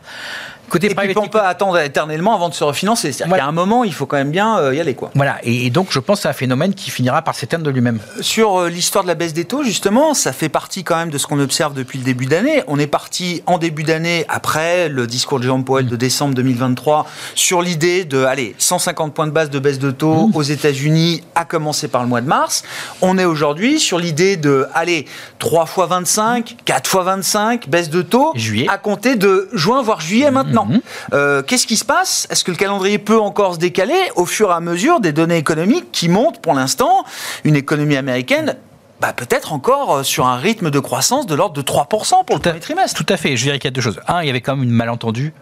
Côté 0.69 0.91
et 0.91 0.95
puis 0.95 1.17
on 1.17 1.27
peut 1.27 1.41
attendre 1.41 1.77
éternellement 1.79 2.35
avant 2.35 2.49
de 2.49 2.53
se 2.53 2.63
refinancer. 2.63 3.11
C'est-à-dire 3.11 3.37
qu'à 3.37 3.45
un 3.45 3.51
moment, 3.51 3.83
il 3.83 3.93
faut 3.93 4.05
quand 4.05 4.17
même 4.17 4.31
bien 4.31 4.59
euh, 4.59 4.75
y 4.75 4.79
aller. 4.79 4.93
Quoi. 4.93 5.11
Voilà, 5.15 5.37
et, 5.43 5.69
donc 5.69 5.87
je 5.91 5.99
pense 5.99 6.19
que 6.19 6.21
c'est 6.23 6.29
un 6.29 6.33
phénomène 6.33 6.73
qui 6.73 6.91
finira 6.91 7.21
par 7.21 7.35
s'éteindre 7.35 7.63
de 7.63 7.69
lui-même. 7.71 7.99
Sur 8.21 8.61
euh, 8.61 8.69
l'histoire 8.69 9.03
de 9.03 9.09
la 9.09 9.15
baisse 9.15 9.33
des 9.33 9.45
taux, 9.45 9.63
justement, 9.63 10.13
ça 10.13 10.31
fait 10.31 10.49
partie 10.49 10.83
quand 10.83 10.95
même 10.95 11.09
de 11.09 11.17
ce 11.17 11.27
qu'on 11.27 11.39
observe 11.39 11.73
depuis 11.73 11.97
le 11.97 12.03
début 12.03 12.25
d'année. 12.25 12.63
On 12.67 12.79
est 12.79 12.87
parti 12.87 13.41
en 13.45 13.57
début 13.57 13.83
d'année, 13.83 14.25
après 14.29 14.89
le 14.89 15.07
discours 15.07 15.39
de 15.39 15.43
Jérôme 15.45 15.65
Powell 15.65 15.87
de 15.87 15.95
décembre 15.95 16.35
2023, 16.35 17.07
sur 17.35 17.61
l'idée 17.61 18.05
de, 18.05 18.23
allez, 18.23 18.55
150 18.57 19.13
points 19.13 19.27
de 19.27 19.31
base 19.31 19.49
de 19.49 19.59
baisse 19.59 19.79
de 19.79 19.91
taux 19.91 20.27
mmh. 20.27 20.35
aux 20.35 20.43
États-Unis, 20.43 21.23
à 21.35 21.45
commencer 21.45 21.87
par 21.87 22.01
le 22.03 22.07
mois 22.07 22.21
de 22.21 22.27
mars. 22.27 22.63
On 23.01 23.17
est 23.17 23.25
aujourd'hui 23.25 23.79
sur 23.79 23.97
l'idée 23.97 24.37
de, 24.37 24.67
allez, 24.73 25.05
3 25.39 25.65
fois 25.65 25.87
25, 25.87 26.57
4 26.65 26.87
fois 26.87 27.03
25, 27.03 27.69
baisse 27.69 27.89
de 27.89 28.01
taux, 28.01 28.31
juillet. 28.35 28.67
à 28.69 28.77
compter 28.77 29.15
de 29.15 29.49
juin, 29.53 29.81
voire 29.81 30.01
juillet 30.01 30.31
maintenant. 30.31 30.58
Mmh. 30.65 30.79
Euh, 31.13 31.41
qu'est-ce 31.43 31.67
qui 31.67 31.77
se 31.77 31.85
passe? 31.85 32.27
Est-ce 32.29 32.43
que 32.43 32.51
le 32.51 32.57
calendrier 32.57 32.97
peut 32.97 33.19
encore 33.19 33.55
se 33.55 33.59
décaler 33.59 33.99
au 34.15 34.25
fur 34.25 34.49
et 34.49 34.53
à 34.53 34.59
mesure 34.59 34.99
des 34.99 35.11
données 35.11 35.37
économiques 35.37 35.91
qui 35.91 36.09
montrent 36.09 36.41
pour 36.41 36.53
l'instant? 36.53 37.03
Une 37.43 37.55
économie 37.55 37.97
américaine 37.97 38.55
bah, 38.99 39.13
peut-être 39.13 39.53
encore 39.53 39.97
euh, 39.97 40.03
sur 40.03 40.27
un 40.27 40.35
rythme 40.35 40.69
de 40.69 40.79
croissance 40.79 41.25
de 41.25 41.35
l'ordre 41.35 41.55
de 41.55 41.61
3% 41.61 42.25
pour 42.25 42.35
le 42.35 42.41
premier 42.41 42.59
trimestre. 42.59 43.01
Tout 43.01 43.11
à 43.11 43.17
fait. 43.17 43.37
Je 43.37 43.43
dirais 43.43 43.59
qu'il 43.59 43.69
y 43.69 43.73
a 43.73 43.75
deux 43.75 43.81
choses. 43.81 43.99
Un, 44.07 44.21
il 44.21 44.27
y 44.27 44.29
avait 44.29 44.41
quand 44.41 44.55
même 44.55 44.63
une 44.63 44.75
malentendu 44.75 45.33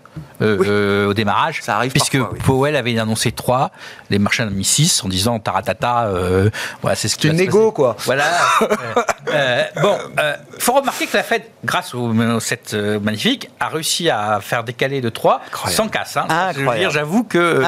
euh, 0.41 0.58
euh, 0.65 1.08
au 1.08 1.13
démarrage. 1.13 1.62
Ça 1.62 1.75
arrive 1.75 1.91
Puisque 1.91 2.21
Powell 2.45 2.75
avait 2.75 2.97
annoncé 2.99 3.32
3, 3.32 3.71
les 4.10 4.19
marchés 4.19 4.43
en 4.43 4.47
ont 4.47 4.51
mis 4.51 4.63
6 4.63 5.03
en 5.03 5.10
disant 5.10 5.39
taratata, 5.39 6.06
euh, 6.08 6.49
voilà, 6.82 6.95
c'est 6.95 7.08
ce 7.08 7.15
que. 7.15 7.23
C'est 7.23 7.30
une 7.30 7.39
égo, 7.39 7.71
quoi. 7.71 7.95
Voilà. 8.06 8.25
bon, 9.82 9.97
il 10.17 10.62
faut 10.62 10.73
remarquer 10.73 11.08
que 11.08 11.17
la 11.17 11.23
Fed, 11.23 11.43
grâce 11.65 11.93
au, 11.93 12.13
cette 12.39 12.73
magnifique, 12.73 13.49
a 13.60 13.69
réussi 13.69 14.10
à 14.10 14.39
faire 14.41 14.63
décaler 14.63 15.01
de 15.01 15.10
3 15.10 15.41
sans 15.67 15.88
casse. 15.88 16.17
Hein. 16.17 16.51
J'avoue 16.89 17.23
que 17.23 17.63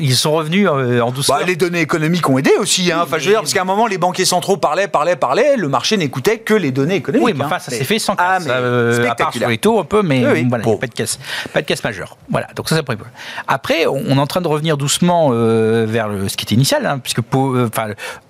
ils 0.00 0.16
sont 0.16 0.32
revenus 0.32 0.68
en 0.68 1.10
douceur. 1.10 1.38
Bah, 1.38 1.44
les 1.44 1.56
données 1.56 1.80
économiques 1.80 2.28
ont 2.28 2.38
aidé 2.38 2.52
aussi. 2.58 2.92
Hein. 2.92 3.00
Enfin, 3.02 3.18
je 3.18 3.24
veux 3.24 3.30
dire, 3.30 3.40
parce 3.40 3.54
qu'à 3.54 3.62
un 3.62 3.64
moment, 3.64 3.86
les 3.86 3.98
banquiers 3.98 4.24
centraux 4.24 4.56
parlaient, 4.56 4.88
parlaient, 4.88 5.16
parlaient, 5.16 5.56
le 5.56 5.68
marché 5.68 5.96
n'écoutait 5.96 6.38
que 6.38 6.54
les 6.54 6.70
données 6.70 6.96
économiques. 6.96 7.26
Oui, 7.26 7.32
mais 7.34 7.44
enfin, 7.44 7.58
ça 7.58 7.70
s'est 7.70 7.84
fait 7.84 7.98
sans 7.98 8.14
ah, 8.18 8.38
casse. 8.38 8.48
à 8.48 9.14
part 9.14 9.32
sur 9.32 9.48
les 9.48 9.58
taux 9.58 9.78
un 9.78 9.84
peu, 9.84 10.02
mais 10.02 10.44
voilà, 10.44 10.64
pas 10.64 10.86
de 10.86 10.94
casse. 10.94 11.18
Pas 11.52 11.62
de 11.62 11.66
casse 11.66 11.82
majeure. 11.84 12.16
Voilà, 12.30 12.48
donc 12.54 12.68
ça 12.68 12.74
c'est 12.74 12.80
le 12.80 12.84
premier 12.84 12.98
point. 12.98 13.08
Après, 13.48 13.86
on 13.86 14.16
est 14.16 14.20
en 14.20 14.26
train 14.26 14.40
de 14.40 14.48
revenir 14.48 14.76
doucement 14.76 15.30
euh, 15.32 15.86
vers 15.88 16.08
ce 16.28 16.36
qui 16.36 16.44
était 16.44 16.54
initial, 16.54 16.86
hein, 16.86 16.98
puisque 16.98 17.20
euh, 17.34 17.68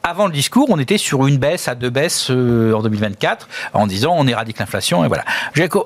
avant 0.02 0.26
le 0.26 0.32
discours, 0.32 0.68
on 0.70 0.78
était 0.78 0.98
sur 0.98 1.26
une 1.26 1.38
baisse 1.38 1.68
à 1.68 1.74
deux 1.74 1.90
baisses 1.90 2.28
euh, 2.30 2.72
en 2.72 2.82
2024, 2.82 3.48
en 3.74 3.86
disant 3.86 4.14
on 4.16 4.26
éradique 4.26 4.58
l'inflation 4.58 5.04
et 5.04 5.08
voilà. 5.08 5.24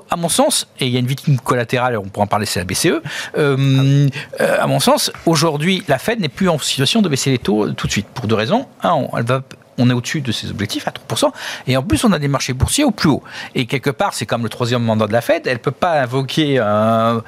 À 0.09 0.15
mon 0.15 0.29
sens, 0.29 0.67
et 0.79 0.87
il 0.87 0.91
y 0.91 0.97
a 0.97 0.99
une 0.99 1.07
victime 1.07 1.39
collatérale, 1.39 1.97
on 1.97 2.03
pourra 2.03 2.25
en 2.25 2.27
parler, 2.27 2.45
c'est 2.45 2.59
la 2.59 2.65
BCE. 2.65 3.01
à 3.35 4.67
mon 4.67 4.79
sens, 4.79 5.11
aujourd'hui, 5.25 5.83
la 5.87 5.97
Fed 5.97 6.19
n'est 6.19 6.29
plus 6.29 6.49
en 6.49 6.57
situation 6.57 7.01
de 7.01 7.09
baisser 7.09 7.31
les 7.31 7.37
taux 7.37 7.69
tout 7.71 7.87
de 7.87 7.91
suite 7.91 8.07
pour 8.07 8.27
deux 8.27 8.35
raisons. 8.35 8.65
Un, 8.83 9.07
elle 9.17 9.25
va 9.25 9.41
on 9.77 9.89
est 9.89 9.93
au-dessus 9.93 10.21
de 10.21 10.31
ses 10.31 10.49
objectifs 10.49 10.87
à 10.87 10.91
3%. 10.91 11.31
Et 11.67 11.77
en 11.77 11.83
plus, 11.83 12.03
on 12.03 12.11
a 12.11 12.19
des 12.19 12.27
marchés 12.27 12.53
boursiers 12.53 12.83
au 12.83 12.91
plus 12.91 13.09
haut. 13.09 13.23
Et 13.55 13.65
quelque 13.65 13.89
part, 13.89 14.13
c'est 14.13 14.25
comme 14.25 14.43
le 14.43 14.49
troisième 14.49 14.83
mandat 14.83 15.07
de 15.07 15.13
la 15.13 15.21
Fed, 15.21 15.43
elle 15.45 15.53
ne 15.53 15.57
peut 15.57 15.71
pas 15.71 16.01
invoquer 16.01 16.59
un, 16.59 17.23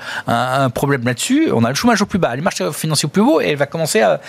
problème 0.73 1.03
là-dessus. 1.05 1.49
On 1.53 1.63
a 1.63 1.69
le 1.69 1.75
chômage 1.75 2.01
au 2.01 2.05
plus 2.05 2.19
bas, 2.19 2.35
les 2.35 2.41
marchés 2.41 2.71
financiers 2.71 3.07
au 3.07 3.09
plus 3.09 3.21
haut, 3.21 3.41
et 3.41 3.49
elle 3.49 3.55
va 3.55 3.65
commencer 3.65 4.01
à. 4.01 4.19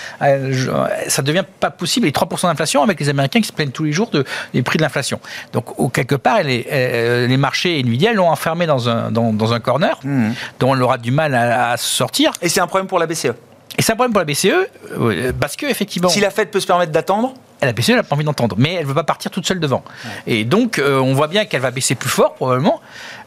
ça 1.09 1.23
devient 1.23 1.45
pas 1.61 1.71
possible. 1.71 2.07
Et 2.07 2.11
3% 2.11 2.43
d'inflation 2.49 2.83
avec 2.83 3.01
les 3.01 3.09
Américains 3.09 3.41
qui 3.41 3.49
se 3.49 3.53
plaignent 3.53 3.71
tous 3.71 3.85
les 3.85 3.93
jours 3.93 4.11
de, 4.11 4.25
des 4.53 4.63
prix 4.63 4.77
de 4.77 4.83
l'inflation. 4.83 5.21
Donc, 5.53 5.79
au, 5.79 5.89
quelque 5.89 6.15
part, 6.15 6.39
elle 6.39 7.27
les 7.29 7.37
marchés 7.37 7.81
Nvidia 7.81 8.13
l'ont 8.13 8.29
enfermé 8.29 8.67
dans 8.67 8.89
un, 8.89 9.11
dans, 9.11 9.53
un 9.53 9.61
corner 9.61 9.99
mmh. 10.03 10.31
dont 10.59 10.75
elle 10.75 10.83
aura 10.83 10.99
du 10.99 11.11
mal 11.11 11.35
à, 11.35 11.73
à 11.73 11.77
sortir. 11.77 12.33
Et 12.43 12.49
c'est 12.49 12.61
un 12.61 12.67
problème 12.67 12.87
pour 12.87 12.99
la 12.99 13.07
BCE 13.07 13.33
et 13.79 13.83
c'est 13.83 13.93
un 13.93 13.97
problème 13.97 14.13
pour 14.13 14.21
la 14.21 14.25
BCE, 14.25 14.69
euh, 14.99 15.33
parce 15.39 15.57
que 15.57 15.67
effectivement. 15.67 16.09
Si 16.09 16.21
la 16.21 16.31
Fed 16.31 16.51
peut 16.51 16.61
se 16.61 16.67
permettre 16.67 16.93
d'attendre 16.93 17.35
la 17.67 17.73
BCE 17.73 17.91
n'a 17.91 18.03
pas 18.03 18.15
envie 18.15 18.25
d'entendre, 18.25 18.57
mais 18.59 18.75
elle 18.75 18.85
ne 18.85 18.89
veut 18.89 18.95
pas 18.95 19.05
partir 19.05 19.31
toute 19.31 19.47
seule 19.47 19.61
devant. 19.61 19.85
Et 20.27 20.45
donc, 20.45 20.79
euh, 20.79 20.99
on 20.99 21.13
voit 21.15 21.29
bien 21.29 21.45
qu'elle 21.45 21.61
va 21.61 21.71
baisser 21.71 21.95
plus 21.95 22.09
fort, 22.09 22.35
probablement, 22.35 22.81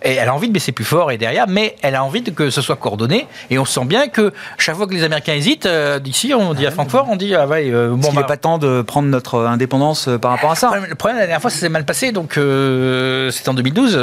et 0.03 0.13
elle 0.15 0.27
a 0.27 0.33
envie 0.33 0.47
de 0.47 0.53
baisser 0.53 0.71
plus 0.71 0.85
fort 0.85 1.11
et 1.11 1.17
derrière, 1.17 1.47
mais 1.47 1.75
elle 1.81 1.95
a 1.95 2.03
envie 2.03 2.23
que 2.23 2.49
ce 2.49 2.61
soit 2.61 2.75
coordonné, 2.75 3.27
et 3.49 3.59
on 3.59 3.65
sent 3.65 3.85
bien 3.85 4.07
que 4.07 4.33
chaque 4.57 4.75
fois 4.75 4.87
que 4.87 4.93
les 4.93 5.03
Américains 5.03 5.33
hésitent, 5.33 5.65
euh, 5.65 5.99
d'ici, 5.99 6.33
on 6.33 6.53
dit 6.53 6.65
à 6.65 6.71
Francfort, 6.71 7.07
on 7.09 7.15
dit, 7.15 7.35
ah 7.35 7.47
ouais, 7.47 7.69
bon, 7.71 7.99
il 8.01 8.15
n'est 8.15 8.21
bah 8.21 8.23
pas 8.23 8.37
temps 8.37 8.57
de 8.57 8.81
prendre 8.81 9.07
notre 9.09 9.39
indépendance 9.39 10.09
par 10.21 10.31
rapport 10.31 10.51
à 10.51 10.55
ça. 10.55 10.71
Le 10.87 10.95
problème, 10.95 11.17
la 11.17 11.25
dernière 11.25 11.41
fois, 11.41 11.49
ça 11.49 11.59
s'est 11.59 11.69
mal 11.69 11.85
passé, 11.85 12.11
donc 12.11 12.33
c'était 12.33 13.49
en 13.49 13.53
2012, 13.53 13.93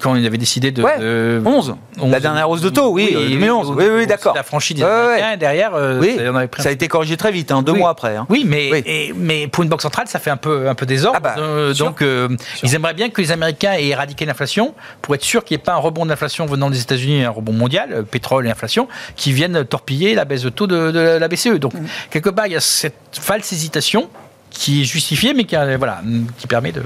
quand 0.00 0.14
il 0.14 0.26
avait 0.26 0.38
décidé 0.38 0.70
de... 0.70 0.82
Ouais, 0.82 1.40
11. 1.44 1.76
La 2.06 2.20
dernière 2.20 2.48
hausse 2.50 2.60
de 2.60 2.70
taux, 2.70 2.90
oui, 2.90 3.12
2011. 3.12 3.74
Oui, 3.76 3.84
oui, 3.92 4.06
d'accord. 4.06 4.34
La 4.34 4.42
franchise 4.42 4.76
des 4.76 4.82
Américains, 4.82 5.36
derrière, 5.36 5.72
oui. 6.00 6.18
ça, 6.58 6.68
a 6.68 6.72
été 6.72 6.88
corrigé 6.88 7.16
très 7.16 7.32
vite, 7.32 7.52
hein, 7.52 7.62
deux 7.62 7.72
mois 7.72 7.90
après. 7.90 8.16
Hein. 8.16 8.26
Oui, 8.28 8.44
mais 8.46 8.70
mais 9.16 9.46
pour 9.46 9.62
une 9.62 9.68
banque 9.68 9.82
centrale, 9.82 10.08
ça 10.08 10.18
fait 10.18 10.30
un 10.30 10.36
peu, 10.36 10.68
un 10.68 10.74
peu 10.74 10.86
désordre. 10.86 11.18
Ah 11.18 11.20
bah, 11.20 11.34
euh, 11.38 11.74
donc, 11.74 12.02
euh, 12.02 12.28
ils 12.62 12.74
aimeraient 12.74 12.94
bien 12.94 13.10
que 13.10 13.20
les 13.20 13.32
Américains 13.32 13.72
aient 13.72 13.88
éradiqué 13.88 14.24
l'inflation 14.24 14.69
pour 15.02 15.14
être 15.14 15.24
sûr 15.24 15.44
qu'il 15.44 15.56
n'y 15.56 15.60
ait 15.60 15.64
pas 15.64 15.74
un 15.74 15.78
rebond 15.78 16.06
d'inflation 16.06 16.46
venant 16.46 16.70
des 16.70 16.80
États-Unis, 16.80 17.24
un 17.24 17.30
rebond 17.30 17.52
mondial, 17.52 17.92
euh, 17.92 18.02
pétrole 18.02 18.46
et 18.46 18.50
inflation, 18.50 18.88
qui 19.16 19.32
viennent 19.32 19.64
torpiller 19.64 20.14
la 20.14 20.24
baisse 20.24 20.42
de 20.42 20.50
taux 20.50 20.66
de, 20.66 21.18
la 21.18 21.28
BCE. 21.28 21.58
Donc, 21.58 21.74
mmh. 21.74 21.86
quelque 22.10 22.30
part, 22.30 22.46
il 22.46 22.52
y 22.52 22.56
a 22.56 22.60
cette 22.60 22.94
false 23.12 23.52
hésitation 23.52 24.08
qui 24.50 24.82
est 24.82 24.84
justifiée, 24.84 25.34
mais 25.34 25.44
qui, 25.44 25.56
voilà, 25.78 26.02
qui 26.38 26.46
permet 26.46 26.72
de. 26.72 26.82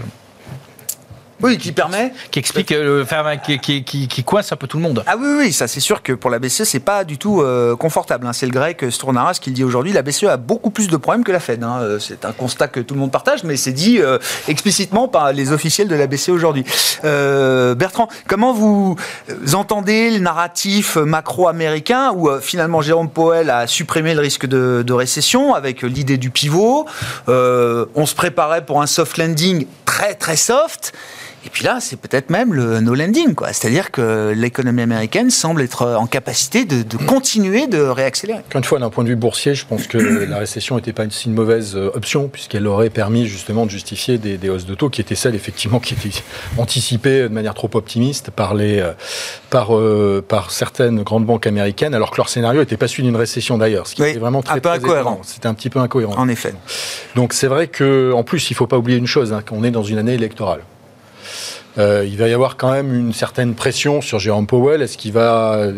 Oui, 1.45 1.59
qui 1.59 1.73
permet. 1.73 2.11
Qui 2.31 2.39
explique, 2.39 2.73
euh, 2.73 3.05
qui, 3.45 3.59
qui, 3.59 3.85
qui, 3.85 4.09
qui, 4.09 4.25
coince 4.25 4.51
un 4.51 4.57
peu 4.57 4.67
tout 4.67 4.79
le 4.79 4.83
monde. 4.83 5.05
Ah 5.07 5.17
oui, 5.19 5.29
oui, 5.39 5.53
ça 5.53 5.69
c'est 5.69 5.79
sûr 5.79 6.03
que 6.03 6.15
pour 6.15 6.31
la 6.31 6.39
BCE, 6.39 6.65
c'est 6.65 6.81
pas 6.81 7.05
du 7.05 7.19
tout 7.19 7.43
euh, 7.43 7.77
confortable. 7.77 8.27
Hein. 8.27 8.33
C'est 8.33 8.47
le 8.47 8.53
grec 8.53 8.83
Strounaras 8.89 9.35
qui 9.39 9.51
le 9.51 9.55
dit 9.55 9.63
aujourd'hui. 9.63 9.93
La 9.93 10.01
BCE 10.01 10.25
a 10.25 10.39
beaucoup 10.39 10.71
plus 10.71 10.89
de 10.89 10.97
problèmes 10.97 11.23
que 11.23 11.33
la 11.33 11.41
Fed. 11.41 11.63
Hein. 11.63 11.81
Euh, 11.83 11.99
c'est 11.99 12.25
un 12.25 12.33
constat 12.33 12.69
que 12.69 12.81
tout 12.81 12.95
le 12.95 13.01
monde 13.01 13.13
partage, 13.13 13.45
mais 13.45 13.57
c'est 13.59 13.73
dit 13.73 14.01
explicitement 14.49 15.07
par 15.07 15.35
les 15.35 15.53
officiels 15.53 15.87
de 15.87 15.95
la 15.95 16.07
BCE 16.07 16.31
aujourd'hui. 16.31 16.65
Bertrand, 17.03 18.09
comment 18.27 18.55
vous 18.55 18.97
entendez 19.53 20.13
le 20.13 20.21
narratif 20.21 20.97
macro-américain 20.97 22.13
où 22.17 22.31
finalement 22.41 22.81
Jérôme 22.81 23.11
Powell 23.11 23.51
a 23.51 23.67
supprimé 23.67 24.15
le 24.15 24.21
risque 24.21 24.47
de, 24.47 24.83
de 24.87 24.93
récession 24.95 25.55
avec 25.55 25.83
l'idée 25.83 26.17
du 26.17 26.31
pivot 26.31 26.87
On 27.27 28.07
se 28.07 28.15
préparait 28.15 28.65
pour 28.65 28.81
un 28.81 28.87
soft 28.87 29.19
landing 29.19 29.67
très 29.85 30.15
très 30.15 30.37
soft. 30.37 30.95
Et 31.47 31.51
puis 31.51 31.65
là, 31.65 31.79
c'est 31.81 31.97
peut-être 31.97 32.31
même 32.31 32.55
le 32.55 32.81
no 32.81 32.95
landing, 32.95 33.35
quoi. 33.35 33.53
C'est-à-dire 33.53 33.91
que 33.91 34.33
l'économie 34.35 34.83
américaine 34.83 35.31
semble 35.31 35.61
être 35.61 35.87
en 35.87 36.07
capacité 36.07 36.65
de, 36.65 36.97
continuer 37.07 37.67
de 37.67 37.81
réaccélérer. 37.81 38.39
Encore 38.39 38.59
une 38.59 38.65
fois, 38.65 38.79
d'un 38.79 38.91
point 38.91 39.05
de 39.05 39.11
vue 39.11 39.17
boursier, 39.17 39.55
je 39.55 39.67
pense 39.67 39.87
que 39.87 39.99
la 40.29 40.39
récession 40.39 40.77
n'était 40.77 40.93
pas 40.93 41.05
une 41.05 41.11
si 41.11 41.29
mauvaise 41.29 41.77
euh, 41.77 41.91
option, 41.95 42.29
puisqu'elle 42.29 42.67
aurait 42.67 42.91
permis 42.91 43.27
justement 43.27 43.67
de 43.67 43.71
justifier 43.71 44.17
des, 44.19 44.49
hausses 44.49 44.67
de 44.67 44.75
taux 44.75 44.89
qui 44.89 45.01
étaient 45.01 45.15
celles, 45.15 45.35
effectivement, 45.35 45.81
qui 45.81 45.95
étaient 45.95 46.23
anticipées 46.57 47.23
de 47.23 47.29
manière 47.29 47.55
trop 47.55 47.71
optimiste 47.75 48.31
par, 48.31 48.55
les, 48.55 48.81
euh, 48.81 48.93
par, 49.51 49.77
euh, 49.77 50.25
par 50.27 50.51
certaines 50.51 51.03
grandes 51.03 51.27
banques 51.27 51.47
américaines, 51.47 51.95
alors 51.95 52.11
que 52.11 52.17
leur 52.17 52.29
scénario 52.29 52.61
n'était 52.61 52.79
pas 52.79 52.89
celui 52.89 53.03
d'une 53.03 53.17
récession 53.17 53.59
d'ailleurs, 53.59 53.87
ce 53.87 53.95
qui 53.95 54.03
était 54.03 54.19
vraiment 54.19 54.43
très, 54.43 54.57
un 54.57 54.61
peu 54.61 54.71
incohérent. 54.71 55.21
C'était 55.25 55.47
un 55.47 55.55
petit 55.55 55.71
peu 55.71 55.81
incohérent. 55.81 56.15
En 56.17 56.29
effet. 56.29 56.55
Donc 57.17 57.33
c'est 57.33 57.49
vrai 57.49 57.69
qu'en 57.69 58.23
plus, 58.23 58.51
il 58.51 58.55
ne 58.55 58.57
faut 58.57 58.67
pas 58.67 58.79
oublier 58.79 58.99
une 58.99 59.07
chose, 59.07 59.33
hein, 59.33 59.43
qu'on 59.47 59.63
est 59.65 59.71
dans 59.71 59.83
une 59.83 59.99
année 59.99 60.15
électorale. 60.15 60.61
Euh, 61.77 62.05
il 62.07 62.17
va 62.17 62.29
y 62.29 62.33
avoir 62.33 62.57
quand 62.57 62.71
même 62.71 62.95
une 62.95 63.13
certaine 63.13 63.55
pression 63.55 64.01
sur 64.01 64.19
Jérôme 64.19 64.47
Powell. 64.47 64.83
Est-ce 64.83 64.97
qu'il 64.97 65.13
va 65.13 65.69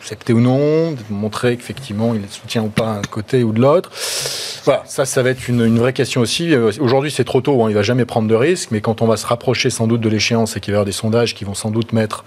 accepter 0.00 0.32
ou 0.32 0.40
non, 0.40 0.94
montrer 1.10 1.56
qu'effectivement 1.56 2.14
il 2.14 2.22
soutient 2.30 2.62
ou 2.62 2.68
pas 2.68 2.88
un 2.88 3.02
côté 3.02 3.42
ou 3.44 3.52
de 3.52 3.60
l'autre 3.60 3.90
voilà, 4.68 4.82
ça, 4.84 5.06
ça 5.06 5.22
va 5.22 5.30
être 5.30 5.48
une, 5.48 5.78
vraie 5.78 5.94
question 5.94 6.20
aussi. 6.20 6.52
Euh, 6.52 6.70
aujourd'hui, 6.80 7.10
c'est 7.10 7.24
trop 7.24 7.40
tôt, 7.40 7.64
hein, 7.64 7.70
il 7.70 7.74
va 7.74 7.80
jamais 7.80 8.04
prendre 8.04 8.28
de 8.28 8.34
risques, 8.34 8.68
mais 8.70 8.82
quand 8.82 9.00
on 9.00 9.06
va 9.06 9.16
se 9.16 9.26
rapprocher 9.26 9.70
sans 9.70 9.86
doute 9.86 10.02
de 10.02 10.10
l'échéance 10.10 10.58
et 10.58 10.60
qu'il 10.60 10.72
va 10.72 10.76
y 10.76 10.76
avoir 10.76 10.84
des 10.84 10.92
sondages 10.92 11.34
qui 11.34 11.44
vont 11.44 11.54
sans 11.54 11.70
doute 11.70 11.94
mettre. 11.94 12.22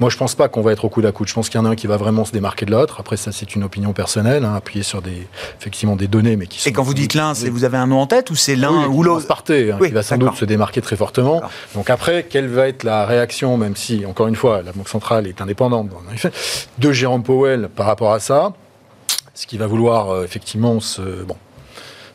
Moi, 0.00 0.10
je 0.10 0.16
pense 0.16 0.34
pas 0.34 0.48
qu'on 0.48 0.60
va 0.60 0.72
être 0.72 0.84
au 0.84 0.88
coup 0.88 1.02
à 1.06 1.12
coude. 1.12 1.28
Je 1.28 1.34
pense 1.34 1.48
qu'il 1.48 1.60
y 1.60 1.62
en 1.62 1.66
a 1.66 1.68
un 1.68 1.76
qui 1.76 1.86
va 1.86 1.96
vraiment 1.96 2.24
se 2.24 2.32
démarquer 2.32 2.66
de 2.66 2.72
l'autre. 2.72 2.96
Après, 2.98 3.16
ça, 3.16 3.30
c'est 3.30 3.54
une 3.54 3.62
opinion 3.62 3.92
personnelle, 3.92 4.44
hein, 4.44 4.56
appuyée 4.56 4.82
sur 4.82 5.02
des, 5.02 5.28
effectivement 5.60 5.94
des 5.94 6.08
données, 6.08 6.34
mais 6.34 6.48
qui 6.48 6.60
sont. 6.60 6.68
Et 6.68 6.72
quand 6.72 6.82
vous 6.82 6.94
dites 6.94 7.14
l'un, 7.14 7.32
c'est 7.34 7.48
vous 7.48 7.62
avez 7.62 7.76
un 7.76 7.86
nom 7.86 8.00
en 8.00 8.08
tête 8.08 8.28
ou 8.32 8.34
c'est 8.34 8.56
l'un 8.56 8.88
ou 8.88 9.04
l'autre 9.04 9.28
Partez, 9.28 9.70
hein, 9.70 9.78
qui 9.80 9.92
va 9.92 10.02
sans 10.02 10.18
doute 10.18 10.34
se 10.34 10.44
démarquer 10.44 10.80
très 10.80 10.96
fortement. 10.96 11.42
Donc 11.76 11.90
après, 11.90 12.26
quelle 12.28 12.48
va 12.48 12.66
être 12.66 12.82
la 12.82 13.06
réaction, 13.06 13.56
même 13.56 13.76
si, 13.76 14.04
encore 14.04 14.26
une 14.26 14.34
fois, 14.34 14.62
la 14.62 14.72
Banque 14.72 14.88
centrale 14.88 15.28
est 15.28 15.40
indépendante, 15.40 15.90
de 16.78 16.92
Jérôme 16.92 17.13
Powell 17.20 17.68
par 17.68 17.86
rapport 17.86 18.12
à 18.12 18.20
ça. 18.20 18.52
Ce 19.34 19.46
qui 19.46 19.58
va 19.58 19.66
vouloir 19.66 20.10
euh, 20.10 20.24
effectivement 20.24 20.78
se, 20.80 21.24
bon, 21.24 21.36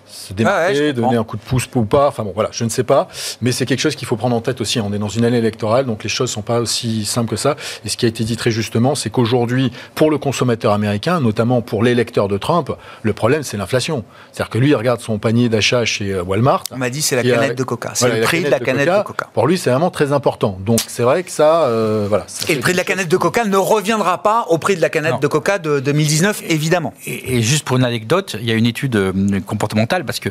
se 0.09 0.33
démarquer, 0.33 0.93
donner 0.93 1.17
un 1.17 1.23
coup 1.23 1.37
de 1.37 1.41
pouce 1.41 1.67
ou 1.75 1.85
pas. 1.85 2.07
Enfin 2.07 2.23
bon, 2.23 2.31
voilà, 2.33 2.49
je 2.51 2.63
ne 2.63 2.69
sais 2.69 2.83
pas. 2.83 3.07
Mais 3.41 3.51
c'est 3.51 3.65
quelque 3.65 3.79
chose 3.79 3.95
qu'il 3.95 4.07
faut 4.07 4.15
prendre 4.15 4.35
en 4.35 4.41
tête 4.41 4.61
aussi. 4.61 4.79
On 4.79 4.91
est 4.93 4.99
dans 4.99 5.09
une 5.09 5.25
année 5.25 5.37
électorale, 5.37 5.85
donc 5.85 6.03
les 6.03 6.09
choses 6.09 6.29
sont 6.29 6.41
pas 6.41 6.59
aussi 6.59 7.05
simples 7.05 7.29
que 7.29 7.35
ça. 7.35 7.55
Et 7.85 7.89
ce 7.89 7.97
qui 7.97 8.05
a 8.05 8.09
été 8.09 8.23
dit 8.23 8.37
très 8.37 8.51
justement, 8.51 8.95
c'est 8.95 9.09
qu'aujourd'hui, 9.09 9.71
pour 9.95 10.11
le 10.11 10.17
consommateur 10.17 10.73
américain, 10.73 11.19
notamment 11.19 11.61
pour 11.61 11.83
l'électeur 11.83 12.27
de 12.27 12.37
Trump, 12.37 12.71
le 13.03 13.13
problème, 13.13 13.43
c'est 13.43 13.57
l'inflation. 13.57 14.03
C'est-à-dire 14.31 14.49
que 14.49 14.57
lui, 14.57 14.69
il 14.69 14.75
regarde 14.75 15.01
son 15.01 15.19
panier 15.19 15.49
d'achat 15.49 15.85
chez 15.85 16.13
euh, 16.13 16.23
Walmart. 16.23 16.63
On 16.71 16.77
m'a 16.77 16.89
dit 16.89 17.01
c'est 17.01 17.15
la 17.15 17.23
canette 17.23 17.57
de 17.57 17.63
coca. 17.63 17.91
C'est 17.93 18.13
le 18.13 18.21
prix 18.21 18.43
de 18.43 18.49
la 18.49 18.59
canette 18.59 18.87
de 18.87 19.03
coca. 19.03 19.29
Pour 19.33 19.47
lui, 19.47 19.57
c'est 19.57 19.69
vraiment 19.69 19.91
très 19.91 20.11
important. 20.11 20.57
Donc 20.65 20.79
c'est 20.87 21.03
vrai 21.03 21.23
que 21.23 21.31
ça, 21.31 21.63
euh, 21.63 22.05
voilà. 22.09 22.25
et 22.47 22.55
le 22.55 22.61
prix 22.61 22.73
de 22.73 22.77
la 22.77 22.83
canette 22.83 23.07
de 23.07 23.17
coca 23.17 23.45
ne 23.45 23.57
reviendra 23.57 24.23
pas 24.23 24.45
au 24.49 24.57
prix 24.57 24.75
de 24.75 24.81
la 24.81 24.89
canette 24.89 25.21
de 25.21 25.27
coca 25.27 25.59
de 25.59 25.79
2019, 25.79 26.43
évidemment. 26.47 26.93
Et, 27.05 27.41
juste 27.41 27.65
pour 27.65 27.77
une 27.77 27.85
anecdote, 27.85 28.35
il 28.39 28.47
y 28.47 28.51
a 28.51 28.55
une 28.55 28.65
étude 28.65 28.95
euh, 28.95 29.39
comportementale 29.45 30.03
parce 30.09 30.19
que 30.19 30.29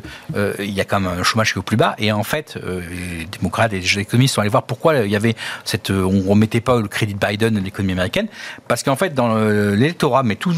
il 0.58 0.72
y 0.72 0.80
a 0.80 0.84
quand 0.84 0.98
même 0.98 1.20
un 1.20 1.22
chômage 1.22 1.52
qui 1.52 1.58
est 1.58 1.60
au 1.60 1.62
plus 1.62 1.76
bas. 1.76 1.94
Et 1.98 2.10
en 2.10 2.24
fait, 2.24 2.58
les 2.66 3.26
démocrates 3.26 3.72
et 3.72 3.78
les 3.78 3.98
économistes 4.00 4.34
sont 4.34 4.40
allés 4.40 4.50
voir 4.50 4.64
pourquoi 4.64 4.96
il 4.96 5.10
y 5.10 5.14
avait 5.14 5.36
cette, 5.64 5.90
on 5.90 6.28
remettait 6.28 6.60
pas 6.60 6.80
le 6.80 6.88
crédit 6.88 7.14
de 7.14 7.24
Biden 7.24 7.54
de 7.54 7.60
l'économie 7.60 7.92
américaine. 7.92 8.26
Parce 8.66 8.82
qu'en 8.82 8.96
fait 8.96 9.14
dans 9.14 9.36
l'électorat, 9.36 10.24
mais 10.24 10.34
tout 10.34 10.52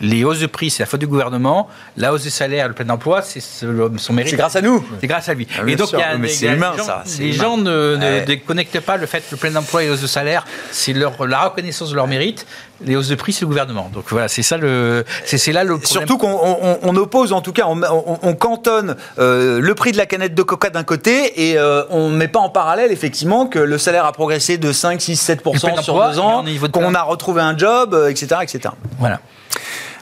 les 0.00 0.24
hausses 0.24 0.40
de 0.40 0.46
prix, 0.46 0.70
c'est 0.70 0.82
la 0.82 0.86
faute 0.86 1.00
du 1.00 1.06
gouvernement. 1.06 1.68
La 1.96 2.12
hausse 2.12 2.24
des 2.24 2.30
salaires, 2.30 2.68
le 2.68 2.74
plein 2.74 2.88
emploi, 2.88 3.22
c'est 3.22 3.40
son 3.40 4.12
mérite. 4.12 4.30
C'est 4.30 4.36
grâce 4.36 4.56
à 4.56 4.62
nous. 4.62 4.84
C'est 5.00 5.06
grâce 5.06 5.28
à 5.28 5.34
lui. 5.34 5.46
Ah, 5.58 5.62
et 5.66 5.76
donc, 5.76 5.90
il 5.92 5.98
y 5.98 6.02
a, 6.02 6.16
mais 6.16 6.28
c'est 6.28 6.46
humain, 6.46 6.72
gens, 6.76 6.84
ça. 6.84 7.04
Les 7.18 7.32
gens 7.32 7.56
ne, 7.56 8.24
déconnectent 8.24 8.80
pas 8.80 8.96
le 8.96 9.06
fait 9.06 9.20
que 9.20 9.32
le 9.32 9.36
plein 9.36 9.54
emploi 9.56 9.82
et 9.82 9.86
les 9.86 9.92
hausses 9.92 10.02
de 10.02 10.06
salaire, 10.06 10.46
c'est 10.70 10.92
la 10.92 11.08
reconnaissance 11.08 11.90
de 11.90 11.96
leur 11.96 12.06
mérite. 12.06 12.46
Les 12.82 12.96
hausses 12.96 13.08
de 13.08 13.14
prix, 13.14 13.32
c'est 13.34 13.42
le 13.42 13.48
gouvernement. 13.48 13.90
Donc 13.92 14.04
voilà, 14.08 14.28
c'est 14.28 14.42
ça 14.42 14.56
le, 14.56 15.04
c'est 15.24 15.52
là 15.52 15.64
le 15.64 15.78
problème. 15.78 16.08
Surtout 16.08 16.16
qu'on 16.16 16.96
oppose, 16.96 17.32
en 17.32 17.42
tout 17.42 17.52
cas, 17.52 17.66
on, 17.66 18.34
cantonne 18.34 18.96
euh, 19.18 19.60
le 19.60 19.74
prix 19.74 19.92
de 19.92 19.98
la 19.98 20.06
canette 20.06 20.34
de 20.34 20.42
coca 20.42 20.70
d'un 20.70 20.84
côté 20.84 21.50
et 21.50 21.58
euh, 21.58 21.82
on 21.90 22.08
ne 22.08 22.16
met 22.16 22.28
pas 22.28 22.38
en 22.38 22.48
parallèle, 22.48 22.90
effectivement, 22.90 23.46
que 23.46 23.58
le 23.58 23.76
salaire 23.76 24.06
a 24.06 24.12
progressé 24.12 24.56
de 24.56 24.72
5, 24.72 25.00
6, 25.00 25.30
7% 25.30 25.82
sur 25.82 26.08
deux 26.08 26.18
ans, 26.18 26.42
qu'on 26.72 26.94
a 26.94 27.02
retrouvé 27.02 27.42
un 27.42 27.56
job, 27.56 27.94
etc., 28.08 28.28
euh, 28.32 28.40
etc. 28.40 28.70
Voilà. 28.98 29.20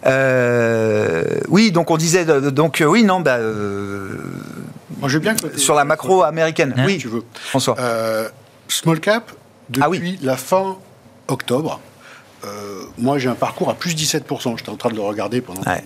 Euh, 0.07 1.25
oui, 1.49 1.73
donc 1.73 1.91
on 1.91 1.97
disait, 1.97 2.25
donc 2.25 2.81
euh, 2.81 2.87
oui, 2.87 3.05
non, 3.05 3.21
bah, 3.21 3.37
euh, 3.37 4.17
Moi, 4.99 5.09
je 5.09 5.19
bien 5.19 5.35
sur 5.57 5.75
la 5.75 5.85
macro 5.85 6.23
américaine. 6.23 6.75
Hein 6.77 6.85
oui, 6.87 6.99
tu 6.99 7.09
veux. 7.09 7.25
François. 7.35 7.77
small 8.69 9.01
cap 9.01 9.33
ah 9.81 9.89
depuis 9.91 10.19
la 10.23 10.37
fin 10.37 10.77
octobre. 11.29 11.81
moi, 12.97 13.19
j'ai 13.19 13.29
un 13.29 13.35
parcours 13.35 13.71
à 13.71 13.75
plus 13.75 13.95
17%. 13.95 14.57
J'étais 14.59 14.71
en 14.71 14.77
train 14.77 14.91
de 14.91 14.97
le 14.97 15.03
regarder 15.03 15.41
pendant. 15.41 15.63
Ouais. 15.63 15.85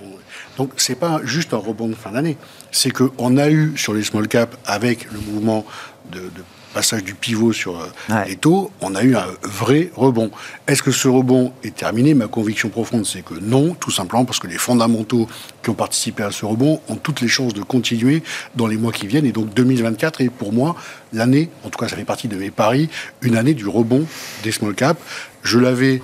Donc, 0.58 0.72
c'est 0.76 0.94
pas 0.94 1.20
juste 1.24 1.54
un 1.54 1.58
rebond 1.58 1.88
de 1.88 1.94
fin 1.94 2.10
d'année. 2.10 2.36
C'est 2.70 2.90
qu'on 2.90 3.36
a 3.38 3.48
eu 3.48 3.72
sur 3.76 3.94
les 3.94 4.02
small 4.02 4.28
cap, 4.28 4.54
avec 4.66 5.10
le 5.10 5.18
mouvement 5.18 5.64
de, 6.10 6.20
de 6.20 6.44
passage 6.72 7.04
du 7.04 7.14
pivot 7.14 7.52
sur 7.52 7.78
euh, 7.78 8.24
les 8.26 8.36
taux, 8.36 8.70
on 8.80 8.94
a 8.94 9.02
eu 9.02 9.14
un 9.16 9.26
vrai 9.42 9.90
rebond. 9.94 10.30
Est-ce 10.66 10.82
que 10.82 10.90
ce 10.90 11.08
rebond 11.08 11.52
est 11.62 11.74
terminé? 11.74 12.14
Ma 12.14 12.26
conviction 12.26 12.68
profonde, 12.68 13.06
c'est 13.06 13.22
que 13.22 13.34
non, 13.34 13.74
tout 13.74 13.90
simplement 13.90 14.24
parce 14.24 14.38
que 14.38 14.46
les 14.46 14.58
fondamentaux 14.58 15.28
qui 15.62 15.70
ont 15.70 15.74
participé 15.74 16.22
à 16.22 16.30
ce 16.30 16.44
rebond 16.44 16.80
ont 16.88 16.96
toutes 16.96 17.20
les 17.20 17.28
chances 17.28 17.54
de 17.54 17.62
continuer 17.62 18.22
dans 18.54 18.66
les 18.66 18.76
mois 18.76 18.92
qui 18.92 19.06
viennent. 19.06 19.26
Et 19.26 19.32
donc 19.32 19.52
2024 19.54 20.20
est 20.20 20.30
pour 20.30 20.52
moi 20.52 20.76
l'année, 21.12 21.50
en 21.64 21.68
tout 21.68 21.78
cas 21.78 21.88
ça 21.88 21.96
fait 21.96 22.04
partie 22.04 22.28
de 22.28 22.36
mes 22.36 22.50
paris, 22.50 22.88
une 23.20 23.36
année 23.36 23.54
du 23.54 23.66
rebond 23.66 24.06
des 24.42 24.52
small 24.52 24.74
caps. 24.74 25.00
Je 25.42 25.58
l'avais 25.58 26.02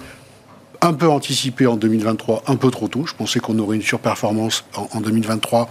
un 0.80 0.92
peu 0.92 1.08
anticipé 1.08 1.66
en 1.66 1.76
2023, 1.76 2.44
un 2.46 2.56
peu 2.56 2.70
trop 2.70 2.88
tôt. 2.88 3.04
Je 3.06 3.14
pensais 3.14 3.40
qu'on 3.40 3.58
aurait 3.58 3.76
une 3.76 3.82
surperformance 3.82 4.64
en, 4.76 4.88
en 4.92 5.00
2023 5.00 5.68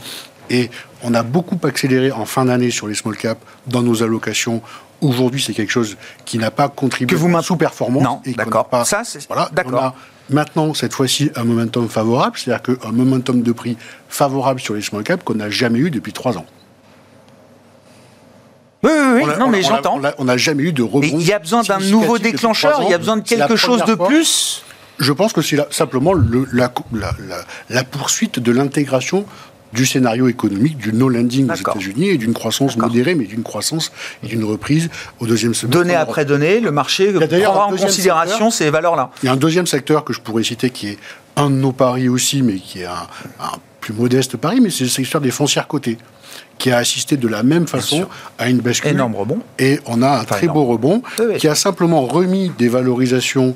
et 0.50 0.70
on 1.04 1.14
a 1.14 1.24
beaucoup 1.24 1.60
accéléré 1.64 2.12
en 2.12 2.26
fin 2.26 2.46
d'année 2.46 2.72
sur 2.72 2.88
les 2.88 2.96
small 2.96 3.18
caps 3.18 3.42
dans 3.68 3.82
nos 3.82 4.04
allocations 4.04 4.62
Aujourd'hui, 5.02 5.42
c'est 5.42 5.54
quelque 5.54 5.72
chose 5.72 5.98
qui 6.26 6.38
n'a 6.38 6.52
pas 6.52 6.70
contribué 6.70 7.16
que 7.16 7.20
vous 7.20 7.36
à 7.38 7.44
sous-performance. 7.44 8.04
Non, 8.04 8.22
d'accord. 8.36 8.68
Ça, 8.86 9.04
c'est 9.04 9.28
voilà, 9.28 9.50
d'accord. 9.54 9.96
Maintenant, 10.30 10.74
cette 10.74 10.94
fois-ci, 10.94 11.32
un 11.36 11.46
momentum 11.46 11.88
favorable, 11.88 12.38
c'est-à-dire 12.38 12.62
qu'un 12.62 12.92
momentum 12.92 13.42
de 13.42 13.52
prix 13.52 13.78
favorable 14.10 14.60
sur 14.60 14.74
les 14.74 14.82
small 14.82 15.04
caps 15.04 15.24
qu'on 15.24 15.36
n'a 15.36 15.50
jamais 15.50 15.80
eu 15.80 15.90
depuis 15.90 16.12
trois 16.12 16.38
ans. 16.38 16.46
Oui, 18.84 18.92
oui, 18.94 19.24
oui. 19.24 19.32
non, 19.40 19.50
mais 19.50 19.62
j'entends. 19.62 20.00
On 20.18 20.26
n'a 20.26 20.38
jamais 20.38 20.64
eu 20.64 20.74
de 20.74 20.84
rebond. 20.84 21.02
Il 21.02 21.24
y 21.24 21.34
a 21.34 21.40
besoin 21.40 21.64
d'un 21.64 21.80
nouveau 21.80 22.18
déclencheur, 22.18 22.82
il 22.84 22.90
y 22.90 22.94
a 22.94 22.98
besoin 22.98 23.18
de 23.18 23.22
quelque 23.22 23.56
chose 23.56 23.84
de 23.86 23.96
plus 23.96 24.64
Je 25.00 25.14
pense 25.14 25.34
que 25.34 25.42
c'est 25.42 25.58
simplement 25.72 26.14
le, 26.14 26.48
la, 26.52 26.72
la, 27.70 27.84
poursuite 27.84 28.40
de 28.40 28.52
l'intégration 28.52 29.26
du 29.78 29.86
scénario 29.86 30.28
économique 30.28 30.78
du 30.78 30.92
no-landing 30.92 31.50
aux 31.50 31.56
États-Unis 31.56 32.10
et 32.10 32.18
d'une 32.18 32.34
croissance 32.34 32.76
modérée, 32.78 33.14
mais 33.14 33.26
d'une 33.26 33.44
croissance 33.44 33.92
et 34.24 34.28
d'une 34.28 34.44
reprise 34.44 34.90
au 35.20 35.28
deuxième 35.28 35.54
semestre. 35.54 35.80
Donnée 35.80 35.96
après 35.96 36.26
donnée, 36.26 36.60
le 36.60 36.72
marché 36.72 37.14
prendra 37.14 37.68
en 37.68 37.76
considération 37.78 38.50
ces 38.50 38.72
valeurs-là. 38.72 39.12
Il 39.22 39.28
y 39.28 39.30
a 39.30 39.34
un 39.34 39.38
deuxième 39.38 39.68
secteur 39.68 40.04
que 40.04 40.14
je 40.14 40.20
pourrais 40.20 40.44
citer 40.44 40.72
qui 40.72 40.88
est 40.90 40.98
un 41.36 41.52
de 41.52 41.56
nos 41.56 41.72
paris 41.72 42.10
aussi, 42.10 42.42
mais 42.42 42.56
qui 42.56 42.82
est 42.82 42.86
un, 42.86 43.08
plus 43.80 43.94
modeste 43.94 44.36
pari, 44.36 44.60
mais 44.60 44.72
c'est 44.72 44.86
le 44.86 44.90
secteur 44.90 45.22
des 45.22 45.32
foncières 45.32 45.68
cotées 45.68 45.98
qui 46.58 46.72
a 46.72 46.78
assisté 46.78 47.18
de 47.18 47.28
la 47.28 47.44
même 47.44 47.68
façon 47.68 48.08
à 48.40 48.50
une 48.50 48.58
baisse 48.58 48.84
Énorme 48.84 49.16
rebond. 49.16 49.40
Et 49.60 49.80
on 49.86 50.02
a 50.02 50.10
un 50.10 50.24
très 50.24 50.48
beau 50.48 50.66
rebond 50.66 51.04
qui 51.38 51.48
a 51.48 51.54
simplement 51.54 52.02
remis 52.02 52.52
des 52.58 52.68
valorisations 52.68 53.56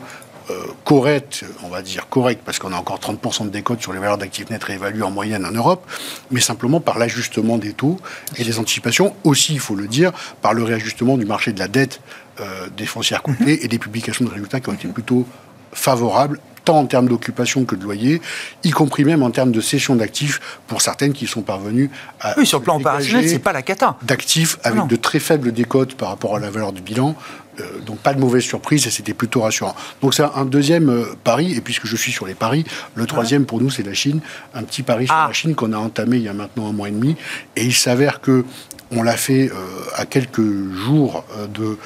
euh, 0.50 0.66
correcte, 0.86 1.46
on 1.64 1.70
va 1.70 1.82
dire 1.82 2.10
correcte, 2.10 2.42
parce 2.44 2.60
qu'on 2.60 2.74
a 2.74 2.76
encore 2.76 3.00
30% 3.00 3.46
de 3.46 3.50
décote 3.50 3.82
sur 3.82 3.94
les 3.94 4.00
valeurs 4.00 4.18
d'actifs 4.18 4.50
nets 4.50 4.64
réévaluées 4.64 5.04
en 5.04 5.12
moyenne 5.12 5.46
en 5.46 5.52
Europe, 5.52 5.86
mais 6.32 6.42
simplement 6.42 6.80
par 6.80 6.98
l'ajustement 6.98 7.58
des 7.58 7.74
taux 7.74 8.00
et 8.38 8.44
des 8.44 8.60
anticipations, 8.60 9.16
aussi, 9.24 9.54
il 9.54 9.60
faut 9.60 9.76
le 9.76 9.88
dire, 9.88 10.12
par 10.42 10.54
le 10.54 10.64
réajustement 10.64 11.18
du 11.18 11.26
marché 11.26 11.54
de 11.54 11.60
la 11.60 11.68
dette 11.68 12.02
euh, 12.40 12.68
des 12.76 12.86
foncières 12.86 13.22
cotées 13.22 13.64
et 13.64 13.68
des 13.68 13.80
publications 13.80 14.26
de 14.26 14.30
résultats 14.30 14.60
qui 14.60 14.70
ont 14.70 14.74
été 14.74 14.88
plutôt 14.88 15.26
favorables 15.74 16.40
tant 16.66 16.78
en 16.80 16.86
termes 16.86 17.08
d'occupation 17.08 17.66
que 17.66 17.76
de 17.76 17.84
loyer, 17.84 18.22
y 18.64 18.72
compris 18.72 19.04
même 19.04 19.24
en 19.24 19.32
termes 19.32 19.52
de 19.52 19.62
cession 19.62 19.96
d'actifs 19.96 20.40
pour 20.68 20.82
certaines 20.82 21.14
qui 21.14 21.28
sont 21.28 21.42
parvenues 21.42 21.90
à. 22.20 22.38
Oui, 22.38 22.46
sur 22.46 22.60
le 22.60 22.64
plan 22.64 22.78
opérationnel, 22.78 23.28
c'est 23.28 23.40
pas 23.40 23.54
la 23.54 23.62
cata. 23.62 23.98
D'actifs 24.04 24.58
avec 24.64 24.88
de 24.88 24.96
très 24.96 25.20
faibles 25.20 25.52
décotes 25.52 25.96
par 25.96 26.10
rapport 26.10 26.36
à 26.36 26.40
la 26.40 26.50
valeur 26.50 26.72
du 26.72 26.82
bilan. 26.82 27.16
Euh, 27.60 27.80
donc 27.86 28.00
pas 28.00 28.14
de 28.14 28.20
mauvaise 28.20 28.44
surprise 28.44 28.88
et 28.88 28.90
c'était 28.90 29.14
plutôt 29.14 29.42
rassurant. 29.42 29.76
Donc 30.02 30.14
c'est 30.14 30.24
un 30.24 30.46
deuxième 30.46 30.90
euh, 30.90 31.06
pari, 31.24 31.54
et 31.54 31.62
puisque 31.62 31.86
je 31.86 31.96
suis 31.96 32.12
sur 32.12 32.26
les 32.26 32.34
paris, 32.34 32.64
le 32.96 33.06
troisième 33.06 33.46
pour 33.46 33.60
nous 33.60 33.70
c'est 33.70 33.84
la 33.84 33.94
Chine, 33.94 34.22
un 34.54 34.64
petit 34.64 34.84
pari 34.84 35.08
sur 35.08 35.16
ah. 35.16 35.26
la 35.28 35.34
Chine 35.34 35.56
qu'on 35.56 35.74
a 35.74 35.78
entamé 35.78 36.18
il 36.18 36.24
y 36.24 36.30
a 36.30 36.34
maintenant 36.34 36.70
un 36.70 36.74
mois 36.74 36.88
et 36.88 36.92
demi, 36.92 37.18
et 37.56 37.66
il 37.66 37.74
s'avère 37.74 38.22
que 38.22 38.46
on 38.94 39.04
l'a 39.04 39.16
fait 39.16 39.50
euh, 39.50 39.56
à 39.96 40.06
quelques 40.06 40.42
jours 40.42 41.24
de 41.54 41.78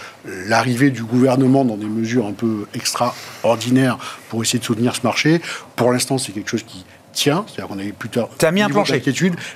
l'arrivée 0.47 0.89
du 0.89 1.03
gouvernement 1.03 1.63
dans 1.63 1.77
des 1.77 1.85
mesures 1.85 2.25
un 2.25 2.33
peu 2.33 2.65
extraordinaires 2.73 3.99
pour 4.29 4.41
essayer 4.41 4.57
de 4.57 4.63
soutenir 4.63 4.95
ce 4.95 5.01
marché. 5.03 5.39
Pour 5.75 5.91
l'instant, 5.91 6.17
c'est 6.17 6.31
quelque 6.31 6.49
chose 6.49 6.63
qui 6.63 6.83
tient, 7.15 7.45
c'est-à-dire 7.47 7.73
qu'on 7.73 7.79
a 7.79 7.83
eu 7.83 7.93
plus 7.93 8.09
tard 8.09 8.29
as 8.41 8.51
mis 8.51 8.61
un 8.61 8.69
plancher. 8.69 9.01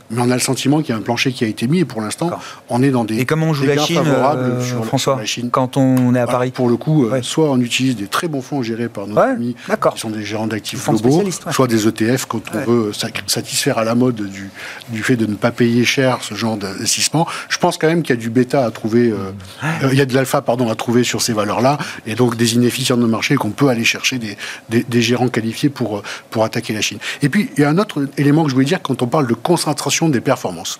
mais 0.09 0.21
on 0.21 0.31
a 0.31 0.33
le 0.33 0.39
sentiment 0.39 0.79
qu'il 0.79 0.89
y 0.89 0.91
a 0.93 0.97
un 0.97 1.01
plancher 1.01 1.31
qui 1.31 1.43
a 1.43 1.47
été 1.47 1.67
mis 1.67 1.79
et 1.79 1.85
pour 1.85 2.01
l'instant 2.01 2.31
on 2.69 2.81
est 2.81 2.89
dans 2.89 3.03
des 3.03 3.19
et 3.19 3.25
comment 3.25 3.47
on 3.47 3.53
joue 3.53 3.65
la 3.65 3.77
Chine, 3.77 4.01
euh, 4.05 4.63
sur 4.63 4.85
François, 4.85 5.17
la 5.17 5.25
Chine. 5.25 5.49
quand 5.51 5.77
on 5.77 6.15
est 6.15 6.19
à 6.19 6.25
Paris 6.25 6.51
Pour 6.51 6.69
le 6.69 6.77
coup, 6.77 7.05
euh, 7.05 7.21
soit 7.21 7.51
on 7.51 7.59
utilise 7.59 7.95
des 7.95 8.07
très 8.07 8.27
bons 8.27 8.41
fonds 8.41 8.63
gérés 8.63 8.89
par 8.89 9.07
nos 9.07 9.17
amis 9.19 9.55
qui 9.93 9.99
sont 9.99 10.09
des 10.09 10.23
gérants 10.23 10.47
d'actifs 10.47 10.83
globaux, 10.87 11.23
soit 11.51 11.67
des 11.67 11.87
ETF 11.87 12.25
quand 12.25 12.41
on 12.55 12.59
veut 12.71 12.91
satisfaire 13.27 13.77
à 13.77 13.83
la 13.83 13.95
mode 13.95 14.15
du, 14.15 14.49
du 14.89 15.03
fait 15.03 15.15
de 15.17 15.25
ne 15.25 15.35
pas 15.35 15.51
payer 15.51 15.83
cher 15.85 16.19
ce 16.21 16.33
genre 16.33 16.57
d'investissement. 16.57 17.27
Je 17.49 17.57
pense 17.57 17.77
quand 17.77 17.87
même 17.87 18.01
qu'il 18.01 18.15
y 18.15 18.19
a 18.19 18.21
du 18.21 18.29
bêta 18.29 18.65
à 18.65 18.71
trouver, 18.71 19.11
euh, 19.11 19.31
il 19.91 19.97
y 19.97 20.01
a 20.01 20.05
de 20.05 20.13
l'alpha 20.13 20.41
pardon 20.41 20.69
à 20.69 20.75
trouver 20.75 21.03
sur 21.03 21.21
ces 21.21 21.33
valeurs-là 21.33 21.77
et 22.07 22.15
donc 22.15 22.37
des 22.37 22.55
inefficients 22.55 22.97
de 22.97 23.05
marché 23.05 23.35
qu'on 23.35 23.51
peut 23.51 23.67
aller 23.67 23.83
chercher 23.83 24.17
des, 24.17 24.37
des, 24.69 24.83
des 24.83 25.01
gérants 25.01 25.29
qualifiés 25.29 25.69
pour 25.69 26.01
pour 26.29 26.43
attaquer 26.43 26.73
la 26.73 26.81
Chine. 26.81 26.99
Et 27.21 27.29
puis 27.29 27.48
il 27.57 27.61
y 27.61 27.63
a 27.63 27.69
un 27.69 27.77
autre 27.77 28.07
élément 28.17 28.43
que 28.43 28.49
je 28.49 28.53
voulais 28.55 28.65
dire 28.65 28.81
quand 28.81 29.01
on 29.01 29.07
parle 29.07 29.27
de 29.27 29.33
concentration 29.33 30.09
des 30.09 30.21
performances. 30.21 30.79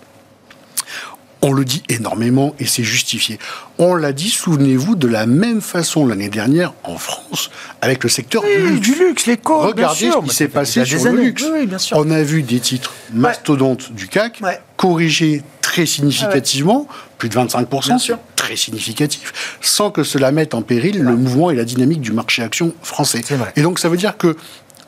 On 1.42 1.54
le 1.54 1.64
dit 1.64 1.84
énormément 1.88 2.54
et 2.60 2.66
c'est 2.66 2.84
justifié. 2.84 3.40
On 3.78 3.96
l'a 3.96 4.12
dit, 4.12 4.30
souvenez-vous, 4.30 4.98
de 4.98 5.08
la 5.08 5.26
même 5.26 5.62
façon 5.62 6.06
l'année 6.06 6.28
dernière 6.28 6.74
en 6.84 6.98
France 6.98 7.50
avec 7.82 8.04
le 8.04 8.10
secteur 8.10 8.44
du 8.44 8.94
luxe. 8.94 9.26
les 9.26 9.40
Regardez 9.46 10.12
ce 10.12 10.18
qui 10.26 10.36
s'est 10.36 10.50
passé 10.50 10.84
sur 10.84 11.12
le 11.12 11.22
luxe. 11.22 11.46
On 11.94 12.12
a 12.12 12.24
vu 12.24 12.44
des 12.44 12.60
titres 12.60 12.94
mastodontes 13.14 13.94
du 13.94 14.10
CAC 14.10 14.42
corriger 14.76 15.42
très 15.62 15.86
significativement, 15.86 16.88
plus 17.18 17.30
de 17.30 17.36
25%, 17.36 18.18
très 18.36 18.56
significatif, 18.56 19.58
sans 19.62 19.92
que 19.92 20.04
cela 20.04 20.32
mette 20.32 20.54
en 20.56 20.62
péril 20.62 21.00
le 21.00 21.16
mouvement 21.16 21.52
et 21.52 21.56
la 21.56 21.64
dynamique 21.64 22.02
du 22.02 22.12
marché 22.12 22.42
action 22.42 22.74
français. 22.82 23.22
Et 23.56 23.62
donc 23.62 23.80
ça 23.80 23.88
veut 23.88 23.98
dire 23.98 24.18
que 24.18 24.36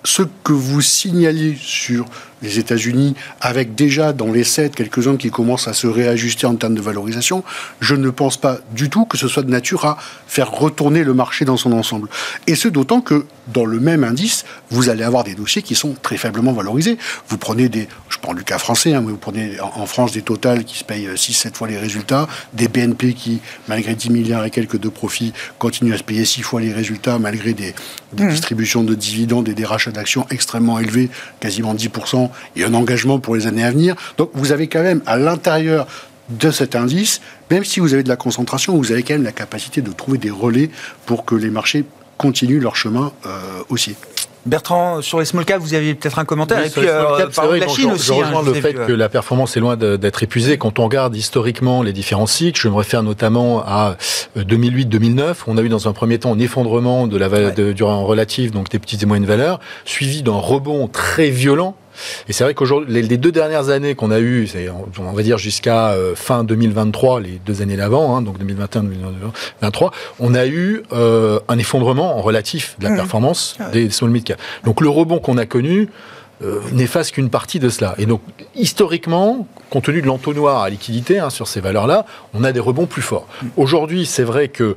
ce 0.04 0.24
que 0.44 0.54
vous 0.54 0.82
signaliez 0.82 1.56
sur 1.60 2.06
les 2.42 2.60
États-Unis, 2.60 3.16
avec 3.40 3.76
déjà 3.76 4.14
dans 4.14 4.32
les 4.32 4.44
7 4.44 4.76
quelques-uns 4.76 5.18
qui 5.18 5.30
commencent 5.30 5.68
à 5.68 5.74
se 5.74 5.88
réajuster 5.88 6.46
en 6.48 6.56
termes 6.56 6.76
de 6.76 6.82
valorisation, 6.82 7.44
je 7.80 7.96
ne 7.96 8.10
pense 8.10 8.38
pas 8.38 8.60
du 8.74 8.90
tout 8.90 9.06
que 9.06 9.18
ce 9.18 9.28
soit 9.28 9.44
de 9.44 9.50
nature 9.50 9.86
à 9.86 9.98
faire 10.28 10.52
retourner 10.52 11.04
le 11.04 11.14
marché 11.14 11.46
dans 11.46 11.58
son 11.58 11.72
ensemble. 11.72 12.10
Et 12.48 12.56
ce 12.56 12.68
d'autant 12.68 13.02
que 13.02 13.26
dans 13.48 13.66
le 13.66 13.80
même 13.80 14.04
indice, 14.04 14.46
vous 14.70 14.90
allez 14.90 15.04
avoir 15.04 15.24
des 15.24 15.36
dossiers 15.36 15.62
qui 15.62 15.76
sont 15.76 15.96
très 16.02 16.18
faiblement 16.18 16.54
valorisés. 16.54 16.98
Vous 17.28 17.38
prenez 17.38 17.70
des, 17.70 17.88
je 18.10 18.18
prends 18.20 18.34
le 18.34 18.44
cas 18.44 18.58
français, 18.58 18.94
hein, 18.94 19.02
mais 19.02 19.12
vous 19.12 19.18
prenez 19.18 19.60
en 19.60 19.86
France 19.86 20.12
des 20.12 20.22
totales 20.22 20.64
qui 20.64 20.78
se 20.78 20.84
payent 20.84 21.10
6-7 21.16 21.56
fois 21.56 21.68
les 21.68 21.78
résultats, 21.78 22.28
des 22.54 22.68
BNP 22.68 23.14
qui, 23.14 23.42
malgré 23.68 23.96
10 23.96 24.10
milliards 24.10 24.46
et 24.46 24.52
quelques 24.52 24.80
de 24.80 24.90
profits, 24.90 25.34
continuent 25.60 25.94
à 25.94 25.98
se 25.98 26.04
payer 26.04 26.26
6 26.26 26.42
fois 26.42 26.62
les 26.62 26.74
résultats 26.74 27.20
malgré 27.20 27.54
des, 27.54 27.74
mmh. 28.18 28.28
distributions 28.30 28.84
de 28.84 28.96
dividendes 28.96 29.50
et 29.50 29.54
des 29.54 29.66
rachats 29.66 29.92
d'actions 29.92 30.26
extrêmement 30.30 30.80
élevés, 30.80 31.10
quasiment 31.40 31.74
10%, 31.74 32.30
et 32.56 32.64
un 32.64 32.74
engagement 32.74 33.20
pour 33.20 33.36
les 33.36 33.48
années 33.48 33.64
à 33.64 33.72
venir. 33.72 33.96
Donc 34.18 34.32
vous 34.34 34.52
avez 34.52 34.68
quand 34.68 34.84
même 34.84 35.02
à 35.06 35.18
l'intérieur 35.18 35.88
de 36.30 36.52
cet 36.52 36.76
indice, 36.76 37.22
même 37.50 37.64
si 37.64 37.80
vous 37.80 37.94
avez 37.94 38.04
de 38.04 38.10
la 38.10 38.16
concentration, 38.16 38.76
vous 38.78 38.92
avez 38.92 39.04
quand 39.04 39.14
même 39.14 39.24
la 39.24 39.32
capacité 39.32 39.82
de 39.82 39.92
trouver 39.92 40.18
des 40.18 40.30
relais 40.30 40.70
pour 41.06 41.26
que 41.26 41.36
les 41.36 41.50
marchés 41.50 41.86
continuent 42.18 42.62
leur 42.62 42.76
chemin 42.76 43.12
euh, 43.26 43.64
aussi. 43.70 43.96
Bertrand, 44.46 45.02
sur 45.02 45.20
les 45.20 45.26
small 45.26 45.46
caps, 45.46 45.64
vous 45.64 45.76
aviez 45.76 45.94
peut-être 45.94 46.18
un 46.18 46.26
commentaire. 46.26 46.66
et 46.66 46.70
puis, 46.70 46.88
euh, 46.88 47.28
par 47.28 47.48
la 47.52 47.68
Chine 47.68 47.92
aussi. 47.92 48.08
Je 48.08 48.14
rejoins 48.14 48.40
hein, 48.40 48.44
le 48.44 48.54
fait 48.56 48.74
que 48.74 48.92
la 48.92 49.08
performance 49.08 49.56
est 49.56 49.60
loin 49.60 49.78
d'être 49.78 50.24
épuisée. 50.24 50.58
Quand 50.58 50.80
on 50.80 50.86
regarde 50.86 51.16
historiquement 51.16 51.84
les 51.84 51.94
différents 51.94 52.26
cycles, 52.26 52.60
je 52.60 52.68
me 52.68 52.76
réfère 52.76 53.04
notamment 53.04 53.62
à 53.64 53.98
2008-2009. 54.36 55.20
Euh, 55.20 55.34
on 55.46 55.58
a 55.58 55.62
eu 55.62 55.70
dans 55.70 55.88
un 55.88 55.94
premier 55.94 56.18
temps 56.18 56.34
un 56.34 56.40
effondrement 56.40 57.06
de 57.06 57.18
la 57.18 57.30
ouais. 57.30 57.52
de, 57.52 57.72
durant 57.72 58.04
relative, 58.04 58.52
donc 58.52 58.70
des 58.70 58.80
petites 58.80 59.04
et 59.04 59.06
moyennes 59.06 59.28
valeurs, 59.28 59.60
suivi 59.86 60.24
d'un 60.24 60.32
rebond 60.32 60.88
très 60.88 61.30
violent 61.30 61.76
et 62.28 62.34
c'est 62.34 62.44
vrai 62.44 62.54
qu'aujourd'hui, 62.54 63.02
les, 63.02 63.18
deux 63.18 63.32
dernières 63.32 63.70
années 63.70 63.96
qu'on 63.96 64.12
a 64.12 64.20
eues, 64.20 64.50
on 65.00 65.12
va 65.12 65.24
dire 65.24 65.38
jusqu'à 65.38 65.92
euh, 65.92 66.16
fin 66.16 66.44
2023, 66.44 67.20
les 67.20 67.40
deux 67.46 67.62
années 67.62 67.78
d'avant, 67.78 68.16
hein, 68.16 68.22
donc 68.22 68.38
2021-2023, 68.40 69.92
on 70.20 70.34
a 70.34 70.46
eu 70.48 70.84
euh, 70.94 71.40
un 71.48 71.58
effondrement 71.58 72.18
en 72.18 72.22
relatif 72.22 72.76
de 72.80 72.86
la 72.86 72.92
mmh. 72.92 72.96
performance 72.96 73.56
ah 73.60 73.70
des 73.70 73.90
small 73.90 74.12
mid 74.12 74.24
cap. 74.24 74.40
Donc 74.64 74.82
le 74.82 74.90
rebond 74.90 75.20
qu'on 75.20 75.38
a 75.38 75.46
connu 75.46 75.90
euh, 76.44 76.60
n'efface 76.74 77.12
qu'une 77.12 77.30
partie 77.30 77.60
de 77.60 77.70
cela. 77.70 77.94
Et 77.98 78.06
donc 78.06 78.22
historiquement, 78.56 79.48
compte 79.70 79.86
tenu 79.86 80.02
de 80.02 80.08
l'entonnoir 80.08 80.64
à 80.64 80.70
liquidité 80.70 81.20
hein, 81.20 81.30
sur 81.30 81.48
ces 81.48 81.62
valeurs-là, 81.62 82.06
on 82.34 82.44
a 82.44 82.52
des 82.52 82.60
rebonds 82.60 82.88
plus 82.88 83.04
forts. 83.04 83.28
Mmh. 83.42 83.48
Aujourd'hui, 83.58 84.06
c'est 84.06 84.24
vrai 84.24 84.48
que 84.48 84.76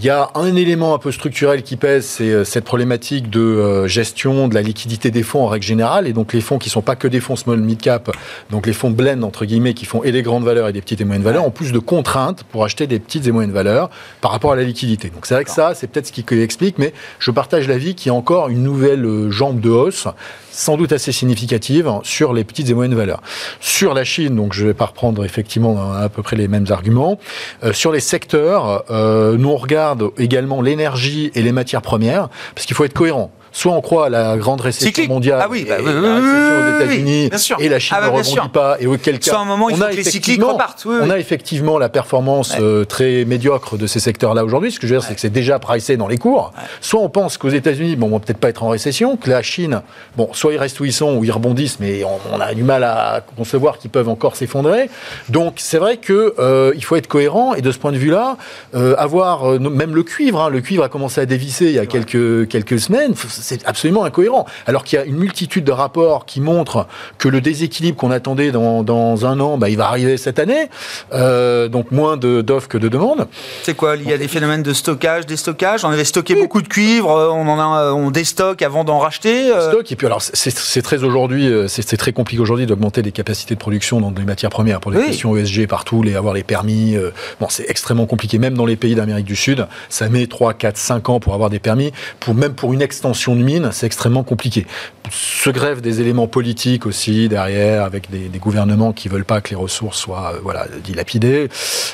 il 0.00 0.04
y 0.04 0.10
a 0.10 0.30
un 0.34 0.56
élément 0.56 0.92
un 0.92 0.98
peu 0.98 1.12
structurel 1.12 1.62
qui 1.62 1.76
pèse, 1.76 2.04
c'est 2.04 2.30
euh, 2.30 2.44
cette 2.44 2.64
problématique 2.64 3.30
de 3.30 3.40
euh, 3.40 3.86
gestion 3.86 4.48
de 4.48 4.54
la 4.54 4.62
liquidité 4.62 5.12
des 5.12 5.22
fonds 5.22 5.44
en 5.44 5.46
règle 5.46 5.64
générale, 5.64 6.08
et 6.08 6.12
donc 6.12 6.32
les 6.32 6.40
fonds 6.40 6.58
qui 6.58 6.68
sont 6.68 6.82
pas 6.82 6.96
que 6.96 7.06
des 7.06 7.20
fonds 7.20 7.36
small 7.36 7.60
mid 7.60 7.80
cap, 7.80 8.10
donc 8.50 8.66
les 8.66 8.72
fonds 8.72 8.90
blend 8.90 9.22
entre 9.22 9.44
guillemets 9.44 9.72
qui 9.72 9.84
font 9.84 10.02
et 10.02 10.10
des 10.10 10.22
grandes 10.22 10.44
valeurs 10.44 10.68
et 10.68 10.72
des 10.72 10.80
petites 10.80 11.00
et 11.00 11.04
moyennes 11.04 11.22
valeurs, 11.22 11.44
en 11.44 11.50
plus 11.50 11.70
de 11.70 11.78
contraintes 11.78 12.42
pour 12.42 12.64
acheter 12.64 12.88
des 12.88 12.98
petites 12.98 13.26
et 13.28 13.32
moyennes 13.32 13.52
valeurs 13.52 13.88
par 14.20 14.32
rapport 14.32 14.52
à 14.52 14.56
la 14.56 14.64
liquidité. 14.64 15.10
Donc 15.10 15.26
c'est 15.26 15.34
vrai 15.34 15.44
que 15.44 15.50
ça, 15.50 15.74
c'est 15.74 15.86
peut-être 15.86 16.08
ce 16.08 16.12
qui 16.12 16.24
explique, 16.40 16.78
mais 16.78 16.92
je 17.20 17.30
partage 17.30 17.68
l'avis 17.68 17.94
qu'il 17.94 18.10
y 18.10 18.10
a 18.10 18.14
encore 18.14 18.48
une 18.48 18.64
nouvelle 18.64 19.04
euh, 19.04 19.30
jambe 19.30 19.60
de 19.60 19.70
hausse 19.70 20.08
sans 20.50 20.76
doute 20.76 20.92
assez 20.92 21.10
significative 21.10 21.90
sur 22.04 22.32
les 22.32 22.44
petites 22.44 22.70
et 22.70 22.74
moyennes 22.74 22.94
valeurs. 22.94 23.20
Sur 23.60 23.92
la 23.92 24.04
Chine, 24.04 24.36
donc 24.36 24.52
je 24.52 24.62
ne 24.62 24.68
vais 24.68 24.74
pas 24.74 24.86
reprendre 24.86 25.24
effectivement 25.24 25.92
à 25.92 26.08
peu 26.08 26.22
près 26.22 26.36
les 26.36 26.46
mêmes 26.46 26.66
arguments. 26.70 27.18
Euh, 27.64 27.72
sur 27.72 27.90
les 27.90 28.00
secteurs, 28.00 28.84
euh, 28.90 29.36
nous 29.36 29.48
on 29.48 29.56
regarde 29.56 29.83
également 30.18 30.62
l'énergie 30.62 31.30
et 31.34 31.42
les 31.42 31.52
matières 31.52 31.82
premières, 31.82 32.28
parce 32.54 32.66
qu'il 32.66 32.76
faut 32.76 32.84
être 32.84 32.94
cohérent 32.94 33.30
soit 33.54 33.72
on 33.72 33.80
croit 33.80 34.06
à 34.06 34.08
la 34.10 34.36
grande 34.36 34.60
récession 34.60 35.06
mondiale, 35.06 35.38
ah 35.40 35.46
oui, 35.48 35.64
bah, 35.66 35.76
et, 35.78 35.84
la 35.84 36.14
récession 36.16 36.56
aux 36.58 36.82
États-Unis, 36.82 37.30
et 37.60 37.68
la 37.68 37.78
Chine 37.78 37.96
ah, 37.96 38.00
bah, 38.00 38.06
ne 38.08 38.18
rebondit 38.18 38.48
pas, 38.52 38.76
et 38.80 38.86
auquel 38.86 39.20
cas, 39.20 39.30
soit 39.30 39.40
un 39.40 39.44
moment, 39.44 39.70
il 39.70 39.76
faut 39.76 39.84
que 39.84 39.94
les 39.94 40.04
cycliques 40.04 40.42
repartent. 40.42 40.84
on 40.86 41.08
a 41.08 41.18
effectivement 41.18 41.78
la 41.78 41.88
performance 41.88 42.54
euh, 42.58 42.84
très 42.84 43.24
médiocre 43.24 43.78
de 43.78 43.86
ces 43.86 44.00
secteurs-là 44.00 44.44
aujourd'hui. 44.44 44.72
Ce 44.72 44.80
que 44.80 44.88
je 44.88 44.94
veux 44.94 45.00
dire, 45.00 45.08
c'est 45.08 45.14
que 45.14 45.20
c'est 45.20 45.30
déjà 45.30 45.60
pricé 45.60 45.96
dans 45.96 46.08
les 46.08 46.18
cours. 46.18 46.52
Soit 46.80 47.00
on 47.00 47.08
pense 47.08 47.38
qu'aux 47.38 47.48
États-Unis, 47.48 47.94
bon, 47.94 48.08
on 48.08 48.10
va 48.10 48.18
peut-être 48.18 48.38
pas 48.38 48.48
être 48.48 48.64
en 48.64 48.70
récession, 48.70 49.16
que 49.16 49.30
la 49.30 49.40
Chine, 49.40 49.82
bon, 50.16 50.30
soit 50.32 50.52
ils 50.52 50.58
restent 50.58 50.80
où 50.80 50.84
ils 50.84 50.92
sont, 50.92 51.14
ou 51.16 51.24
ils 51.24 51.30
rebondissent, 51.30 51.78
mais 51.78 52.02
on, 52.04 52.40
a 52.40 52.54
du 52.54 52.64
mal 52.64 52.82
à 52.82 53.22
concevoir 53.36 53.78
qu'ils 53.78 53.90
peuvent 53.90 54.08
encore 54.08 54.34
s'effondrer. 54.34 54.90
Donc 55.28 55.54
c'est 55.58 55.78
vrai 55.78 55.98
que 55.98 56.34
euh, 56.40 56.72
il 56.74 56.84
faut 56.84 56.96
être 56.96 57.06
cohérent, 57.06 57.54
et 57.54 57.62
de 57.62 57.70
ce 57.70 57.78
point 57.78 57.92
de 57.92 57.98
vue-là, 57.98 58.36
euh, 58.74 58.96
avoir 58.98 59.60
même 59.60 59.94
le 59.94 60.02
cuivre, 60.02 60.40
hein, 60.42 60.48
le 60.48 60.60
cuivre 60.60 60.82
a 60.82 60.88
commencé 60.88 61.20
à 61.20 61.26
dévisser 61.26 61.66
il 61.66 61.74
y 61.74 61.78
a 61.78 61.86
quelques 61.86 62.48
quelques 62.48 62.80
semaines 62.80 63.14
c'est 63.44 63.64
absolument 63.66 64.04
incohérent. 64.04 64.46
Alors 64.66 64.84
qu'il 64.84 64.98
y 64.98 65.02
a 65.02 65.04
une 65.04 65.16
multitude 65.16 65.64
de 65.64 65.72
rapports 65.72 66.24
qui 66.24 66.40
montrent 66.40 66.86
que 67.18 67.28
le 67.28 67.40
déséquilibre 67.40 67.96
qu'on 67.96 68.10
attendait 68.10 68.50
dans, 68.50 68.82
dans, 68.82 69.26
un 69.26 69.38
an, 69.40 69.58
bah, 69.58 69.68
il 69.68 69.76
va 69.76 69.86
arriver 69.86 70.16
cette 70.16 70.38
année. 70.38 70.68
Euh, 71.12 71.68
donc 71.68 71.90
moins 71.90 72.16
d'offres 72.16 72.68
que 72.68 72.78
de 72.78 72.88
demandes. 72.88 73.26
C'est 73.62 73.74
quoi 73.74 73.96
Il 73.96 74.08
y 74.08 74.12
a 74.12 74.18
des 74.18 74.28
phénomènes 74.28 74.62
de 74.62 74.72
stockage, 74.72 75.26
déstockage? 75.26 75.84
On 75.84 75.90
avait 75.90 76.04
stocké 76.04 76.34
beaucoup 76.34 76.62
de 76.62 76.68
cuivre, 76.68 77.10
euh, 77.10 77.28
on 77.28 77.46
en 77.46 77.60
a, 77.60 77.92
on 77.92 78.10
déstocke 78.10 78.62
avant 78.62 78.84
d'en 78.84 78.98
racheter. 78.98 79.52
Euh. 79.52 79.70
Stock, 79.70 79.92
et 79.92 79.96
puis 79.96 80.06
alors 80.06 80.22
c'est 80.22 80.82
très 80.82 81.04
aujourd'hui, 81.04 81.50
c'est 81.68 81.96
très 81.96 82.12
compliqué 82.12 82.40
aujourd'hui 82.40 82.66
d'augmenter 82.66 83.02
les 83.02 83.12
capacités 83.12 83.54
de 83.54 83.60
production 83.60 84.00
dans 84.00 84.10
des 84.10 84.24
matières 84.24 84.50
premières 84.50 84.80
pour 84.80 84.90
les 84.90 85.04
questions 85.04 85.36
ESG 85.36 85.66
partout, 85.66 86.02
les 86.02 86.16
avoir 86.16 86.32
les 86.32 86.42
permis. 86.42 86.96
bon, 87.40 87.46
c'est 87.50 87.68
extrêmement 87.68 88.06
compliqué, 88.06 88.38
même 88.38 88.54
dans 88.54 88.66
les 88.66 88.76
pays 88.76 88.94
d'Amérique 88.94 89.26
du 89.26 89.36
Sud, 89.36 89.66
ça 89.88 90.08
met 90.08 90.26
3, 90.26 90.54
4, 90.54 90.76
5 90.76 91.08
ans 91.10 91.20
pour 91.20 91.34
avoir 91.34 91.50
des 91.50 91.58
permis, 91.58 91.92
pour 92.20 92.34
même 92.34 92.54
pour 92.54 92.72
une 92.72 92.82
extension 92.82 93.33
de 93.34 93.42
mine, 93.42 93.70
c'est 93.72 93.86
extrêmement 93.86 94.22
compliqué. 94.22 94.66
Se 95.10 95.50
grève 95.50 95.80
des 95.80 96.00
éléments 96.00 96.26
politiques 96.26 96.86
aussi 96.86 97.28
derrière, 97.28 97.84
avec 97.84 98.10
des, 98.10 98.38
gouvernements 98.38 98.92
qui 98.92 99.08
veulent 99.08 99.24
pas 99.24 99.40
que 99.40 99.50
les 99.50 99.56
ressources 99.56 99.98
soient 99.98 100.32
euh, 100.34 100.38
voilà 100.42 100.66
dilapidées. 100.82 101.48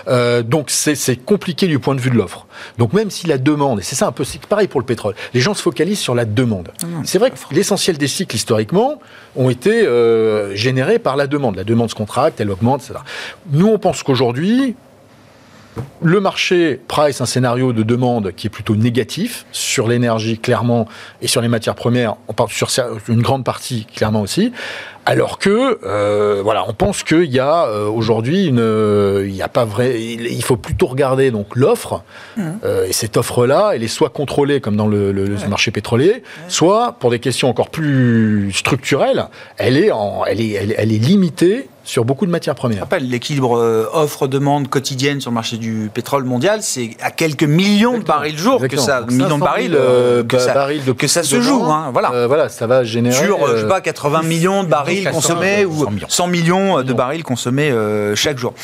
Euh, 0.09 0.43
donc 0.43 0.71
c'est 0.71 1.17
compliqué 1.17 1.67
du 1.67 1.79
point 1.79 1.95
de 1.95 2.01
vue 2.01 2.11
de 2.11 2.17
l'offre. 2.17 2.47
Donc 2.79 2.93
même 2.93 3.11
si 3.11 3.27
la 3.27 3.39
demande, 3.39 3.81
et 3.81 3.83
c'est 3.83 3.97
ça 3.97 4.07
un 4.07 4.13
peu, 4.13 4.25
c'est 4.25 4.45
pareil 4.47 4.69
pour 4.69 4.81
le 4.81 4.87
pétrole, 4.87 5.15
les 5.35 5.41
gens 5.41 5.55
se 5.55 5.63
focalisent 5.63 6.01
sur 6.01 6.15
la 6.15 6.25
demande. 6.25 6.71
Ah 6.83 6.87
c'est 7.05 7.19
vrai 7.19 7.31
que 7.31 7.37
l'essentiel 7.53 7.99
des 7.99 8.09
cycles 8.09 8.35
historiquement 8.35 9.01
ont 9.37 9.51
été 9.51 9.87
euh, 9.87 10.55
générés 10.57 10.99
par 10.99 11.17
la 11.17 11.27
demande. 11.27 11.57
La 11.57 11.65
demande 11.65 11.91
se 11.91 11.95
contracte, 11.95 12.41
elle 12.41 12.51
augmente, 12.51 12.83
etc. 12.83 13.01
Nous 13.53 13.67
on 13.67 13.79
pense 13.79 14.03
qu'aujourd'hui, 14.03 14.75
le 16.03 16.21
marché 16.21 16.81
price 16.89 17.21
un 17.21 17.27
scénario 17.27 17.73
de 17.73 17.83
demande 17.83 18.33
qui 18.33 18.47
est 18.47 18.51
plutôt 18.51 18.75
négatif 18.75 19.47
sur 19.53 19.87
l'énergie 19.87 20.39
clairement 20.39 20.89
et 21.23 21.29
sur 21.29 21.41
les 21.41 21.49
matières 21.49 21.75
premières, 21.75 22.17
on 22.29 22.33
parle 22.33 22.51
sur 22.51 22.69
une 23.09 23.23
grande 23.23 23.45
partie 23.45 23.87
clairement 23.95 24.23
aussi, 24.23 24.53
alors 25.07 25.39
que 25.39 25.79
euh, 25.85 26.41
voilà, 26.43 26.65
on 26.69 26.73
pense 26.73 27.03
qu'il 27.03 27.31
y 27.31 27.39
a 27.39 27.67
euh, 27.67 27.89
aujourd'hui 27.89 28.47
une, 28.47 29.25
il 29.27 29.33
n'y 29.33 29.43
a 29.43 29.49
pas 29.49 29.65
vrai, 29.65 30.01
il, 30.01 30.43
faut 30.43 30.57
plutôt 30.57 30.87
regarder 30.87 31.31
donc 31.31 31.57
l'offre. 31.57 32.03
Mmh. 32.37 32.43
euh, 32.65 32.87
et 32.87 32.93
cette 32.93 33.17
offre-là, 33.17 33.73
elle 33.75 33.83
est 33.83 33.89
soit 33.89 34.11
contrôlée 34.11 34.61
comme 34.61 34.77
dans 34.77 34.87
le, 34.87 35.13
marché 35.49 35.71
pétrolier, 35.71 36.23
soit 36.49 36.97
pour 36.99 37.11
des 37.11 37.19
questions 37.19 37.49
encore 37.49 37.71
plus 37.71 38.53
structurelles, 38.53 39.27
elle 39.57 39.77
est 39.77 39.91
en, 39.91 40.25
elle 40.27 40.41
est, 40.41 40.53
elle 40.53 40.93
est 40.93 40.99
limitée 40.99 41.69
sur 41.85 42.05
beaucoup 42.05 42.27
de 42.27 42.31
matières 42.31 42.55
premières. 42.55 42.81
rappelle, 42.81 43.09
l'équilibre 43.09 43.57
euh, 43.57 43.89
offre-demande 43.93 44.69
quotidienne 44.69 45.21
sur 45.21 45.31
le 45.31 45.35
marché 45.35 45.57
du 45.57 45.91
pétrole 45.93 46.25
mondial, 46.25 46.63
c'est 46.63 46.97
à 47.01 47.11
quelques 47.11 47.45
millions 47.45 47.99
de 47.99 48.05
barils 48.05 48.39
jour 48.39 48.61
que 48.67 48.77
ça, 48.77 49.03
millions 49.09 49.39
de 49.39 49.43
barils, 49.43 49.75
euh, 49.75 50.23
que, 50.23 50.39
ça, 50.39 50.69
de 50.69 50.93
que 50.93 51.07
ça 51.07 51.23
se 51.23 51.41
joue. 51.41 51.65
Hein, 51.65 51.91
voilà. 51.93 52.13
Euh, 52.13 52.27
voilà, 52.27 52.49
ça 52.49 52.67
va 52.67 52.85
générer. 52.85 53.17
Sur, 53.17 53.47
je 53.49 53.63
sais 53.63 53.69
pas, 53.69 53.81
80 53.81 54.23
millions 54.23 54.63
de 54.63 54.69
barils 54.69 55.09
consommés 55.11 55.65
ou 55.65 55.87
100 56.09 56.27
millions, 56.27 56.83
de 56.83 56.93
barils 56.93 57.25
consommés 57.25 57.75
chaque 58.15 58.39
jour. 58.39 58.55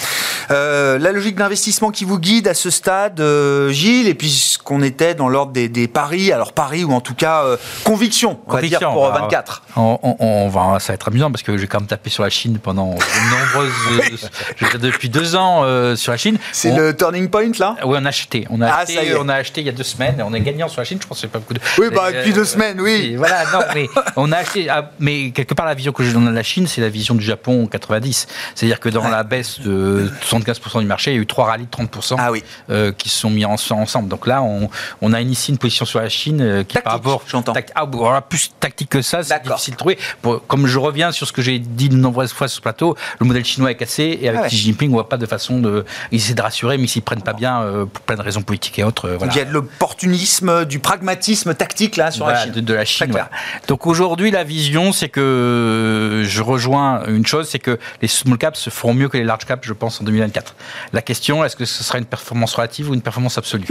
la 0.51 1.13
logique 1.13 1.37
d'investissement 1.37 1.91
qui 1.91 2.05
vous 2.05 2.19
guide 2.19 2.49
à 2.49 2.55
ce 2.55 2.71
stade, 2.71 3.23
Gilles, 3.71 4.09
et 4.09 4.15
puis 4.15 4.31
ce 4.31 4.59
qu'on 4.59 4.83
était 4.83 5.15
dans 5.15 5.29
l'ordre 5.29 5.53
des, 5.53 5.89
paris, 5.89 6.33
alors 6.33 6.53
paris 6.53 6.85
ou 6.85 6.93
en 6.93 7.01
tout 7.01 7.15
cas 7.15 7.45
conviction, 7.85 8.39
on 8.47 8.53
va 8.53 8.63
dire 8.63 8.79
pour 8.81 9.09
24. 9.11 9.63
On, 9.77 9.99
on, 10.03 10.49
va, 10.49 10.79
ça 10.81 10.93
va 10.93 10.95
être 10.95 11.09
amusant 11.09 11.31
parce 11.31 11.43
que 11.43 11.57
j'ai 11.57 11.67
quand 11.67 11.81
même 11.81 11.89
tapé 11.89 12.11
sur 12.11 12.23
la 12.23 12.31
Chine 12.31 12.59
pendant 12.63 12.95
nombreuses. 13.31 14.29
je 14.57 14.77
depuis 14.77 15.09
deux 15.09 15.37
ans 15.37 15.63
euh, 15.65 15.97
sur 15.97 16.13
la 16.13 16.19
Chine. 16.19 16.39
C'est 16.53 16.75
le 16.75 16.97
turning 16.97 17.29
point 17.29 17.51
là? 17.59 17.77
Oui, 17.85 17.97
on 18.01 18.05
a 18.05 18.09
acheté. 18.09 18.47
On 18.51 18.61
a, 18.61 18.69
ah, 18.69 18.79
acheté, 18.81 19.15
on 19.19 19.29
a 19.29 19.35
acheté 19.35 19.61
il 19.61 19.67
y 19.67 19.71
a 19.71 19.73
deux 19.73 19.83
semaines. 19.83 20.23
On 20.25 20.33
est 20.35 20.41
gagnant 20.41 20.69
sur 20.69 20.81
la 20.81 20.85
Chine. 20.85 20.99
Je 21.01 21.07
pense 21.07 21.19
que 21.19 21.23
c'est 21.23 21.29
pas 21.29 21.39
beaucoup 21.39 21.55
de. 21.55 21.61
Oui, 21.79 21.87
bah, 21.95 22.13
depuis 22.13 22.33
deux 22.33 22.45
semaines, 22.45 22.81
oui. 22.81 23.17
Voilà, 23.17 23.45
non, 23.53 23.61
mais 23.75 23.89
on 24.17 24.33
a 24.33 24.39
acheté. 24.39 24.69
Ah, 24.69 24.91
mais 24.99 25.31
quelque 25.31 25.55
part, 25.55 25.67
la 25.67 25.75
vision 25.75 25.93
que 25.93 26.03
j'ai 26.03 26.13
dans 26.13 26.21
la 26.21 26.43
Chine, 26.43 26.67
c'est 26.67 26.81
la 26.81 26.89
vision 26.89 27.15
du 27.15 27.25
Japon 27.25 27.65
en 27.65 27.67
90. 27.67 28.27
C'est-à-dire 28.55 28.81
que 28.81 28.89
dans 28.89 29.09
la 29.09 29.23
baisse 29.23 29.61
de 29.61 30.11
75% 30.29 30.81
du 30.81 30.87
marché, 30.87 31.13
il 31.13 31.15
y 31.17 31.19
a 31.19 31.23
eu 31.23 31.27
trois 31.27 31.47
rallyes 31.47 31.67
de 31.67 31.85
30% 31.85 32.17
ah, 32.19 32.33
oui. 32.33 32.43
euh, 32.71 32.93
qui 32.93 33.09
se 33.09 33.19
sont 33.19 33.31
mis 33.31 33.45
ensemble. 33.45 34.09
Donc 34.09 34.27
là, 34.27 34.43
on, 34.43 34.69
on 35.01 35.13
a 35.13 35.21
initié 35.21 35.53
une 35.53 35.59
position 35.59 35.85
sur 35.85 36.01
la 36.01 36.09
Chine 36.09 36.41
euh, 36.41 36.63
qui 36.63 36.75
tactique, 36.75 36.85
par 36.85 36.93
rapport. 36.95 37.23
J'entends. 37.27 37.55
ah, 37.75 38.21
plus 38.21 38.51
tactique 38.59 38.91
que 38.91 39.03
ça, 39.03 39.23
c'est 39.23 39.43
difficile 39.43 39.75
de 39.75 39.79
trouver. 39.79 39.99
comme 40.47 40.67
je 40.67 40.79
reviens 40.79 41.13
sur 41.13 41.27
ce 41.27 41.33
que 41.33 41.43
j'ai 41.43 41.59
dit 41.59 41.89
de 41.89 41.97
nombreuses 41.97 42.33
fois 42.33 42.49
sur 42.49 42.57
ce 42.57 42.63
plateau, 42.63 42.96
le 43.21 43.27
modèle 43.27 43.45
chinois 43.45 43.71
est 43.71 43.77
cassé 43.77 44.19
et 44.21 44.29
avec 44.29 44.41
Ah 44.41 44.43
ouais. 44.45 44.49
Xi 44.49 44.57
Jinping, 44.59 44.91
on 44.91 44.95
voit 44.95 45.09
pas 45.09 45.17
de 45.17 45.27
façon 45.27 45.59
de. 45.61 45.85
Ils 46.13 46.17
essaient 46.19 46.35
de 46.35 46.43
rassurer, 46.43 46.79
mais 46.79 46.87
s'ils 46.87 47.03
prennent 47.03 47.23
pas 47.23 47.33
bien 47.33 47.63
euh, 47.63 47.87
pour 47.87 48.03
plein 48.05 48.17
de 48.17 48.23
raisons 48.23 48.43
politiques 48.43 48.79
et 48.79 48.85
autres. 48.85 49.07
euh, 49.09 49.17
voilà. 49.17 49.33
Il 49.33 49.37
y 49.37 49.41
a 49.41 49.45
de 49.45 49.53
l'opportunisme, 49.53 50.65
du 50.65 50.79
pragmatisme 50.79 51.55
tactique 51.55 51.97
là 51.97 52.11
sur 52.11 52.25
Voilà, 52.25 52.39
la 52.41 52.45
Chine. 52.47 52.53
De, 52.55 52.61
de 52.61 52.75
la 52.75 52.85
Chine. 52.85 53.09
voilà. 53.11 53.31
Donc 53.69 53.87
aujourd'hui, 53.87 54.31
la 54.31 54.45
vision, 54.45 54.93
c'est 54.93 55.09
que 55.09 56.23
je 56.27 56.43
rejoins 56.43 57.05
une 57.07 57.27
chose, 57.27 57.49
c'est 57.49 57.59
que 57.59 57.79
les 58.03 58.09
small 58.09 58.39
caps 58.39 58.59
se 58.59 58.71
feront 58.71 58.95
mieux 58.95 59.09
que 59.09 59.17
les 59.17 59.25
large 59.25 59.45
caps, 59.45 59.67
je 59.67 59.73
pense, 59.73 60.01
en 60.01 60.05
2024. 60.05 60.55
La 60.93 61.03
question, 61.03 61.45
est-ce 61.45 61.57
que 61.57 61.65
ce 61.65 61.83
sera 61.85 61.99
une 61.99 62.05
performance 62.05 62.55
relative 62.55 62.91
ou 62.91 62.95
une 62.95 63.03
performance 63.03 63.39
absolue? 63.39 63.67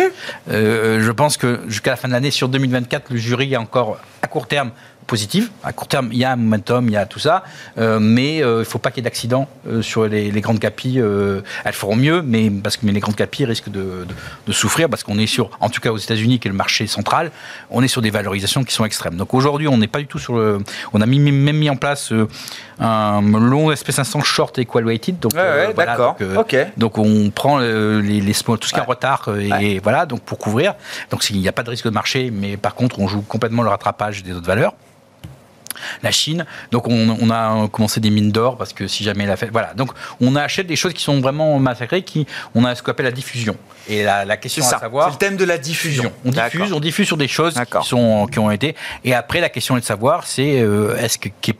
Euh, 0.51 1.01
Je 1.01 1.11
pense 1.11 1.37
que 1.37 1.61
jusqu'à 1.67 1.91
la 1.91 1.97
fin 1.97 2.07
de 2.07 2.13
l'année, 2.13 2.31
sur 2.31 2.49
2024, 2.49 3.09
le 3.11 3.17
jury 3.17 3.53
est 3.53 3.57
encore 3.57 3.97
à 4.21 4.27
court 4.27 4.47
terme 4.47 4.71
positif. 5.07 5.51
À 5.63 5.71
court 5.73 5.87
terme, 5.87 6.09
il 6.11 6.17
y 6.17 6.23
a 6.23 6.31
un 6.31 6.35
momentum, 6.35 6.87
il 6.87 6.93
y 6.93 6.97
a 6.97 7.05
tout 7.05 7.19
ça, 7.19 7.43
euh, 7.77 7.99
mais 7.99 8.43
euh, 8.43 8.55
il 8.57 8.59
ne 8.59 8.63
faut 8.63 8.79
pas 8.79 8.89
qu'il 8.91 9.03
y 9.03 9.05
ait 9.05 9.09
d'accidents 9.09 9.47
euh, 9.67 9.81
sur 9.81 10.05
les, 10.07 10.31
les 10.31 10.41
grandes 10.41 10.59
capis. 10.59 10.99
euh, 10.99 11.41
elles 11.63 11.73
feront 11.73 11.95
mieux, 11.95 12.21
mais 12.21 12.49
parce 12.49 12.77
que 12.77 12.85
mais 12.85 12.91
les 12.91 12.99
grandes 12.99 13.15
capis 13.15 13.45
risquent 13.45 13.69
de, 13.69 13.79
de- 13.81 14.07
de 14.47 14.51
souffrir 14.53 14.89
parce 14.89 15.03
qu'on 15.03 15.17
est 15.17 15.27
sur, 15.27 15.49
en 15.59 15.69
tout 15.69 15.81
cas 15.81 15.91
aux 15.91 15.97
États-Unis, 15.97 16.39
qui 16.39 16.47
est 16.47 16.51
le 16.51 16.57
marché 16.57 16.87
central, 16.87 17.31
on 17.69 17.83
est 17.83 17.87
sur 17.87 18.01
des 18.01 18.09
valorisations 18.09 18.63
qui 18.63 18.73
sont 18.73 18.85
extrêmes. 18.85 19.15
Donc 19.15 19.33
aujourd'hui, 19.33 19.67
on 19.67 19.77
n'est 19.77 19.87
pas 19.87 19.99
du 19.99 20.07
tout 20.07 20.19
sur 20.19 20.35
le. 20.37 20.59
On 20.93 21.01
a 21.01 21.05
mis- 21.05 21.19
même 21.19 21.57
mis 21.57 21.69
en 21.69 21.75
place 21.75 22.11
un 22.79 23.21
long 23.21 23.71
SP500 23.71 24.23
short 24.23 24.57
equal 24.59 24.85
weighted. 24.85 25.19
Donc, 25.19 25.33
Ouais, 25.33 25.39
ouais, 25.41 25.73
voilà, 25.73 25.91
d'accord. 25.91 26.15
donc, 26.19 26.55
donc 26.77 26.97
on 26.97 27.29
prend 27.29 27.59
les, 27.59 28.21
les 28.21 28.33
small- 28.33 28.57
tout 28.59 28.67
ce 28.67 28.73
qui 28.73 28.79
est 28.79 28.83
en 28.83 28.85
retard 28.85 29.29
et, 29.61 29.79
voilà 29.79 30.05
donc 30.05 30.21
pour 30.21 30.37
couvrir. 30.37 30.73
Donc 31.11 31.29
il 31.29 31.39
n'y 31.39 31.47
a 31.47 31.51
pas 31.51 31.63
de 31.63 31.69
risque 31.69 31.85
de 31.85 31.89
marché, 31.91 32.31
mais 32.31 32.57
par 32.57 32.75
contre 32.75 32.99
on 32.99 33.07
joue 33.07 33.21
complètement 33.21 33.63
le 33.63 33.69
rattrapage 33.69 34.23
des 34.23 34.33
autres 34.33 34.45
valeurs. 34.47 34.73
La 36.03 36.11
Chine, 36.11 36.45
donc 36.71 36.87
on, 36.87 37.17
on 37.21 37.29
a 37.29 37.67
commencé 37.69 37.99
des 37.99 38.09
mines 38.09 38.31
d'or 38.31 38.57
parce 38.57 38.73
que 38.73 38.87
si 38.87 39.03
jamais 39.03 39.25
la 39.25 39.37
fait, 39.37 39.49
voilà, 39.51 39.73
donc 39.73 39.91
on 40.21 40.35
achète 40.35 40.67
des 40.67 40.75
choses 40.75 40.93
qui 40.93 41.03
sont 41.03 41.19
vraiment 41.21 41.57
massacrées, 41.59 42.03
qui 42.03 42.25
on 42.53 42.63
a 42.65 42.75
ce 42.75 42.81
qu'on 42.83 42.91
appelle 42.91 43.05
la 43.05 43.11
diffusion. 43.11 43.55
Et 43.87 44.03
la, 44.03 44.25
question 44.37 44.63
ça. 44.63 44.77
à 44.77 44.79
savoir, 44.79 45.05
C'est 45.07 45.11
le 45.13 45.17
thème 45.19 45.37
de 45.37 45.45
la 45.45 45.59
diffusion. 45.59 46.11
on 46.25 46.31
diffuse, 46.31 46.73
on 46.73 46.79
diffuse 46.79 47.05
sur 47.05 47.17
des 47.17 47.27
choses 47.27 47.53
qui 47.53 47.87
sont 47.87 48.25
qui 48.25 48.39
ont 48.39 48.49
été. 48.49 48.75
Et 49.03 49.13
après, 49.13 49.39
la 49.41 49.49
question 49.49 49.77
est 49.77 49.81
de 49.81 49.85
savoir, 49.85 50.25
c'est 50.25 50.59
euh, 50.59 50.97
est-ce 50.97 51.19
que 51.19 51.29
qui 51.41 51.51
est 51.51 51.57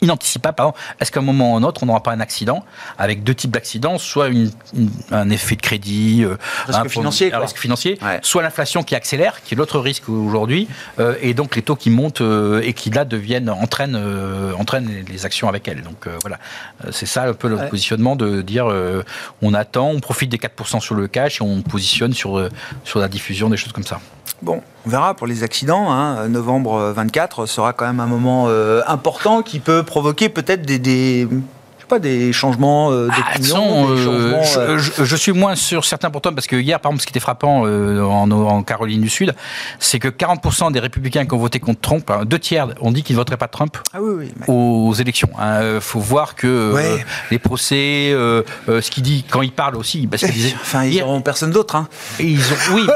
inanticipable, 0.00 0.54
pardon, 0.54 0.72
est-ce 1.00 1.10
qu'à 1.10 1.20
un 1.20 1.22
moment 1.24 1.54
ou 1.54 1.56
un 1.56 1.62
autre, 1.62 1.82
on 1.82 1.86
n'aura 1.86 2.02
pas 2.02 2.12
un 2.12 2.20
accident 2.20 2.64
avec 2.98 3.24
deux 3.24 3.34
types 3.34 3.50
d'accidents, 3.50 3.98
soit 3.98 4.28
une- 4.28 4.50
une- 4.76 4.90
un 5.10 5.30
effet 5.30 5.56
de 5.56 5.60
crédit, 5.62 6.22
euh, 6.24 6.36
Risque 6.66 6.78
un, 6.86 6.88
financier, 6.88 7.26
un 7.28 7.30
quoi. 7.36 7.40
risque 7.40 7.58
financier, 7.58 7.98
Ouais. 8.02 8.18
soit 8.22 8.42
l'inflation 8.42 8.82
qui 8.82 8.94
accélère, 8.94 9.42
qui 9.42 9.54
est 9.54 9.56
l'autre 9.56 9.78
risque 9.80 10.08
aujourd'hui, 10.08 10.68
euh, 11.00 11.14
et 11.22 11.34
donc 11.34 11.56
les 11.56 11.62
taux 11.62 11.76
qui 11.76 11.90
montent 11.90 12.20
euh, 12.20 12.60
et 12.64 12.72
qui 12.72 12.90
là 12.90 13.04
deviennent 13.04 13.21
entraînent 13.48 13.96
euh, 13.96 14.52
entraînent 14.58 14.90
les- 15.08 15.24
actions 15.26 15.48
avec 15.48 15.68
elles. 15.68 15.82
Donc 15.82 16.06
euh, 16.06 16.16
voilà, 16.22 16.38
Euh, 16.84 16.88
c'est 16.92 17.06
ça 17.06 17.24
un 17.24 17.32
peu 17.32 17.48
le 17.48 17.56
Ouais. 17.56 17.68
positionnement 17.68 18.16
de 18.16 18.42
dire 18.42 18.66
euh, 18.70 19.02
on 19.42 19.54
attend, 19.54 19.88
on 19.90 20.00
profite 20.00 20.30
des 20.30 20.38
4% 20.38 20.80
sur 20.80 20.94
le 20.94 21.06
cash 21.08 21.40
et 21.40 21.44
on 21.44 21.62
positionne 21.62 22.12
sur 22.12 22.48
sur 22.84 22.98
la 22.98 23.08
diffusion 23.08 23.48
des 23.50 23.56
choses 23.56 23.72
comme 23.72 23.84
ça. 23.84 24.00
Bon, 24.42 24.60
on 24.86 24.90
verra 24.90 25.14
pour 25.14 25.26
les 25.28 25.44
accidents. 25.44 25.92
hein. 25.92 26.28
Novembre 26.28 26.92
24 26.96 27.46
sera 27.46 27.72
quand 27.72 27.86
même 27.86 28.00
un 28.00 28.06
moment 28.06 28.48
important 28.86 29.42
qui 29.42 29.60
peut 29.60 29.82
provoquer 29.84 30.28
peut-être 30.28 30.62
des, 30.62 31.28
pas, 31.92 31.98
des 31.98 32.32
changements 32.32 32.90
euh, 32.90 33.08
Ah, 33.10 33.16
d'opinion, 33.38 33.96
changements, 33.96 34.42
je, 34.42 34.78
je- 34.78 35.04
je 35.04 35.16
suis 35.16 35.32
moins 35.32 35.54
sur 35.56 35.84
certains 35.84 36.10
pourtant 36.10 36.32
parce 36.32 36.46
que 36.46 36.56
hier, 36.56 36.80
par 36.80 36.90
exemple, 36.90 37.02
ce 37.02 37.06
qui 37.06 37.12
était 37.12 37.20
frappant 37.20 37.62
en, 37.62 38.30
en 38.30 38.62
Caroline 38.62 39.00
du 39.00 39.08
Sud, 39.08 39.34
c'est 39.78 39.98
que 39.98 40.08
40% 40.08 40.72
des 40.72 40.80
républicains 40.80 41.24
qui 41.26 41.34
ont 41.34 41.38
voté 41.38 41.60
contre 41.60 41.80
Trump, 41.80 42.10
hein, 42.10 42.22
deux 42.24 42.38
tiers 42.38 42.68
ont 42.80 42.90
dit 42.92 43.02
qu'ils 43.02 43.16
ne 43.16 43.20
voteraient 43.20 43.36
pas 43.36 43.48
Trump 43.48 43.76
Ah 43.92 43.98
oui, 44.00 44.14
oui. 44.18 44.32
mais- 44.36 44.46
aux 44.48 44.94
élections. 44.94 45.28
Il 45.38 45.80
faut 45.80 46.00
voir 46.00 46.34
que 46.34 46.46
euh, 46.46 46.96
les 47.30 47.38
procès, 47.38 48.10
euh, 48.12 48.42
euh, 48.68 48.80
ce 48.80 48.90
qu'il 48.90 49.02
dit 49.02 49.24
quand 49.30 49.42
il 49.42 49.52
parle 49.52 49.76
aussi, 49.76 50.06
parce 50.06 50.22
qu'il 50.24 50.32
disait. 50.32 50.54
Enfin, 50.62 50.84
ils 50.84 50.98
n'auront 51.00 51.20
personne 51.20 51.50
d'autre. 51.50 51.76
Hein. 51.76 51.88
ils 52.20 52.40
ont, 52.40 52.74
oui, 52.74 52.86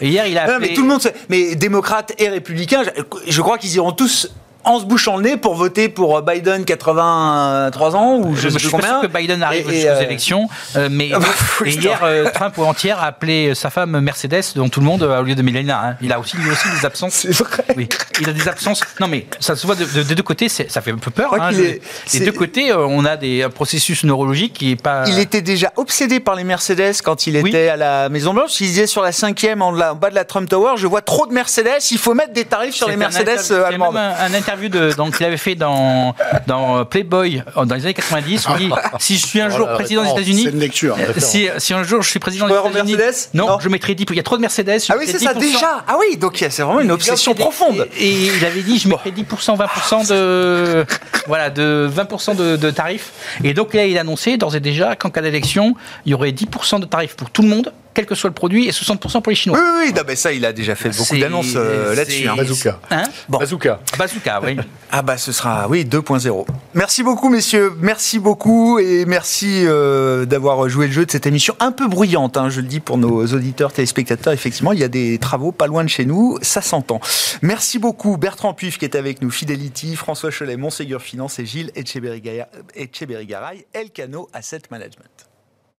mais 0.00 0.06
hier 0.08 0.26
il 0.26 0.36
a 0.38 0.46
Non, 0.46 0.52
appelé- 0.54 0.68
mais 0.68 0.74
tout 0.74 0.82
le 0.82 0.88
monde 0.88 1.00
sait. 1.02 1.14
Mais 1.28 1.54
démocrates 1.54 2.12
et 2.18 2.28
républicains, 2.28 2.82
je, 2.84 3.30
je 3.32 3.40
crois 3.42 3.58
qu'ils 3.58 3.74
iront 3.76 3.92
tous 3.92 4.30
en 4.64 4.80
se 4.80 4.84
bouchant 4.84 5.16
le 5.16 5.22
nez 5.24 5.36
pour 5.36 5.54
voter 5.54 5.88
pour 5.88 6.20
Biden 6.22 6.64
83 6.64 7.96
ans 7.96 8.16
ou 8.16 8.34
je, 8.34 8.40
Je, 8.42 8.48
sais 8.48 8.48
je 8.48 8.52
plus 8.54 8.60
suis 8.60 8.70
pas 8.70 8.76
combien. 8.78 9.00
sûr 9.00 9.08
que 9.10 9.16
Biden 9.18 9.42
arrive 9.42 9.70
Et- 9.70 9.82
et, 9.82 9.88
euh, 9.88 10.00
élections, 10.00 10.48
euh, 10.76 10.88
mais 10.90 11.10
Ah 11.14 11.18
bah, 11.18 11.26
et 11.64 11.70
hier 11.70 12.00
euh, 12.02 12.30
Trump 12.32 12.56
ou 12.58 12.64
entière 12.64 12.98
a 13.00 13.06
appelé 13.06 13.54
sa 13.54 13.70
femme 13.70 13.98
Mercedes, 14.00 14.42
dont 14.56 14.68
tout 14.68 14.80
le 14.80 14.86
monde 14.86 15.02
euh, 15.02 15.20
au 15.20 15.22
lieu 15.22 15.34
de 15.34 15.42
Melania. 15.42 15.80
hein. 15.84 15.96
Il 16.00 16.12
a 16.12 16.18
aussi 16.18 16.36
lui 16.36 16.50
aussi 16.50 16.68
des 16.70 16.84
absences. 16.86 17.14
C'est 17.14 17.32
vrai. 17.32 17.64
Oui, 17.76 17.88
il 18.20 18.28
a 18.28 18.32
des 18.32 18.48
absences. 18.48 18.80
Non, 19.00 19.08
mais 19.08 19.26
ça 19.40 19.56
se 19.56 19.66
voit 19.66 19.74
de- 19.76 19.84
de- 19.84 20.02
des 20.02 20.14
deux 20.14 20.22
côtés, 20.22 20.48
ça 20.48 20.80
fait 20.80 20.90
un 20.92 20.98
peu 20.98 21.10
peur. 21.10 21.34
Hein. 21.34 21.50
est- 21.52 21.80
des 22.18 22.24
deux 22.24 22.32
côtés, 22.32 22.70
euh, 22.70 22.86
on 22.86 23.04
a 23.04 23.16
des 23.16 23.46
processus 23.54 24.04
neurologiques 24.04 24.54
qui 24.54 24.72
est 24.72 24.80
pas. 24.82 25.04
Il 25.08 25.18
était 25.18 25.42
déjà 25.42 25.72
obsédé 25.76 26.20
par 26.20 26.34
les 26.34 26.44
Mercedes 26.44 26.94
quand 27.04 27.26
il 27.26 27.36
Oui. 27.42 27.50
était 27.50 27.68
à 27.68 27.76
la 27.76 28.08
Maison 28.08 28.32
Blanche. 28.34 28.60
Il 28.60 28.66
disait 28.66 28.86
sur 28.86 29.02
la 29.02 29.12
cinquième 29.12 29.62
en, 29.62 29.68
en 29.68 29.94
bas 29.94 30.10
de 30.10 30.14
la 30.14 30.24
Trump 30.24 30.48
Tower, 30.48 30.74
je 30.76 30.86
vois 30.86 31.02
trop 31.02 31.26
de 31.26 31.32
Mercedes. 31.32 31.82
Il 31.90 31.98
faut 31.98 32.14
mettre 32.14 32.32
des 32.32 32.44
tarifs 32.44 32.74
sur 32.74 32.88
les 32.88 32.96
Mercedes 32.96 33.38
euh, 33.50 33.64
allemandes. 33.66 33.94
même 33.94 34.14
un, 34.18 34.24
un 34.30 34.32
interview 34.54 34.68
de, 34.68 34.92
donc, 34.94 35.16
qu'il 35.16 35.26
avait 35.26 35.36
fait 35.36 35.54
dans, 35.54 36.14
dans 36.46 36.84
Playboy 36.84 37.42
euh, 37.56 37.64
dans 37.64 37.74
les 37.74 37.84
années 37.84 37.94
90. 37.94 38.48
où 38.48 38.52
il 38.58 38.68
dit, 38.68 38.74
si 38.98 39.16
je 39.18 39.26
suis 39.26 39.40
un 39.40 39.48
jour 39.50 39.66
Oh 39.66 39.70
là, 39.70 39.74
président 39.76 40.02
des 40.04 40.10
États-Unis, 40.10 40.42
C'est 40.44 40.50
une 40.50 40.58
lecture. 40.60 40.96
euh, 40.98 41.12
si, 41.18 41.48
si 41.58 41.74
un 41.74 41.82
jour 41.82 42.02
je 42.02 42.08
suis 42.10 42.18
président 42.20 42.46
des 42.46 42.54
États-Unis, 42.54 42.96
Mercedes? 42.96 43.28
non, 43.34 43.46
Non. 43.48 43.58
je 43.60 43.68
mettrai 43.68 43.94
10 43.94 44.04
Il 44.10 44.16
y 44.16 44.20
a 44.20 44.22
trop 44.22 44.36
de 44.36 44.42
Mercedes. 44.42 44.80
Ah 44.88 44.94
oui, 44.98 45.06
mettrai 45.06 45.18
c'est 45.18 45.24
ça 45.24 45.32
10%. 45.34 45.38
déjà. 45.40 45.84
Ah 45.88 45.96
oui, 45.98 46.16
donc 46.16 46.36
c'est 46.38 46.62
vraiment 46.62 46.80
une 46.80 46.90
obsession 46.90 47.34
profonde. 47.34 47.88
Et, 47.98 48.06
et 48.08 48.30
il 48.38 48.44
avait 48.44 48.62
dit, 48.62 48.78
je 48.78 48.88
mettrais 48.88 49.10
10%, 49.10 49.56
20% 49.56 50.08
de, 50.08 50.84
voilà, 51.26 51.50
de 51.50 51.90
20% 51.94 52.36
de, 52.36 52.56
de 52.56 52.70
tarifs. 52.70 53.10
Et 53.42 53.54
donc 53.54 53.74
là, 53.74 53.84
il 53.86 53.96
a 53.98 54.02
annoncé 54.02 54.36
d'ores 54.36 54.56
et 54.56 54.60
déjà 54.60 54.94
qu'en 54.96 55.10
cas 55.10 55.22
d'élection, 55.22 55.74
il 56.06 56.12
y 56.12 56.14
aurait 56.14 56.30
10% 56.32 56.80
de 56.80 56.86
tarifs 56.86 57.16
pour 57.16 57.30
tout 57.30 57.42
le 57.42 57.48
monde, 57.48 57.72
quel 57.94 58.06
que 58.06 58.14
soit 58.14 58.28
le 58.28 58.34
produit, 58.34 58.66
et 58.66 58.70
60% 58.72 59.22
pour 59.22 59.30
les 59.30 59.36
Chinois. 59.36 59.58
Oui, 59.58 59.64
oui, 59.64 59.84
oui. 59.88 59.92
Non, 59.94 60.02
mais 60.06 60.16
ça, 60.16 60.32
il 60.32 60.44
a 60.44 60.52
déjà 60.52 60.74
fait 60.74 60.90
beaucoup 60.96 61.16
d'annonces 61.16 61.54
euh, 61.56 61.94
là-dessus. 61.94 62.28
hein. 62.28 62.34
Bazooka. 62.36 62.80
Hein 62.90 63.04
Bon. 63.28 63.38
Bazooka. 63.38 63.80
Bazooka, 63.98 64.40
oui. 64.42 64.56
Ah 64.90 65.02
bah 65.02 65.16
ce 65.16 65.32
sera, 65.32 65.68
oui, 65.68 65.84
2.0. 65.84 66.46
Merci 66.74 67.02
beaucoup 67.02 67.28
messieurs, 67.28 67.72
merci 67.80 68.18
beaucoup 68.18 68.78
et 68.78 69.04
merci 69.06 69.64
euh, 69.66 70.24
d'avoir 70.24 70.68
joué 70.68 70.86
le 70.86 70.92
jeu 70.92 71.06
de 71.06 71.10
cette 71.10 71.26
émission 71.26 71.54
un 71.60 71.72
peu 71.72 71.88
bruyante, 71.88 72.36
hein, 72.36 72.48
je 72.50 72.60
le 72.60 72.66
dis 72.66 72.80
pour 72.80 72.98
nos 72.98 73.24
auditeurs, 73.26 73.72
téléspectateurs, 73.72 74.32
effectivement, 74.32 74.72
il 74.72 74.78
y 74.80 74.84
a 74.84 74.88
des 74.88 75.18
travaux 75.18 75.52
pas 75.52 75.66
loin 75.66 75.82
de 75.84 75.88
chez 75.88 76.04
nous, 76.04 76.38
ça 76.42 76.60
s'entend. 76.62 77.00
Merci 77.42 77.78
beaucoup 77.78 78.16
Bertrand 78.16 78.54
Puif 78.54 78.78
qui 78.78 78.84
est 78.84 78.94
avec 78.96 79.20
nous, 79.22 79.30
Fidelity, 79.30 79.96
François 79.96 80.30
Cholet, 80.30 80.56
Monségur 80.56 81.00
Finance 81.02 81.38
et 81.38 81.46
Gilles 81.46 81.70
Etcheberry-Garay, 81.74 83.66
Elcano 83.72 84.28
Asset 84.32 84.62
Management. 84.70 85.10